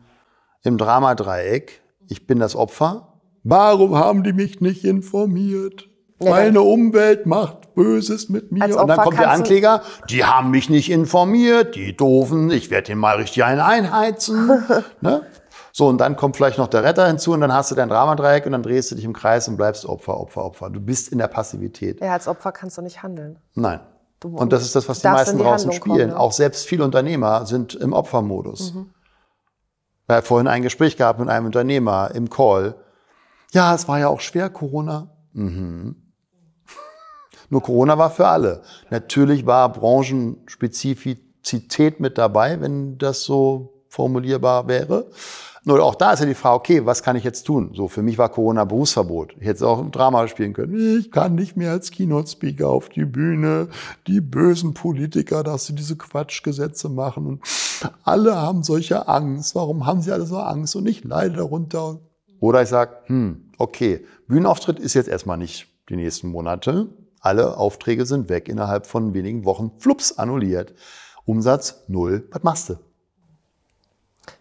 im 0.63 0.79
Dramadreieck. 0.79 1.83
Ich 2.09 2.27
bin 2.27 2.39
das 2.39 2.55
Opfer. 2.55 3.19
Warum 3.43 3.97
haben 3.97 4.23
die 4.23 4.33
mich 4.33 4.61
nicht 4.61 4.85
informiert? 4.85 5.89
Ja, 6.23 6.31
Meine 6.31 6.63
Umwelt 6.63 7.27
macht 7.27 7.75
Böses 7.75 8.29
mit 8.29 8.53
mir. 8.53 8.65
Und 8.81 8.87
dann 8.89 9.01
kommt 9.01 9.19
der 9.19 9.33
Ankläger, 9.33 9.83
die 10.09 10.25
haben 10.25 10.53
mich 10.53 10.71
nicht 10.71 10.91
informiert, 10.91 11.75
die 11.75 11.97
Doofen, 11.97 12.51
ich 12.53 12.71
werde 12.71 12.87
den 12.87 12.99
mal 12.99 13.17
richtig 13.17 13.43
einen 13.43 13.61
einheizen. 13.61 14.47
ne? 15.01 15.23
So, 15.77 15.89
und 15.89 15.99
dann 15.99 16.15
kommt 16.15 16.37
vielleicht 16.37 16.57
noch 16.57 16.69
der 16.69 16.85
Retter 16.85 17.05
hinzu 17.09 17.33
und 17.33 17.41
dann 17.41 17.53
hast 17.53 17.73
du 17.73 17.75
dein 17.75 17.89
Dramadreieck 17.89 18.47
und 18.47 18.53
dann 18.53 18.63
drehst 18.63 18.93
du 18.93 18.95
dich 18.95 19.05
im 19.05 19.13
Kreis 19.13 19.49
und 19.49 19.57
bleibst 19.57 19.85
Opfer, 19.87 20.21
Opfer, 20.21 20.45
Opfer. 20.45 20.71
Du 20.71 20.81
bist 20.81 21.09
in 21.09 21.19
der 21.19 21.27
Passivität. 21.27 22.01
Ja, 22.01 22.13
als 22.13 22.29
Opfer 22.29 22.53
kannst 22.53 22.79
du 22.79 22.83
nicht 22.83 23.03
handeln. 23.03 23.41
Nein. 23.55 23.81
Du, 24.21 24.29
und 24.29 24.53
das 24.53 24.63
ist 24.63 24.77
das, 24.77 24.89
was 24.89 25.01
die 25.01 25.09
meisten 25.09 25.37
die 25.37 25.43
draußen 25.43 25.73
Handlung 25.73 25.95
spielen. 25.95 26.11
Kommen, 26.11 26.17
ne? 26.17 26.21
Auch 26.21 26.31
selbst 26.31 26.69
viele 26.69 26.85
Unternehmer 26.85 27.45
sind 27.47 27.75
im 27.75 27.93
Opfermodus. 27.93 28.73
Mhm. 28.73 28.91
Haben 30.09 30.25
vorhin 30.25 30.47
ein 30.47 30.63
Gespräch 30.63 30.97
gehabt 30.97 31.19
mit 31.19 31.29
einem 31.29 31.47
Unternehmer 31.47 32.13
im 32.15 32.31
Call. 32.31 32.77
Ja, 33.51 33.75
es 33.75 33.89
war 33.89 33.99
ja 33.99 34.07
auch 34.07 34.21
schwer, 34.21 34.51
Corona. 34.51 35.09
Mhm. 35.33 35.97
Nur 37.51 37.65
Corona 37.65 37.99
war 37.99 38.11
für 38.11 38.29
alle. 38.29 38.63
Natürlich 38.91 39.45
war 39.45 39.73
Branchenspezifizität 39.73 41.99
mit 41.99 42.17
dabei, 42.17 42.61
wenn 42.61 42.97
das 42.97 43.25
so 43.25 43.83
formulierbar 43.89 44.69
wäre. 44.69 45.11
Nur 45.67 45.83
auch 45.83 45.95
da 45.95 46.13
ist 46.13 46.21
ja 46.21 46.27
die 46.27 46.35
Frage, 46.35 46.57
okay, 46.57 46.87
was 46.87 47.03
kann 47.03 47.17
ich 47.17 47.25
jetzt 47.25 47.45
tun? 47.45 47.73
So, 47.75 47.89
für 47.89 48.03
mich 48.03 48.19
war 48.19 48.29
Corona 48.29 48.65
Berufsverbot. 48.65 49.35
Ich 49.41 49.47
hätte 49.47 49.67
auch 49.67 49.81
ein 49.81 49.91
Drama 49.91 50.29
spielen 50.29 50.53
können. 50.53 50.99
Ich 50.99 51.11
kann 51.11 51.35
nicht 51.35 51.57
mehr 51.57 51.71
als 51.71 51.91
Keynote-Speaker 51.91 52.69
auf 52.69 52.91
die 52.91 53.07
Bühne. 53.07 53.69
Die 54.07 54.21
bösen 54.21 54.75
Politiker, 54.75 55.43
dass 55.43 55.65
sie 55.67 55.75
diese 55.75 55.97
Quatschgesetze 55.97 56.91
machen. 56.91 57.27
Und 57.27 57.41
alle 58.03 58.37
haben 58.37 58.63
solche 58.63 59.09
Angst. 59.09 59.55
Warum 59.55 59.87
haben 59.87 60.03
sie 60.03 60.13
alle 60.13 60.27
so 60.27 60.37
Angst? 60.37 60.77
Und 60.77 60.87
ich 60.87 61.03
leide 61.03 61.37
darunter. 61.37 61.99
Oder 62.41 62.61
ich 62.61 62.69
sage, 62.69 62.97
hm, 63.07 63.53
okay, 63.57 64.05
Bühnenauftritt 64.29 64.79
ist 64.79 64.93
jetzt 64.93 65.09
erstmal 65.09 65.39
nicht 65.39 65.69
die 65.89 65.97
nächsten 65.97 66.29
Monate. 66.29 66.89
Alle 67.21 67.57
Aufträge 67.57 68.05
sind 68.05 68.29
weg 68.29 68.51
innerhalb 68.51 68.87
von 68.87 69.15
wenigen 69.15 69.47
Wochen. 69.47 69.73
Flups, 69.79 70.19
annulliert. 70.19 70.75
Umsatz 71.25 71.85
null. 71.89 72.29
Was 72.33 72.43
machst 72.43 72.69
du? 72.69 72.75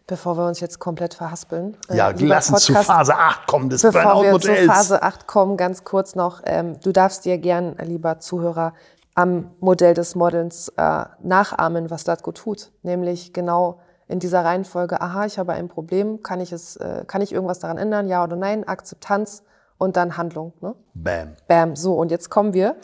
Bevor 0.06 0.38
wir 0.38 0.45
uns 0.47 0.60
jetzt 0.60 0.80
komplett 0.80 1.14
verhaspeln. 1.14 1.78
Äh, 1.89 1.97
ja, 1.97 2.10
äh, 2.10 2.16
lass 2.20 2.49
uns 2.49 2.64
zu 2.64 2.74
Phase 2.74 3.16
8 3.16 3.47
kommen 3.47 3.70
des 3.70 3.82
Bevor 3.82 4.22
wir 4.24 4.39
zu 4.39 4.54
Phase 4.66 5.01
8 5.01 5.28
kommen, 5.28 5.56
ganz 5.56 5.84
kurz 5.86 6.16
noch. 6.16 6.41
Ähm, 6.45 6.78
du 6.82 6.91
darfst 6.91 7.24
dir 7.24 7.38
gern, 7.38 7.78
lieber 7.82 8.20
Zuhörer, 8.20 8.74
am 9.16 9.51
Modell 9.60 9.93
des 9.93 10.16
Models 10.16 10.70
äh, 10.76 11.06
nachahmen, 11.22 11.89
was 11.89 12.06
Latko 12.06 12.32
tut. 12.32 12.72
Nämlich 12.82 13.32
genau 13.32 13.80
in 14.08 14.20
dieser 14.20 14.43
Reihenfolge, 14.43 15.01
aha, 15.01 15.26
ich 15.26 15.39
habe 15.39 15.54
ein 15.54 15.70
Problem, 15.70 16.22
kann 16.22 16.41
ich, 16.41 16.51
es, 16.51 16.76
äh, 16.76 17.04
kann 17.08 17.22
ich 17.22 17.32
irgendwas 17.32 17.60
daran 17.60 17.78
ändern, 17.78 18.08
ja 18.08 18.24
oder 18.24 18.36
nein, 18.36 18.68
Akzeptanz 18.68 19.43
und 19.78 19.95
dann 19.95 20.18
Handlung. 20.18 20.54
Ne? 20.62 20.76
Bam. 20.93 21.36
Bam. 21.47 21.76
So, 21.76 21.95
und 21.95 22.12
jetzt 22.12 22.30
kommen 22.30 22.54
wir 22.54 22.76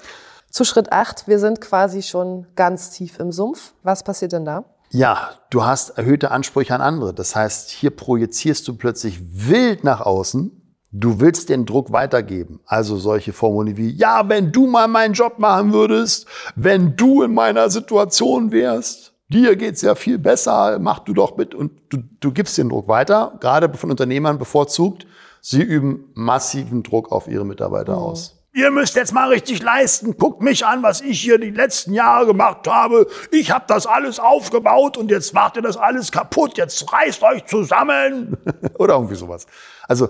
zu 0.50 0.64
Schritt 0.64 0.92
8. 0.92 1.28
Wir 1.28 1.40
sind 1.40 1.62
quasi 1.62 2.02
schon 2.02 2.48
ganz 2.56 2.92
tief 2.92 3.20
im 3.20 3.32
Sumpf. 3.32 3.74
Was 3.84 4.04
passiert 4.04 4.32
denn 4.32 4.46
da? 4.46 4.64
Ja, 4.92 5.32
du 5.52 5.64
hast 5.64 5.92
erhöhte 5.92 6.32
Ansprüche 6.32 6.74
an 6.74 6.82
andere. 6.82 7.14
Das 7.14 7.36
heißt, 7.36 7.70
hier 7.70 7.92
projizierst 7.92 8.68
du 8.68 8.76
plötzlich 8.76 9.20
wild 9.22 9.84
nach 9.84 10.02
außen. 10.02 10.52
Du 10.92 11.20
willst 11.20 11.50
den 11.50 11.68
Druck 11.68 11.92
weitergeben. 11.92 12.60
Also 12.66 12.98
solche 12.98 13.32
Formulierungen 13.32 13.78
wie, 13.78 13.96
ja, 13.96 14.28
wenn 14.28 14.52
du 14.52 14.66
mal 14.66 14.88
meinen 14.88 15.14
Job 15.14 15.38
machen 15.38 15.72
würdest, 15.72 16.26
wenn 16.56 16.96
du 16.96 17.22
in 17.22 17.34
meiner 17.34 17.70
Situation 17.70 18.52
wärst, 18.52 19.14
dir 19.30 19.56
geht's 19.56 19.84
ja 19.84 19.94
viel 19.94 20.18
besser, 20.18 20.80
mach 20.80 21.00
du 21.00 21.14
doch 21.14 21.38
mit. 21.38 21.54
Und 21.54 21.72
du, 21.90 22.00
du 22.20 22.32
gibst 22.32 22.58
den 22.58 22.70
Druck 22.70 22.88
weiter, 22.88 23.38
gerade 23.40 23.72
von 23.78 23.92
Unternehmern 23.92 24.40
bevorzugt. 24.40 25.06
Sie 25.42 25.62
üben 25.62 26.06
massiven 26.16 26.82
Druck 26.82 27.12
auf 27.12 27.28
ihre 27.28 27.46
Mitarbeiter 27.46 27.98
mhm. 27.98 28.04
aus 28.04 28.39
ihr 28.60 28.72
müsst 28.72 28.96
jetzt 28.96 29.14
mal 29.14 29.30
richtig 29.30 29.64
leisten. 29.64 30.18
Guckt 30.18 30.42
mich 30.42 30.66
an, 30.66 30.84
was 30.84 31.02
ich 31.02 31.22
hier 31.22 31.40
die 31.40 31.52
letzten 31.52 31.94
Jahre 31.94 32.26
gemacht 32.26 32.68
habe. 32.68 33.08
Ich 33.32 33.52
habe 33.52 33.66
das 33.68 33.88
alles 33.88 34.20
aufgebaut 34.20 34.98
und 34.98 35.10
jetzt 35.10 35.34
macht 35.34 35.56
ihr 35.56 35.62
das 35.62 35.78
alles 35.78 36.12
kaputt. 36.12 36.58
Jetzt 36.58 36.92
reißt 36.92 37.24
euch 37.24 37.46
zusammen. 37.46 38.38
Oder 38.78 38.96
irgendwie 38.96 39.16
sowas. 39.16 39.48
Also 39.88 40.10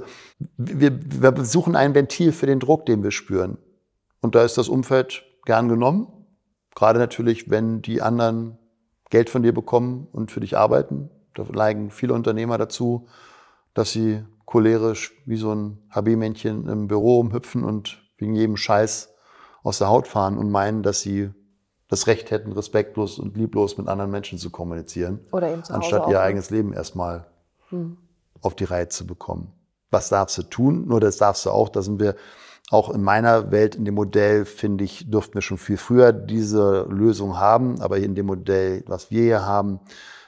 wir, 0.58 0.92
wir 1.00 1.46
suchen 1.46 1.76
ein 1.76 1.94
Ventil 1.94 2.32
für 2.32 2.48
den 2.48 2.60
Druck, 2.60 2.86
den 2.86 3.04
wir 3.04 3.12
spüren. 3.12 3.58
Und 4.22 4.36
da 4.36 4.44
ist 4.44 4.58
das 4.58 4.68
Umfeld 4.68 5.24
gern 5.46 5.70
genommen. 5.70 6.08
Gerade 6.76 7.00
natürlich, 7.00 7.50
wenn 7.50 7.82
die 7.82 8.02
anderen 8.02 8.58
Geld 9.10 9.30
von 9.30 9.44
dir 9.44 9.54
bekommen 9.54 10.08
und 10.12 10.32
für 10.32 10.40
dich 10.40 10.58
arbeiten. 10.58 11.10
Da 11.36 11.46
neigen 11.52 11.92
viele 11.92 12.14
Unternehmer 12.14 12.58
dazu, 12.58 13.08
dass 13.74 13.92
sie 13.92 14.24
cholerisch 14.46 15.14
wie 15.26 15.38
so 15.38 15.54
ein 15.54 15.78
HB-Männchen 15.92 16.68
im 16.68 16.88
Büro 16.88 17.20
umhüpfen 17.20 17.64
und 17.64 18.09
wegen 18.20 18.36
jedem 18.36 18.58
Scheiß 18.58 19.10
aus 19.64 19.80
der 19.80 19.90
Haut 19.90 20.08
fahren 20.08 20.38
und 20.38 20.50
meinen, 20.50 20.84
dass 20.84 21.02
sie 21.02 21.32
das 21.90 22.08
Recht 22.08 22.32
hätten, 22.32 22.52
respektlos 22.52 23.18
und 23.18 23.36
lieblos 23.36 23.78
mit 23.78 23.88
anderen 23.88 24.12
Menschen 24.12 24.38
zu 24.38 24.52
kommunizieren. 24.52 25.20
Oder 25.32 25.52
eben 25.52 25.64
zu 25.64 25.74
Anstatt 25.74 26.08
ihr 26.08 26.22
eigenes 26.22 26.52
Leben 26.52 26.72
erstmal 26.72 27.26
hm. 27.70 27.98
auf 28.42 28.56
die 28.56 28.64
Reihe 28.64 28.88
zu 28.90 29.08
bekommen. 29.08 29.52
Was 29.90 30.10
darfst 30.10 30.38
du 30.38 30.44
tun? 30.44 30.88
Nur 30.88 31.00
das 31.00 31.18
darfst 31.18 31.46
du 31.46 31.50
auch. 31.50 31.70
Da 31.70 31.82
sind 31.82 32.00
wir 32.00 32.16
auch 32.70 32.92
in 32.92 33.02
meiner 33.02 33.52
Welt, 33.52 33.74
in 33.74 33.86
dem 33.86 33.96
Modell, 33.96 34.46
finde 34.46 34.84
ich, 34.84 35.10
dürften 35.10 35.34
wir 35.34 35.42
schon 35.42 35.58
viel 35.58 35.78
früher 35.78 36.14
diese 36.14 36.86
Lösung 36.90 37.40
haben. 37.40 37.82
Aber 37.82 37.98
in 37.98 38.14
dem 38.14 38.28
Modell, 38.28 38.84
was 38.86 39.10
wir 39.10 39.24
hier 39.24 39.46
haben, 39.46 39.80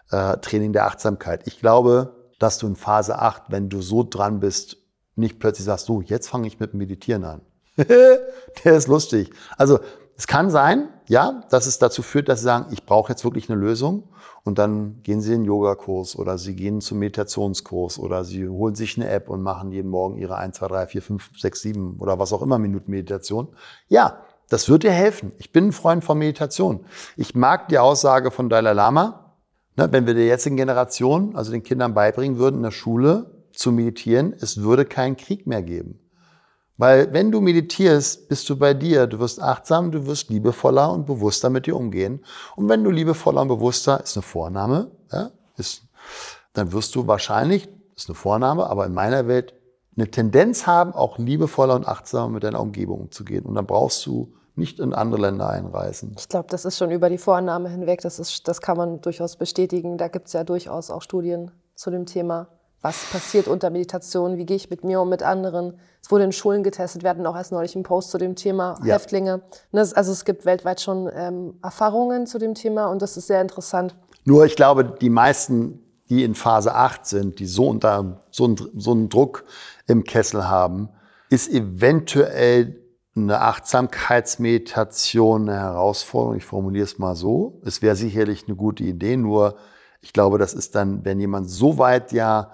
äh, 0.10 0.38
Training 0.38 0.74
der 0.74 0.88
Achtsamkeit. 0.88 1.46
Ich 1.46 1.60
glaube, 1.60 2.16
dass 2.40 2.58
du 2.58 2.66
in 2.66 2.76
Phase 2.76 3.20
8, 3.20 3.44
wenn 3.50 3.70
du 3.70 3.82
so 3.82 4.04
dran 4.04 4.40
bist, 4.40 4.78
nicht 5.16 5.40
plötzlich 5.40 5.66
sagst, 5.66 5.86
so, 5.86 6.02
jetzt 6.02 6.28
fange 6.28 6.48
ich 6.48 6.60
mit 6.60 6.74
dem 6.74 6.80
Meditieren 6.80 7.24
an. 7.24 7.42
der 7.78 8.74
ist 8.76 8.88
lustig. 8.88 9.32
Also 9.58 9.80
es 10.18 10.28
kann 10.28 10.50
sein, 10.52 10.90
ja, 11.08 11.44
dass 11.50 11.66
es 11.66 11.80
dazu 11.80 12.04
führt, 12.04 12.30
dass 12.30 12.40
Sie 12.40 12.46
sagen, 12.46 12.68
ich 12.72 12.86
brauche 12.86 13.12
jetzt 13.12 13.24
wirklich 13.24 13.50
eine 13.50 13.60
Lösung. 13.60 14.10
Und 14.44 14.58
dann 14.58 15.02
gehen 15.04 15.22
Sie 15.22 15.32
in 15.34 15.40
einen 15.40 15.46
Yogakurs 15.46 16.16
oder 16.16 16.38
Sie 16.38 16.56
gehen 16.56 16.82
zum 16.82 17.00
Meditationskurs 17.00 18.00
oder 18.00 18.24
Sie 18.24 18.48
holen 18.48 18.76
sich 18.76 18.98
eine 18.98 19.10
App 19.10 19.30
und 19.30 19.42
machen 19.42 19.72
jeden 19.72 19.90
Morgen 19.90 20.18
Ihre 20.18 20.36
1, 20.36 20.58
2, 20.58 20.68
3, 20.68 20.88
4, 20.88 21.02
5, 21.02 21.30
6, 21.40 21.62
7 21.62 21.96
oder 22.00 22.20
was 22.20 22.34
auch 22.34 22.42
immer 22.42 22.58
Minuten 22.58 22.92
Meditation. 22.92 23.50
Ja, 23.88 24.22
das 24.50 24.68
wird 24.68 24.84
dir 24.84 24.92
helfen. 24.92 25.32
Ich 25.38 25.52
bin 25.52 25.68
ein 25.68 25.72
Freund 25.72 26.04
von 26.04 26.18
Meditation. 26.18 26.86
Ich 27.18 27.36
mag 27.36 27.70
die 27.70 27.80
Aussage 27.80 28.32
von 28.32 28.50
Dalai 28.50 28.74
Lama, 28.74 29.38
ne, 29.78 29.92
wenn 29.92 30.06
wir 30.06 30.14
der 30.14 30.26
jetzigen 30.26 30.58
Generation, 30.58 31.36
also 31.36 31.52
den 31.52 31.64
Kindern 31.64 31.94
beibringen 31.94 32.38
würden, 32.38 32.58
in 32.58 32.64
der 32.64 32.72
Schule 32.72 33.46
zu 33.54 33.72
meditieren, 33.72 34.34
es 34.40 34.62
würde 34.62 34.86
keinen 34.86 35.18
Krieg 35.18 35.48
mehr 35.48 35.62
geben. 35.62 36.00
Weil 36.82 37.14
wenn 37.14 37.32
du 37.32 37.42
meditierst, 37.42 38.28
bist 38.28 38.50
du 38.50 38.58
bei 38.58 38.74
dir, 38.74 39.06
du 39.06 39.20
wirst 39.20 39.40
achtsam, 39.40 39.92
du 39.92 40.08
wirst 40.08 40.30
liebevoller 40.30 40.92
und 40.92 41.06
bewusster 41.06 41.52
mit 41.52 41.68
dir 41.68 41.76
umgehen. 41.76 42.26
Und 42.56 42.70
wenn 42.70 42.84
du 42.84 42.90
liebevoller 42.90 43.44
und 43.44 43.50
bewusster, 43.50 44.02
ist 44.02 44.18
eine 44.18 44.24
Vorname, 44.24 44.90
ja, 45.12 45.30
ist, 45.58 45.84
dann 46.54 46.72
wirst 46.72 46.96
du 46.96 47.06
wahrscheinlich, 47.06 47.70
ist 47.96 48.10
eine 48.10 48.16
Vorname, 48.16 48.68
aber 48.68 48.88
in 48.88 48.96
meiner 48.96 49.28
Welt 49.28 49.54
eine 49.96 50.10
Tendenz 50.10 50.66
haben, 50.66 50.94
auch 50.94 51.20
liebevoller 51.20 51.76
und 51.76 51.88
achtsamer 51.88 52.30
mit 52.30 52.44
deiner 52.44 52.60
Umgebung 52.60 53.02
umzugehen. 53.02 53.46
Und 53.46 53.54
dann 53.54 53.68
brauchst 53.68 54.04
du 54.08 54.34
nicht 54.56 54.80
in 54.80 54.96
andere 54.96 55.22
Länder 55.22 55.50
einreisen. 55.50 56.16
Ich 56.18 56.30
glaube, 56.30 56.48
das 56.50 56.66
ist 56.66 56.80
schon 56.80 56.90
über 56.90 57.12
die 57.12 57.20
Vorname 57.20 57.70
hinweg. 57.70 58.02
Das, 58.02 58.18
ist, 58.18 58.48
das 58.48 58.60
kann 58.60 58.78
man 58.78 59.02
durchaus 59.02 59.36
bestätigen. 59.36 60.00
Da 60.00 60.08
gibt 60.08 60.26
es 60.26 60.34
ja 60.34 60.44
durchaus 60.44 60.90
auch 60.90 61.04
Studien 61.04 61.52
zu 61.76 61.92
dem 61.92 62.08
Thema 62.08 62.48
was 62.82 63.06
passiert 63.12 63.48
unter 63.48 63.70
Meditation, 63.70 64.38
wie 64.38 64.46
gehe 64.46 64.58
ich 64.58 64.70
mit 64.70 64.84
mir 64.84 65.02
und 65.02 65.10
mit 65.10 65.22
anderen. 65.22 65.80
Es 66.02 66.10
wurde 66.10 66.24
in 66.24 66.32
Schulen 66.32 66.64
getestet, 66.64 67.04
wir 67.04 67.12
hatten 67.12 67.26
auch 67.28 67.36
erst 67.36 67.52
neulich 67.52 67.76
einen 67.76 67.84
Post 67.84 68.10
zu 68.10 68.18
dem 68.18 68.36
Thema 68.36 68.80
ja. 68.84 68.96
Häftlinge. 68.96 69.42
Ne, 69.72 69.88
also 69.94 70.12
es 70.12 70.26
gibt 70.26 70.46
weltweit 70.46 70.82
schon 70.82 71.10
ähm, 71.14 71.54
Erfahrungen 71.62 72.26
zu 72.26 72.40
dem 72.40 72.56
Thema 72.56 72.88
und 72.88 73.02
das 73.02 73.18
ist 73.18 73.28
sehr 73.28 73.42
interessant. 73.42 73.96
Nur 74.26 74.46
ich 74.46 74.56
glaube, 74.56 74.86
die 74.86 75.12
meisten, 75.12 75.80
die 76.10 76.24
in 76.24 76.34
Phase 76.34 76.74
8 76.74 77.06
sind, 77.06 77.40
die 77.40 77.46
so 77.46 77.68
unter 77.68 78.24
so 78.32 78.46
einen, 78.46 78.58
so 78.76 78.92
einen 78.92 79.10
Druck 79.10 79.44
im 79.88 80.04
Kessel 80.04 80.48
haben, 80.48 80.90
ist 81.30 81.52
eventuell 81.52 82.82
eine 83.16 83.42
Achtsamkeitsmeditation 83.42 85.50
eine 85.50 85.60
Herausforderung. 85.60 86.38
Ich 86.38 86.46
formuliere 86.46 86.86
es 86.86 86.98
mal 86.98 87.16
so. 87.16 87.62
Es 87.64 87.82
wäre 87.82 87.96
sicherlich 87.96 88.46
eine 88.48 88.56
gute 88.56 88.84
Idee, 88.84 89.18
nur 89.18 89.56
ich 90.02 90.14
glaube, 90.14 90.40
das 90.40 90.54
ist 90.54 90.76
dann, 90.76 91.06
wenn 91.06 91.20
jemand 91.20 91.50
so 91.50 91.78
weit 91.78 92.12
ja 92.12 92.52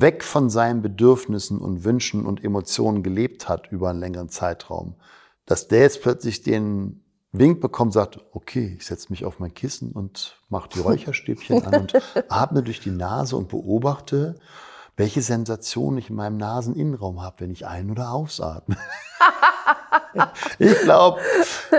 weg 0.00 0.24
von 0.24 0.50
seinen 0.50 0.82
Bedürfnissen 0.82 1.58
und 1.58 1.84
Wünschen 1.84 2.26
und 2.26 2.42
Emotionen 2.44 3.02
gelebt 3.02 3.48
hat 3.48 3.70
über 3.70 3.90
einen 3.90 4.00
längeren 4.00 4.28
Zeitraum, 4.28 4.94
dass 5.46 5.68
der 5.68 5.80
jetzt 5.80 6.02
plötzlich 6.02 6.42
den 6.42 7.02
Wink 7.32 7.60
bekommt, 7.60 7.94
sagt, 7.94 8.20
okay, 8.32 8.76
ich 8.78 8.86
setze 8.86 9.10
mich 9.10 9.24
auf 9.24 9.38
mein 9.38 9.54
Kissen 9.54 9.92
und 9.92 10.38
mache 10.48 10.68
die 10.68 10.80
Räucherstäbchen 10.80 11.64
an 11.64 11.80
und 11.82 11.94
atme 12.28 12.62
durch 12.62 12.80
die 12.80 12.90
Nase 12.90 13.36
und 13.36 13.48
beobachte, 13.48 14.34
welche 14.96 15.22
Sensation 15.22 15.96
ich 15.96 16.10
in 16.10 16.16
meinem 16.16 16.36
Naseninnenraum 16.36 17.22
habe, 17.22 17.40
wenn 17.40 17.50
ich 17.50 17.66
ein- 17.66 17.90
oder 17.90 18.12
ausatme. 18.12 18.76
ich 20.58 20.78
glaube, 20.80 21.20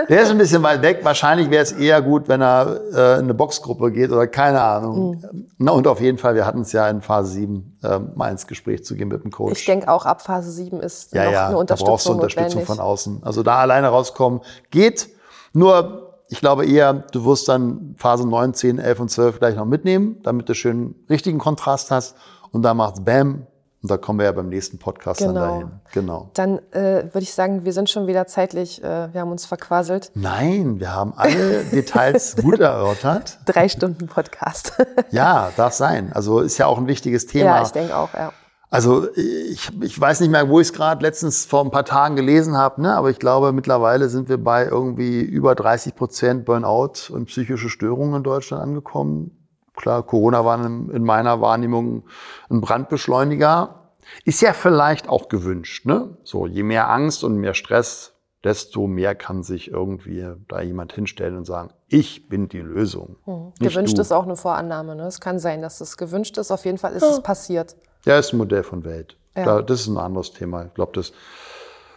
der 0.08 0.22
ist 0.22 0.30
ein 0.30 0.38
bisschen 0.38 0.62
weit 0.62 0.82
weg. 0.82 1.00
Wahrscheinlich 1.02 1.50
wäre 1.50 1.62
es 1.62 1.72
eher 1.72 2.02
gut, 2.02 2.28
wenn 2.28 2.40
er 2.40 2.80
äh, 2.92 3.14
in 3.18 3.24
eine 3.24 3.34
Boxgruppe 3.34 3.92
geht 3.92 4.10
oder 4.10 4.26
keine 4.26 4.60
Ahnung. 4.60 5.20
Mhm. 5.32 5.46
Na, 5.58 5.72
und 5.72 5.86
auf 5.86 6.00
jeden 6.00 6.18
Fall, 6.18 6.34
wir 6.34 6.46
hatten 6.46 6.62
es 6.62 6.72
ja 6.72 6.88
in 6.88 7.00
Phase 7.00 7.32
7 7.32 7.78
äh, 7.82 7.98
mal 8.14 8.30
ins 8.30 8.46
Gespräch 8.46 8.84
zu 8.84 8.94
gehen 8.94 9.08
mit 9.08 9.22
dem 9.24 9.30
Coach. 9.30 9.60
Ich 9.60 9.66
denke 9.66 9.88
auch 9.88 10.06
ab 10.06 10.22
Phase 10.22 10.50
7 10.50 10.80
ist 10.80 11.12
ja, 11.12 11.24
noch 11.24 11.32
ja, 11.32 11.46
eine 11.48 11.58
Unterstützung, 11.58 11.86
da 11.86 11.90
brauchst 11.90 12.06
du 12.06 12.12
Unterstützung 12.12 12.60
notwendig. 12.60 12.66
von 12.66 12.80
außen. 12.80 13.22
Also 13.22 13.42
da 13.42 13.56
alleine 13.58 13.88
rauskommen 13.88 14.40
geht. 14.70 15.08
Nur, 15.52 16.14
ich 16.28 16.40
glaube 16.40 16.66
eher, 16.66 16.92
du 16.92 17.24
wirst 17.24 17.48
dann 17.48 17.94
Phase 17.96 18.26
9, 18.26 18.54
10, 18.54 18.78
11 18.78 19.00
und 19.00 19.10
12 19.10 19.38
gleich 19.38 19.56
noch 19.56 19.66
mitnehmen, 19.66 20.16
damit 20.22 20.48
du 20.48 20.54
schön 20.54 20.94
richtigen 21.08 21.38
Kontrast 21.38 21.90
hast. 21.90 22.16
und 22.50 22.62
da 22.62 22.74
macht's 22.74 23.04
Bam. 23.04 23.46
Und 23.84 23.90
da 23.90 23.98
kommen 23.98 24.18
wir 24.18 24.24
ja 24.24 24.32
beim 24.32 24.48
nächsten 24.48 24.78
Podcast 24.78 25.20
Genau. 25.20 25.34
dann 25.34 25.48
dahin. 25.50 25.70
Genau. 25.92 26.30
Dann 26.32 26.58
äh, 26.72 27.04
würde 27.04 27.18
ich 27.18 27.34
sagen, 27.34 27.66
wir 27.66 27.74
sind 27.74 27.90
schon 27.90 28.06
wieder 28.06 28.26
zeitlich, 28.26 28.82
äh, 28.82 29.12
wir 29.12 29.20
haben 29.20 29.30
uns 29.30 29.44
verquaselt. 29.44 30.10
Nein, 30.14 30.80
wir 30.80 30.90
haben 30.94 31.12
alle 31.14 31.64
Details 31.70 32.34
gut 32.36 32.60
erörtert. 32.60 33.40
Drei 33.44 33.68
Stunden 33.68 34.06
Podcast. 34.06 34.72
Ja, 35.10 35.50
darf 35.58 35.74
sein. 35.74 36.12
Also 36.14 36.40
ist 36.40 36.56
ja 36.56 36.64
auch 36.64 36.78
ein 36.78 36.86
wichtiges 36.86 37.26
Thema. 37.26 37.56
ja, 37.56 37.62
ich 37.62 37.72
denke 37.72 37.94
auch, 37.94 38.14
ja. 38.14 38.32
Also 38.70 39.06
ich, 39.14 39.70
ich 39.82 40.00
weiß 40.00 40.20
nicht 40.20 40.30
mehr, 40.30 40.48
wo 40.48 40.60
ich 40.60 40.68
es 40.68 40.72
gerade 40.72 41.02
letztens 41.02 41.44
vor 41.44 41.62
ein 41.62 41.70
paar 41.70 41.84
Tagen 41.84 42.16
gelesen 42.16 42.56
habe, 42.56 42.80
ne? 42.80 42.96
aber 42.96 43.10
ich 43.10 43.18
glaube, 43.18 43.52
mittlerweile 43.52 44.08
sind 44.08 44.30
wir 44.30 44.42
bei 44.42 44.64
irgendwie 44.64 45.20
über 45.20 45.54
30 45.54 45.94
Prozent 45.94 46.46
Burnout 46.46 47.10
und 47.12 47.26
psychische 47.26 47.68
Störungen 47.68 48.14
in 48.16 48.22
Deutschland 48.22 48.62
angekommen. 48.62 49.43
Klar, 49.76 50.02
Corona 50.04 50.44
war 50.44 50.64
in, 50.64 50.88
in 50.90 51.04
meiner 51.04 51.40
Wahrnehmung 51.40 52.04
ein 52.50 52.60
Brandbeschleuniger. 52.60 53.80
Ist 54.24 54.40
ja 54.42 54.52
vielleicht 54.52 55.08
auch 55.08 55.28
gewünscht. 55.28 55.86
Ne? 55.86 56.16
So, 56.24 56.46
je 56.46 56.62
mehr 56.62 56.90
Angst 56.90 57.24
und 57.24 57.36
mehr 57.36 57.54
Stress, 57.54 58.12
desto 58.44 58.86
mehr 58.86 59.14
kann 59.14 59.42
sich 59.42 59.70
irgendwie 59.70 60.26
da 60.48 60.60
jemand 60.60 60.92
hinstellen 60.92 61.36
und 61.38 61.44
sagen, 61.46 61.70
ich 61.88 62.28
bin 62.28 62.48
die 62.48 62.60
Lösung. 62.60 63.16
Nicht 63.58 63.72
Gewünscht 63.72 63.96
du. 63.96 64.02
ist 64.02 64.12
auch 64.12 64.24
eine 64.24 64.36
Vorannahme. 64.36 64.94
Ne? 64.94 65.04
Es 65.06 65.20
kann 65.20 65.38
sein, 65.38 65.62
dass 65.62 65.80
es 65.80 65.96
gewünscht 65.96 66.36
ist. 66.38 66.50
Auf 66.50 66.64
jeden 66.66 66.78
Fall 66.78 66.92
ist 66.92 67.02
es 67.02 67.22
passiert. 67.22 67.76
Ja, 68.04 68.18
ist 68.18 68.32
ein 68.34 68.38
Modell 68.38 68.62
von 68.62 68.84
Welt. 68.84 69.16
Ja. 69.36 69.44
Da, 69.44 69.62
das 69.62 69.80
ist 69.80 69.86
ein 69.88 69.96
anderes 69.96 70.32
Thema. 70.32 70.66
Ich 70.66 70.74
glaube, 70.74 70.92
das, 70.94 71.12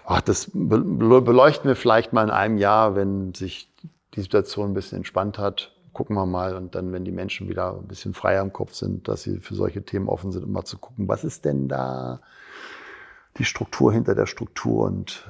ach, 0.05 0.21
das 0.21 0.49
be- 0.53 0.79
be- 0.79 1.21
beleuchten 1.21 1.67
wir 1.67 1.75
vielleicht 1.75 2.13
mal 2.13 2.23
in 2.23 2.31
einem 2.31 2.57
Jahr, 2.57 2.95
wenn 2.95 3.33
sich 3.33 3.71
die 4.15 4.21
Situation 4.21 4.69
ein 4.71 4.73
bisschen 4.73 4.97
entspannt 4.99 5.37
hat. 5.37 5.73
Gucken 5.97 6.15
wir 6.15 6.27
mal. 6.27 6.55
Und 6.55 6.75
dann, 6.75 6.93
wenn 6.93 7.05
die 7.05 7.11
Menschen 7.11 7.49
wieder 7.49 7.73
ein 7.73 7.87
bisschen 7.87 8.13
freier 8.13 8.43
im 8.43 8.53
Kopf 8.53 8.75
sind, 8.75 9.07
dass 9.07 9.23
sie 9.23 9.39
für 9.39 9.55
solche 9.55 9.81
Themen 9.83 10.07
offen 10.09 10.31
sind, 10.31 10.43
um 10.43 10.51
mal 10.51 10.63
zu 10.63 10.77
gucken, 10.77 11.07
was 11.07 11.23
ist 11.23 11.43
denn 11.43 11.67
da 11.67 12.21
die 13.39 13.45
Struktur 13.45 13.91
hinter 13.91 14.13
der 14.13 14.27
Struktur 14.27 14.85
und 14.85 15.27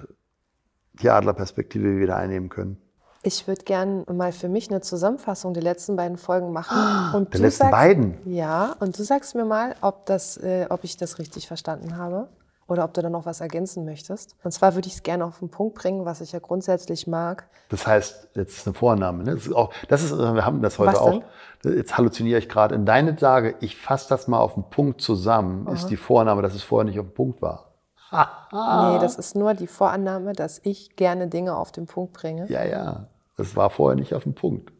die 0.92 1.10
Adlerperspektive 1.10 1.86
die 1.86 1.94
wir 1.96 2.02
wieder 2.02 2.18
einnehmen 2.18 2.50
können. 2.50 2.82
Ich 3.24 3.48
würde 3.48 3.64
gern 3.64 4.04
mal 4.12 4.34
für 4.34 4.50
mich 4.50 4.70
eine 4.70 4.82
Zusammenfassung 4.82 5.54
der 5.54 5.64
letzten 5.64 5.96
beiden 5.96 6.18
Folgen 6.18 6.52
machen. 6.52 7.16
Und 7.16 7.34
Der 7.34 7.40
du 7.40 7.46
letzten 7.46 7.60
sagst, 7.60 7.72
beiden? 7.72 8.18
Ja, 8.26 8.76
und 8.82 9.00
du 9.00 9.04
sagst 9.04 9.36
mir 9.36 9.46
mal, 9.46 9.74
ob, 9.80 10.06
das, 10.06 10.36
äh, 10.36 10.66
ob 10.70 10.84
ich 10.84 10.98
das 10.98 11.18
richtig 11.18 11.48
verstanden 11.48 11.96
habe 11.96 12.28
oder 12.68 12.84
ob 12.84 12.94
du 12.94 13.02
da 13.02 13.10
noch 13.10 13.26
was 13.26 13.42
ergänzen 13.42 13.86
möchtest. 13.86 14.36
Und 14.44 14.52
zwar 14.52 14.76
würde 14.76 14.88
ich 14.88 14.96
es 14.96 15.04
gerne 15.04 15.26
auf 15.26 15.40
den 15.40 15.50
Punkt 15.50 15.76
bringen, 15.76 16.06
was 16.06 16.22
ich 16.22 16.32
ja 16.32 16.40
grundsätzlich 16.40 17.08
mag. 17.08 17.48
Das 17.70 17.88
heißt, 17.88 18.30
jetzt 18.36 18.58
ist 18.58 18.68
eine 18.68 18.74
Vorname. 18.74 19.24
Ne? 19.24 19.36
Das 19.36 19.48
ist 19.48 19.54
auch, 19.54 19.74
das 19.88 20.04
ist, 20.04 20.18
wir 20.18 20.46
haben 20.46 20.62
das 20.62 20.78
heute 20.80 20.94
Was 20.94 21.00
auch. 21.00 21.22
Jetzt 21.64 21.98
halluziniere 21.98 22.40
ich 22.40 22.50
gerade. 22.50 22.76
In 22.76 22.86
deine 22.86 23.18
Sage, 23.18 23.56
ich 23.62 23.78
fasse 23.78 24.10
das 24.10 24.28
mal 24.28 24.40
auf 24.40 24.54
den 24.54 24.64
Punkt 24.70 25.02
zusammen, 25.02 25.68
ist 25.68 25.88
die 25.88 25.98
Vorname, 25.98 26.42
dass 26.42 26.54
es 26.54 26.64
vorher 26.64 26.86
nicht 26.86 27.00
auf 27.00 27.08
dem 27.08 27.14
Punkt 27.14 27.42
war. 27.42 27.72
Nee, 28.12 29.00
das 29.00 29.16
ist 29.16 29.36
nur 29.36 29.54
die 29.54 29.68
Vorannahme, 29.68 30.34
dass 30.34 30.62
ich 30.64 30.96
gerne 30.96 31.28
Dinge 31.28 31.56
auf 31.56 31.72
den 31.72 31.88
Punkt 31.88 32.14
bringe. 32.14 32.50
Ja, 32.50 32.64
ja. 32.64 33.08
Das 33.36 33.56
war 33.56 33.70
vorher 33.70 33.96
nicht 33.96 34.14
auf 34.14 34.24
dem 34.24 34.34
Punkt. 34.34 34.72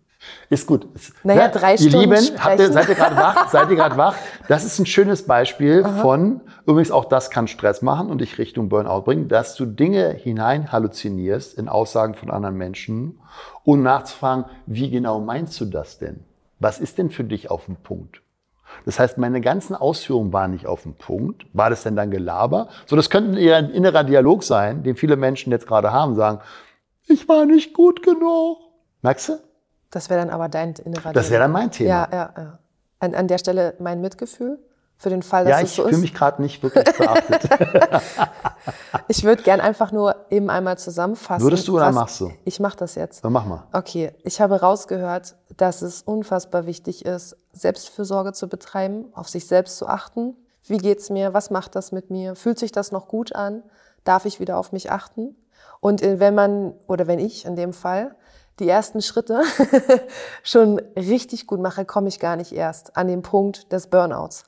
Ist 0.50 0.66
gut. 0.68 0.88
Naja, 1.24 1.48
drei 1.48 1.74
ihr 1.74 1.78
Stunden 1.78 2.00
Lieben, 2.00 2.18
sprechen. 2.18 2.44
habt 2.44 2.60
ihr, 2.60 2.72
seid 2.72 2.90
ihr 2.90 2.96
gerade 2.96 3.16
wach? 3.16 3.50
Seid 3.50 3.70
ihr 3.70 3.76
gerade 3.76 3.98
wach? 3.98 4.16
Das 4.48 4.64
ist 4.66 4.80
ein 4.80 4.86
schönes 4.86 5.24
Beispiel 5.24 5.84
von, 5.84 6.42
übrigens 6.66 6.92
auch 6.92 7.06
das 7.06 7.30
kann 7.30 7.48
Stress 7.48 7.82
machen 7.82 8.10
und 8.10 8.20
dich 8.20 8.38
Richtung 8.38 8.70
Burnout 8.70 9.02
bringen, 9.02 9.28
dass 9.28 9.56
du 9.56 9.66
Dinge 9.66 10.10
hinein 10.12 10.72
halluzinierst 10.72 11.58
in 11.58 11.70
Aussagen 11.70 12.16
von 12.16 12.32
anderen 12.32 12.56
Menschen 12.56 13.20
und 13.64 13.84
nachzufragen, 13.84 14.46
wie 14.66 14.90
genau 14.90 15.20
meinst 15.20 15.60
du 15.62 15.66
das 15.66 16.00
denn? 16.00 16.24
Was 16.60 16.80
ist 16.80 16.98
denn 16.98 17.12
für 17.12 17.24
dich 17.24 17.52
auf 17.52 17.66
dem 17.66 17.76
Punkt? 17.76 18.22
Das 18.86 19.00
heißt, 19.00 19.18
meine 19.18 19.42
ganzen 19.42 19.76
Ausführungen 19.76 20.34
waren 20.34 20.52
nicht 20.52 20.66
auf 20.66 20.84
dem 20.84 20.94
Punkt. 20.94 21.46
War 21.54 21.70
das 21.70 21.84
denn 21.84 21.96
dann 21.96 22.12
Gelaber? 22.12 22.70
So, 22.86 22.96
das 22.96 23.10
könnte 23.10 23.40
eher 23.40 23.58
ein 23.58 23.70
innerer 23.70 24.04
Dialog 24.04 24.44
sein, 24.44 24.84
den 24.84 24.96
viele 24.96 25.16
Menschen 25.16 25.52
jetzt 25.52 25.68
gerade 25.68 25.92
haben, 25.92 26.16
sagen, 26.16 26.40
ich 27.08 27.28
war 27.30 27.46
nicht 27.46 27.74
gut 27.74 28.04
genug. 28.04 28.58
Merkst 29.02 29.30
du? 29.30 29.34
Das 29.92 30.10
wäre 30.10 30.20
dann 30.20 30.30
aber 30.30 30.50
dein 30.50 30.74
innerer 30.74 31.14
Das 31.14 31.30
wäre 31.30 31.42
dann 31.44 31.52
mein 31.52 31.72
Thema. 31.72 31.90
Ja, 31.90 32.08
ja, 32.12 32.34
ja. 32.38 32.60
An, 33.00 33.16
an 33.16 33.28
der 33.28 33.38
Stelle 33.38 33.74
mein 33.80 34.02
Mitgefühl 34.02 34.60
für 34.98 35.10
den 35.10 35.22
Fall, 35.24 35.46
dass 35.46 35.52
Ja, 35.52 35.58
es 35.62 35.70
ich 35.70 35.76
so 35.76 35.84
fühle 35.84 35.96
ist. 35.96 36.02
mich 36.02 36.14
gerade 36.14 36.42
nicht 36.42 36.62
wirklich 36.64 36.86
beachtet. 36.98 37.42
Ich 39.08 39.24
würde 39.24 39.42
gern 39.44 39.62
einfach 39.62 39.92
nur 39.94 40.16
eben 40.30 40.50
einmal 40.50 40.78
zusammenfassen. 40.78 41.42
Würdest 41.44 41.68
du 41.68 41.78
oder 41.78 41.88
was- 41.88 41.96
machst 41.96 42.20
du? 42.20 42.32
Ich 42.44 42.60
mache 42.60 42.76
das 42.78 42.96
jetzt. 42.96 43.24
Dann 43.24 43.32
mach 43.32 43.46
mal. 43.46 43.64
Okay, 43.72 44.12
ich 44.24 44.42
habe 44.42 44.60
rausgehört, 44.60 45.36
dass 45.56 45.82
es 45.82 46.02
unfassbar 46.02 46.66
wichtig 46.66 47.06
ist, 47.06 47.38
Selbstfürsorge 47.54 48.34
zu 48.34 48.50
betreiben, 48.50 49.06
auf 49.14 49.30
sich 49.30 49.48
selbst 49.48 49.78
zu 49.78 49.88
achten. 49.88 50.36
Wie 50.64 50.78
geht's 50.78 51.10
mir? 51.10 51.34
Was 51.34 51.50
macht 51.50 51.76
das 51.76 51.94
mit 51.94 52.10
mir? 52.10 52.36
Fühlt 52.36 52.60
sich 52.60 52.74
das 52.74 52.92
noch 52.92 53.08
gut 53.08 53.34
an? 53.36 53.64
Darf 54.04 54.26
ich 54.26 54.40
wieder 54.42 54.58
auf 54.58 54.74
mich 54.74 54.92
achten? 54.92 55.36
Und 55.80 56.02
äh, 56.02 56.20
wenn 56.20 56.36
man, 56.36 56.74
oder 56.88 57.08
wenn 57.08 57.20
ich 57.20 57.46
in 57.46 57.56
dem 57.56 57.72
Fall, 57.72 58.16
die 58.60 58.68
ersten 58.68 59.02
Schritte 59.02 59.42
schon 60.44 60.80
richtig 60.96 61.48
gut 61.48 61.60
mache, 61.60 61.86
komme 61.86 62.08
ich 62.10 62.20
gar 62.20 62.36
nicht 62.36 62.52
erst 62.52 62.98
an 62.98 63.08
den 63.08 63.22
Punkt 63.22 63.72
des 63.72 63.88
Burnouts. 63.88 64.44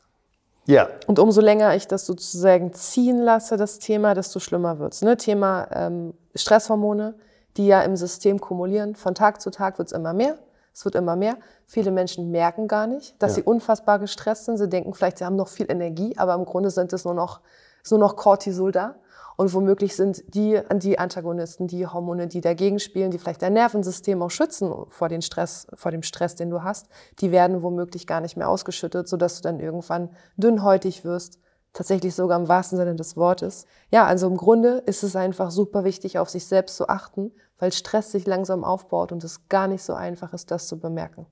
Ja, 0.66 0.88
Und 1.08 1.18
umso 1.18 1.42
länger 1.42 1.76
ich 1.76 1.88
das 1.88 2.06
sozusagen 2.06 2.74
ziehen 2.74 3.20
lasse, 3.20 3.58
das 3.58 3.80
Thema, 3.80 4.14
desto 4.14 4.40
schlimmer 4.40 4.78
wird's. 4.78 5.02
Ne? 5.02 5.18
Thema 5.18 5.68
ähm, 5.72 6.14
Stresshormone, 6.36 7.16
die 7.58 7.66
ja 7.66 7.82
im 7.82 7.96
System 7.96 8.40
kumulieren. 8.40 8.96
Von 8.96 9.16
Tag 9.16 9.42
zu 9.42 9.50
Tag 9.50 9.80
wird's 9.80 9.92
immer 9.92 10.14
mehr. 10.14 10.38
Es 10.72 10.86
wird 10.86 10.94
immer 10.94 11.16
mehr. 11.16 11.38
Viele 11.66 11.90
Menschen 11.90 12.30
merken 12.30 12.68
gar 12.68 12.86
nicht, 12.86 13.16
dass 13.22 13.32
Ja. 13.32 13.36
sie 13.38 13.44
unfassbar 13.44 13.98
gestresst 13.98 14.46
sind. 14.46 14.58
Sie 14.58 14.70
denken 14.70 14.94
vielleicht, 14.94 15.18
sie 15.18 15.26
haben 15.26 15.36
noch 15.36 15.48
viel 15.48 15.66
Energie, 15.72 16.16
aber 16.18 16.36
im 16.36 16.46
Grunde 16.46 16.70
sind 16.70 16.94
es 16.94 17.04
nur 17.04 17.16
noch, 17.16 17.40
ist 17.84 17.90
nur 17.92 18.00
noch 18.00 18.16
Cortisol 18.16 18.72
da. 18.72 18.96
Und 19.40 19.54
womöglich 19.54 19.96
sind 19.96 20.36
die, 20.36 20.60
die 20.70 21.00
Antagonisten, 21.00 21.66
die 21.68 21.88
Hormone, 21.88 22.28
die 22.28 22.42
dagegen 22.42 22.78
spielen, 22.78 23.10
die 23.10 23.18
vielleicht 23.18 23.42
dein 23.42 23.54
Nervensystem 23.54 24.22
auch 24.22 24.32
schützen 24.32 24.70
vor, 24.90 25.08
den 25.08 25.22
Stress, 25.22 25.66
vor 25.76 25.92
dem 25.92 26.04
Stress, 26.04 26.36
den 26.36 26.50
du 26.50 26.62
hast, 26.62 26.88
die 27.20 27.32
werden 27.32 27.64
womöglich 27.64 28.06
gar 28.06 28.20
nicht 28.20 28.36
mehr 28.36 28.50
ausgeschüttet, 28.50 29.08
sodass 29.08 29.38
du 29.38 29.44
dann 29.44 29.62
irgendwann 29.62 30.10
dünnhäutig 30.36 31.06
wirst, 31.06 31.40
tatsächlich 31.72 32.16
sogar 32.16 32.38
im 32.38 32.50
wahrsten 32.50 32.78
Sinne 32.78 32.96
des 32.96 33.16
Wortes. 33.16 33.66
Ja, 33.92 34.06
also 34.06 34.28
im 34.28 34.36
Grunde 34.36 34.84
ist 34.86 35.04
es 35.04 35.16
einfach 35.16 35.52
super 35.52 35.86
wichtig, 35.86 36.20
auf 36.20 36.30
sich 36.30 36.46
selbst 36.46 36.76
zu 36.76 36.90
achten, 36.90 37.32
weil 37.60 37.72
Stress 37.72 38.12
sich 38.12 38.28
langsam 38.28 38.66
aufbaut 38.66 39.14
und 39.14 39.24
es 39.24 39.48
gar 39.48 39.70
nicht 39.70 39.84
so 39.84 39.94
einfach 39.94 40.34
ist, 40.34 40.52
das 40.52 40.68
zu 40.68 40.82
bemerken. 40.82 41.28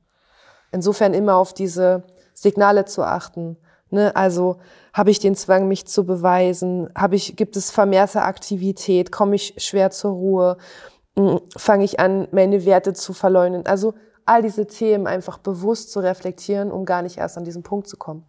Insofern 0.71 1.13
immer 1.13 1.35
auf 1.35 1.53
diese 1.53 2.03
Signale 2.33 2.85
zu 2.85 3.03
achten. 3.03 3.57
Ne? 3.89 4.15
Also 4.15 4.57
habe 4.93 5.11
ich 5.11 5.19
den 5.19 5.35
Zwang, 5.35 5.67
mich 5.67 5.85
zu 5.85 6.05
beweisen? 6.05 6.89
Habe 6.95 7.15
ich, 7.15 7.35
gibt 7.35 7.55
es 7.55 7.71
vermehrte 7.71 8.23
Aktivität? 8.23 9.11
Komme 9.11 9.35
ich 9.35 9.55
schwer 9.57 9.91
zur 9.91 10.11
Ruhe? 10.11 10.57
Mm, 11.15 11.37
Fange 11.55 11.83
ich 11.83 11.99
an, 11.99 12.27
meine 12.31 12.65
Werte 12.65 12.93
zu 12.93 13.13
verleugnen? 13.13 13.65
Also 13.65 13.93
all 14.25 14.41
diese 14.41 14.67
Themen 14.67 15.07
einfach 15.07 15.37
bewusst 15.37 15.91
zu 15.91 15.99
reflektieren, 15.99 16.71
um 16.71 16.85
gar 16.85 17.01
nicht 17.01 17.17
erst 17.17 17.37
an 17.37 17.45
diesen 17.45 17.63
Punkt 17.63 17.87
zu 17.87 17.97
kommen. 17.97 18.25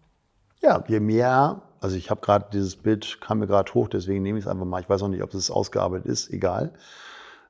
ja, 0.61 0.83
je 0.89 1.01
mehr, 1.01 1.63
also 1.81 1.97
ich 1.97 2.11
habe 2.11 2.21
gerade 2.21 2.47
dieses 2.53 2.77
Bild, 2.77 3.21
kam 3.21 3.39
mir 3.39 3.47
gerade 3.47 3.73
hoch, 3.75 3.89
deswegen 3.89 4.23
nehme 4.23 4.39
ich 4.39 4.45
es 4.45 4.51
einfach 4.51 4.65
mal. 4.65 4.81
Ich 4.81 4.89
weiß 4.89 5.03
auch 5.03 5.09
nicht, 5.09 5.23
ob 5.23 5.35
es 5.35 5.51
ausgearbeitet 5.51 6.07
ist, 6.07 6.31
egal. 6.31 6.73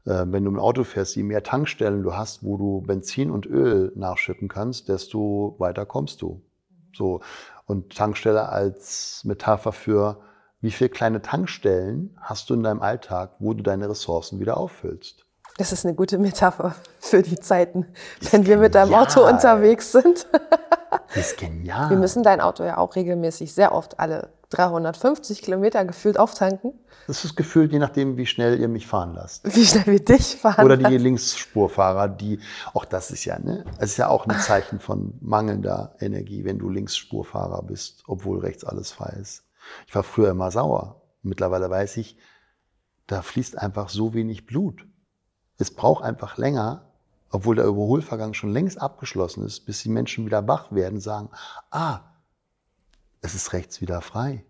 Äh, 0.04 0.24
wenn 0.28 0.44
du 0.44 0.50
im 0.50 0.58
Auto 0.58 0.84
fährst, 0.84 1.16
je 1.16 1.22
mehr 1.22 1.42
Tankstellen 1.42 2.02
du 2.02 2.14
hast, 2.14 2.44
wo 2.44 2.56
du 2.56 2.80
Benzin 2.82 3.30
und 3.30 3.46
Öl 3.46 3.92
nachschippen 3.94 4.48
kannst, 4.48 4.88
desto 4.88 5.56
weiter 5.58 5.86
kommst 5.86 6.22
du. 6.22 6.42
So. 6.94 7.20
Und 7.66 7.96
Tankstelle 7.96 8.48
als 8.48 9.22
Metapher 9.24 9.72
für, 9.72 10.20
wie 10.60 10.70
viele 10.70 10.90
kleine 10.90 11.22
Tankstellen 11.22 12.16
hast 12.20 12.50
du 12.50 12.54
in 12.54 12.62
deinem 12.62 12.82
Alltag, 12.82 13.32
wo 13.38 13.54
du 13.54 13.62
deine 13.62 13.88
Ressourcen 13.88 14.40
wieder 14.40 14.56
auffüllst? 14.56 15.24
Das 15.58 15.72
ist 15.72 15.84
eine 15.84 15.94
gute 15.94 16.18
Metapher 16.18 16.74
für 17.00 17.22
die 17.22 17.38
Zeiten, 17.38 17.86
wenn 18.30 18.46
wir 18.46 18.58
mit 18.58 18.74
deinem 18.74 18.94
Auto 18.94 19.26
unterwegs 19.26 19.92
sind. 19.92 20.26
Das 21.08 21.32
ist 21.32 21.36
genial. 21.38 21.90
Wir 21.90 21.96
müssen 21.96 22.22
dein 22.22 22.40
Auto 22.40 22.64
ja 22.64 22.78
auch 22.78 22.94
regelmäßig, 22.94 23.52
sehr 23.52 23.72
oft 23.72 23.98
alle 23.98 24.28
350 24.50 25.42
Kilometer 25.42 25.84
gefühlt 25.84 26.18
auftanken. 26.18 26.72
Das 27.06 27.24
ist 27.24 27.36
gefühlt, 27.36 27.72
je 27.72 27.78
nachdem, 27.78 28.16
wie 28.16 28.26
schnell 28.26 28.58
ihr 28.58 28.68
mich 28.68 28.86
fahren 28.86 29.14
lasst. 29.14 29.44
Wie 29.54 29.64
schnell 29.64 29.86
wir 29.86 30.04
dich 30.04 30.36
fahren. 30.36 30.64
Oder 30.64 30.76
die 30.76 30.96
Linksspurfahrer, 30.96 32.08
die, 32.08 32.40
auch 32.72 32.84
das 32.84 33.10
ist 33.10 33.24
ja, 33.24 33.38
ne, 33.38 33.64
es 33.78 33.92
ist 33.92 33.96
ja 33.98 34.08
auch 34.08 34.26
ein 34.26 34.38
Zeichen 34.40 34.80
von 34.80 35.14
mangelnder 35.20 35.94
Energie, 36.00 36.44
wenn 36.44 36.58
du 36.58 36.70
Linksspurfahrer 36.70 37.62
bist, 37.62 38.04
obwohl 38.06 38.38
rechts 38.38 38.64
alles 38.64 38.90
frei 38.90 39.16
ist. 39.20 39.44
Ich 39.86 39.94
war 39.94 40.02
früher 40.02 40.30
immer 40.30 40.50
sauer. 40.50 41.02
Mittlerweile 41.22 41.68
weiß 41.68 41.98
ich, 41.98 42.16
da 43.06 43.22
fließt 43.22 43.58
einfach 43.58 43.88
so 43.88 44.14
wenig 44.14 44.46
Blut. 44.46 44.86
Es 45.58 45.74
braucht 45.74 46.04
einfach 46.04 46.38
länger, 46.38 46.92
obwohl 47.30 47.56
der 47.56 47.66
Überholvergang 47.66 48.32
schon 48.32 48.52
längst 48.52 48.80
abgeschlossen 48.80 49.44
ist, 49.44 49.60
bis 49.60 49.82
die 49.82 49.88
Menschen 49.88 50.24
wieder 50.24 50.46
wach 50.48 50.72
werden, 50.72 51.00
sagen, 51.00 51.30
ah, 51.70 52.00
es 53.22 53.34
ist 53.34 53.52
rechts 53.52 53.80
wieder 53.80 54.00
frei. 54.00 54.44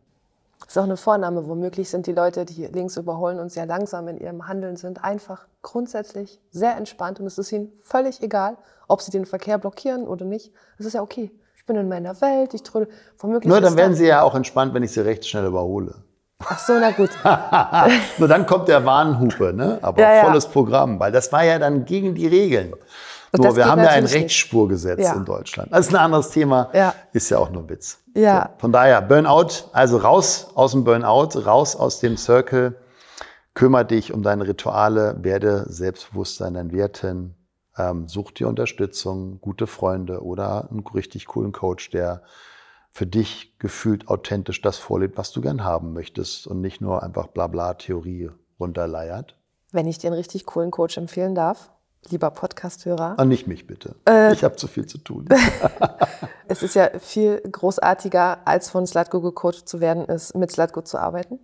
Das 0.60 0.70
ist 0.70 0.78
auch 0.78 0.84
eine 0.84 0.96
Vornahme. 0.96 1.48
Womöglich 1.48 1.88
sind 1.88 2.06
die 2.06 2.12
Leute, 2.12 2.44
die 2.44 2.66
links 2.66 2.96
überholen 2.96 3.38
und 3.38 3.50
sehr 3.50 3.66
langsam 3.66 4.08
in 4.08 4.18
ihrem 4.18 4.48
Handeln 4.48 4.76
sind, 4.76 5.02
einfach 5.04 5.46
grundsätzlich 5.62 6.40
sehr 6.50 6.76
entspannt 6.76 7.20
und 7.20 7.26
es 7.26 7.38
ist 7.38 7.52
ihnen 7.52 7.72
völlig 7.82 8.22
egal, 8.22 8.56
ob 8.86 9.00
sie 9.00 9.10
den 9.10 9.24
Verkehr 9.24 9.58
blockieren 9.58 10.06
oder 10.06 10.24
nicht. 10.24 10.52
Das 10.76 10.86
ist 10.86 10.92
ja 10.94 11.02
okay. 11.02 11.30
bin 11.66 11.76
in 11.76 11.88
meiner 11.88 12.20
Welt, 12.20 12.54
ich 12.54 12.62
trödel 12.62 12.88
womöglich. 13.18 13.48
Nur 13.48 13.60
dann 13.60 13.76
werden 13.76 13.94
sie 13.94 14.06
ja 14.06 14.22
auch 14.22 14.34
entspannt, 14.34 14.74
wenn 14.74 14.82
ich 14.82 14.92
sie 14.92 15.00
recht 15.00 15.26
schnell 15.26 15.46
überhole. 15.46 15.94
Ach 16.44 16.58
so, 16.58 16.74
na 16.78 16.92
gut. 16.92 17.10
Nur 18.18 18.28
dann 18.28 18.46
kommt 18.46 18.68
der 18.68 18.84
Warnhupe, 18.84 19.52
ne? 19.52 19.78
aber 19.82 20.00
Ja, 20.00 20.14
ja. 20.14 20.24
volles 20.24 20.46
Programm, 20.46 21.00
weil 21.00 21.10
das 21.10 21.32
war 21.32 21.44
ja 21.44 21.58
dann 21.58 21.84
gegen 21.84 22.14
die 22.14 22.26
Regeln. 22.26 22.72
Und 23.32 23.42
Nur 23.44 23.56
wir 23.56 23.66
haben 23.66 23.82
ja 23.82 23.88
ein. 23.90 24.06
Rechtsspurgesetz 24.06 25.00
Ja. 25.02 25.14
in 25.14 25.24
Deutschland. 25.24 25.70
Das 25.72 25.86
ist 25.86 25.94
ein 25.94 26.00
anderes 26.00 26.30
Thema, 26.30 26.70
Ja. 26.72 26.94
ist 27.12 27.28
ja 27.30 27.38
auch 27.38 27.50
nur 27.50 27.68
Witz. 27.68 27.98
Ja. 28.14 28.50
So, 28.54 28.60
von 28.60 28.72
daher, 28.72 29.02
Burnout, 29.02 29.68
also 29.72 29.98
raus 29.98 30.48
aus 30.54 30.72
dem 30.72 30.84
Burnout, 30.84 31.38
raus 31.44 31.76
aus 31.76 32.00
dem 32.00 32.16
Circle, 32.16 32.74
kümmere 33.54 33.84
dich 33.84 34.12
um 34.14 34.22
deine 34.22 34.46
Rituale, 34.46 35.16
werde 35.20 35.66
selbstbewusst 35.68 36.40
deinen 36.40 36.72
Werten, 36.72 37.34
ähm, 37.76 38.08
such 38.08 38.32
dir 38.32 38.48
Unterstützung, 38.48 39.40
gute 39.40 39.66
Freunde 39.66 40.22
oder 40.24 40.68
einen 40.70 40.84
richtig 40.86 41.26
coolen 41.26 41.52
Coach, 41.52 41.90
der 41.90 42.22
für 42.90 43.06
dich 43.06 43.58
gefühlt 43.58 44.08
authentisch 44.08 44.62
das 44.62 44.78
vorlebt, 44.78 45.18
was 45.18 45.30
du 45.32 45.40
gern 45.42 45.62
haben 45.64 45.92
möchtest 45.92 46.46
und 46.46 46.60
nicht 46.60 46.80
nur 46.80 47.02
einfach 47.02 47.26
Blabla-Theorie 47.28 48.30
runterleiert. 48.58 49.36
Wenn 49.70 49.86
ich 49.86 49.98
dir 49.98 50.08
einen 50.08 50.16
richtig 50.16 50.46
coolen 50.46 50.70
Coach 50.70 50.96
empfehlen 50.96 51.34
darf, 51.34 51.70
lieber 52.08 52.30
Podcast-Hörer, 52.30 53.16
Und 53.18 53.28
nicht 53.28 53.46
mich 53.46 53.66
bitte. 53.66 53.94
Äh. 54.08 54.32
ich 54.32 54.44
habe 54.44 54.56
zu 54.56 54.66
viel 54.66 54.86
zu 54.86 54.98
tun. 54.98 55.28
es 56.48 56.62
ist 56.62 56.74
ja 56.74 56.90
viel 56.98 57.40
großartiger, 57.40 58.38
als 58.44 58.70
von 58.70 58.86
Slatko 58.86 59.20
gecoacht 59.20 59.68
zu 59.68 59.80
werden, 59.80 60.04
ist 60.06 60.34
mit 60.34 60.50
Slatko 60.50 60.82
zu 60.82 60.98
arbeiten, 60.98 61.38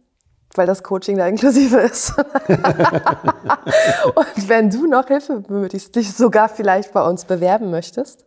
weil 0.54 0.66
das 0.66 0.82
Coaching 0.82 1.18
da 1.18 1.26
inklusive 1.26 1.78
ist. 1.80 2.16
Und 2.18 2.26
wenn 4.48 4.70
du 4.70 4.86
noch 4.86 5.06
Hilfe 5.08 5.40
benötigst, 5.40 5.94
dich 5.94 6.14
sogar 6.14 6.48
vielleicht 6.48 6.92
bei 6.92 7.06
uns 7.06 7.24
bewerben 7.24 7.70
möchtest, 7.70 8.24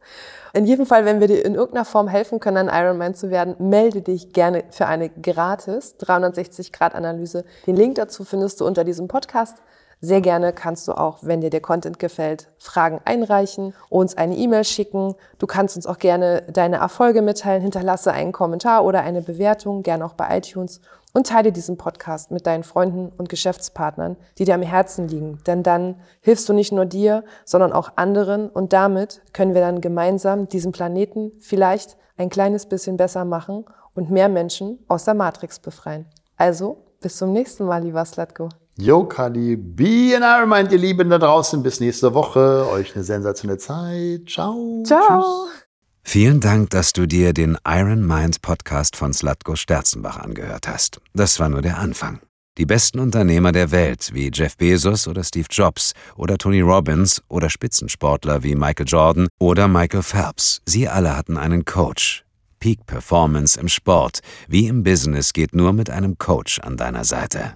in 0.53 0.65
jedem 0.65 0.85
Fall, 0.85 1.05
wenn 1.05 1.19
wir 1.19 1.27
dir 1.27 1.45
in 1.45 1.55
irgendeiner 1.55 1.85
Form 1.85 2.07
helfen 2.07 2.39
können, 2.39 2.69
ein 2.69 2.85
Ironman 2.85 3.13
zu 3.13 3.29
werden, 3.29 3.55
melde 3.59 4.01
dich 4.01 4.33
gerne 4.33 4.63
für 4.71 4.87
eine 4.87 5.09
gratis 5.09 5.95
360-Grad-Analyse. 5.99 7.45
Den 7.67 7.75
Link 7.75 7.95
dazu 7.95 8.23
findest 8.23 8.61
du 8.61 8.65
unter 8.65 8.83
diesem 8.83 9.07
Podcast. 9.07 9.57
Sehr 9.99 10.21
gerne 10.21 10.53
kannst 10.53 10.87
du 10.87 10.93
auch, 10.93 11.19
wenn 11.21 11.41
dir 11.41 11.49
der 11.49 11.61
Content 11.61 11.97
gefällt, 11.97 12.51
Fragen 12.59 13.01
einreichen, 13.05 13.73
uns 13.89 14.15
eine 14.15 14.35
E-Mail 14.35 14.63
schicken. 14.63 15.15
Du 15.39 15.47
kannst 15.47 15.75
uns 15.75 15.87
auch 15.87 15.97
gerne 15.97 16.43
deine 16.43 16.77
Erfolge 16.77 17.23
mitteilen, 17.23 17.63
hinterlasse 17.63 18.11
einen 18.11 18.31
Kommentar 18.31 18.85
oder 18.85 19.01
eine 19.01 19.23
Bewertung, 19.23 19.81
gerne 19.81 20.05
auch 20.05 20.13
bei 20.13 20.37
iTunes 20.37 20.81
und 21.13 21.25
teile 21.25 21.51
diesen 21.51 21.77
Podcast 21.77 22.29
mit 22.29 22.45
deinen 22.45 22.63
Freunden 22.63 23.11
und 23.17 23.27
Geschäftspartnern, 23.27 24.17
die 24.37 24.45
dir 24.45 24.53
am 24.53 24.61
Herzen 24.61 25.07
liegen. 25.07 25.39
Denn 25.47 25.63
dann 25.63 25.95
hilfst 26.21 26.47
du 26.47 26.53
nicht 26.53 26.71
nur 26.71 26.85
dir, 26.85 27.23
sondern 27.43 27.73
auch 27.73 27.93
anderen 27.95 28.49
und 28.51 28.73
damit 28.73 29.21
können 29.33 29.55
wir 29.55 29.61
dann 29.61 29.81
gemeinsam 29.81 30.47
diesen 30.47 30.73
Planeten 30.73 31.31
vielleicht 31.39 31.97
ein 32.17 32.29
kleines 32.29 32.67
bisschen 32.67 32.97
besser 32.97 33.25
machen 33.25 33.65
und 33.95 34.11
mehr 34.11 34.29
Menschen 34.29 34.77
aus 34.87 35.05
der 35.05 35.15
Matrix 35.15 35.57
befreien. 35.57 36.05
Also, 36.35 36.77
bis 37.01 37.17
zum 37.17 37.33
nächsten 37.33 37.65
Mal, 37.65 37.83
lieber 37.83 38.05
Slatko. 38.05 38.49
Yo, 38.79 39.05
Kali, 39.05 39.55
be 39.55 40.15
an 40.15 40.21
Ironman, 40.21 40.69
ihr 40.69 40.77
Lieben 40.77 41.09
da 41.09 41.17
draußen. 41.17 41.63
Bis 41.63 41.79
nächste 41.79 42.13
Woche. 42.13 42.67
Euch 42.69 42.93
eine 42.93 43.03
sensationelle 43.03 43.57
Zeit. 43.57 44.29
Ciao. 44.29 44.83
Ciao. 44.85 45.47
Tschüss. 45.47 45.63
Vielen 46.03 46.39
Dank, 46.39 46.69
dass 46.69 46.93
du 46.93 47.07
dir 47.07 47.33
den 47.33 47.57
Iron 47.67 48.05
Mind 48.05 48.43
Podcast 48.43 48.95
von 48.95 49.13
Slatko 49.13 49.55
Sterzenbach 49.55 50.17
angehört 50.17 50.67
hast. 50.67 51.01
Das 51.15 51.39
war 51.39 51.49
nur 51.49 51.63
der 51.63 51.79
Anfang. 51.79 52.19
Die 52.59 52.67
besten 52.67 52.99
Unternehmer 52.99 53.51
der 53.51 53.71
Welt, 53.71 54.11
wie 54.13 54.29
Jeff 54.31 54.55
Bezos 54.57 55.07
oder 55.07 55.23
Steve 55.23 55.47
Jobs 55.49 55.93
oder 56.15 56.37
Tony 56.37 56.61
Robbins 56.61 57.23
oder 57.29 57.49
Spitzensportler 57.49 58.43
wie 58.43 58.53
Michael 58.53 58.85
Jordan 58.87 59.27
oder 59.39 59.67
Michael 59.67 60.03
Phelps, 60.03 60.61
sie 60.67 60.87
alle 60.87 61.17
hatten 61.17 61.37
einen 61.37 61.65
Coach. 61.65 62.25
Peak 62.59 62.85
Performance 62.85 63.59
im 63.59 63.69
Sport 63.69 64.19
wie 64.47 64.67
im 64.67 64.83
Business 64.83 65.33
geht 65.33 65.55
nur 65.55 65.73
mit 65.73 65.89
einem 65.89 66.19
Coach 66.19 66.59
an 66.59 66.77
deiner 66.77 67.03
Seite. 67.03 67.55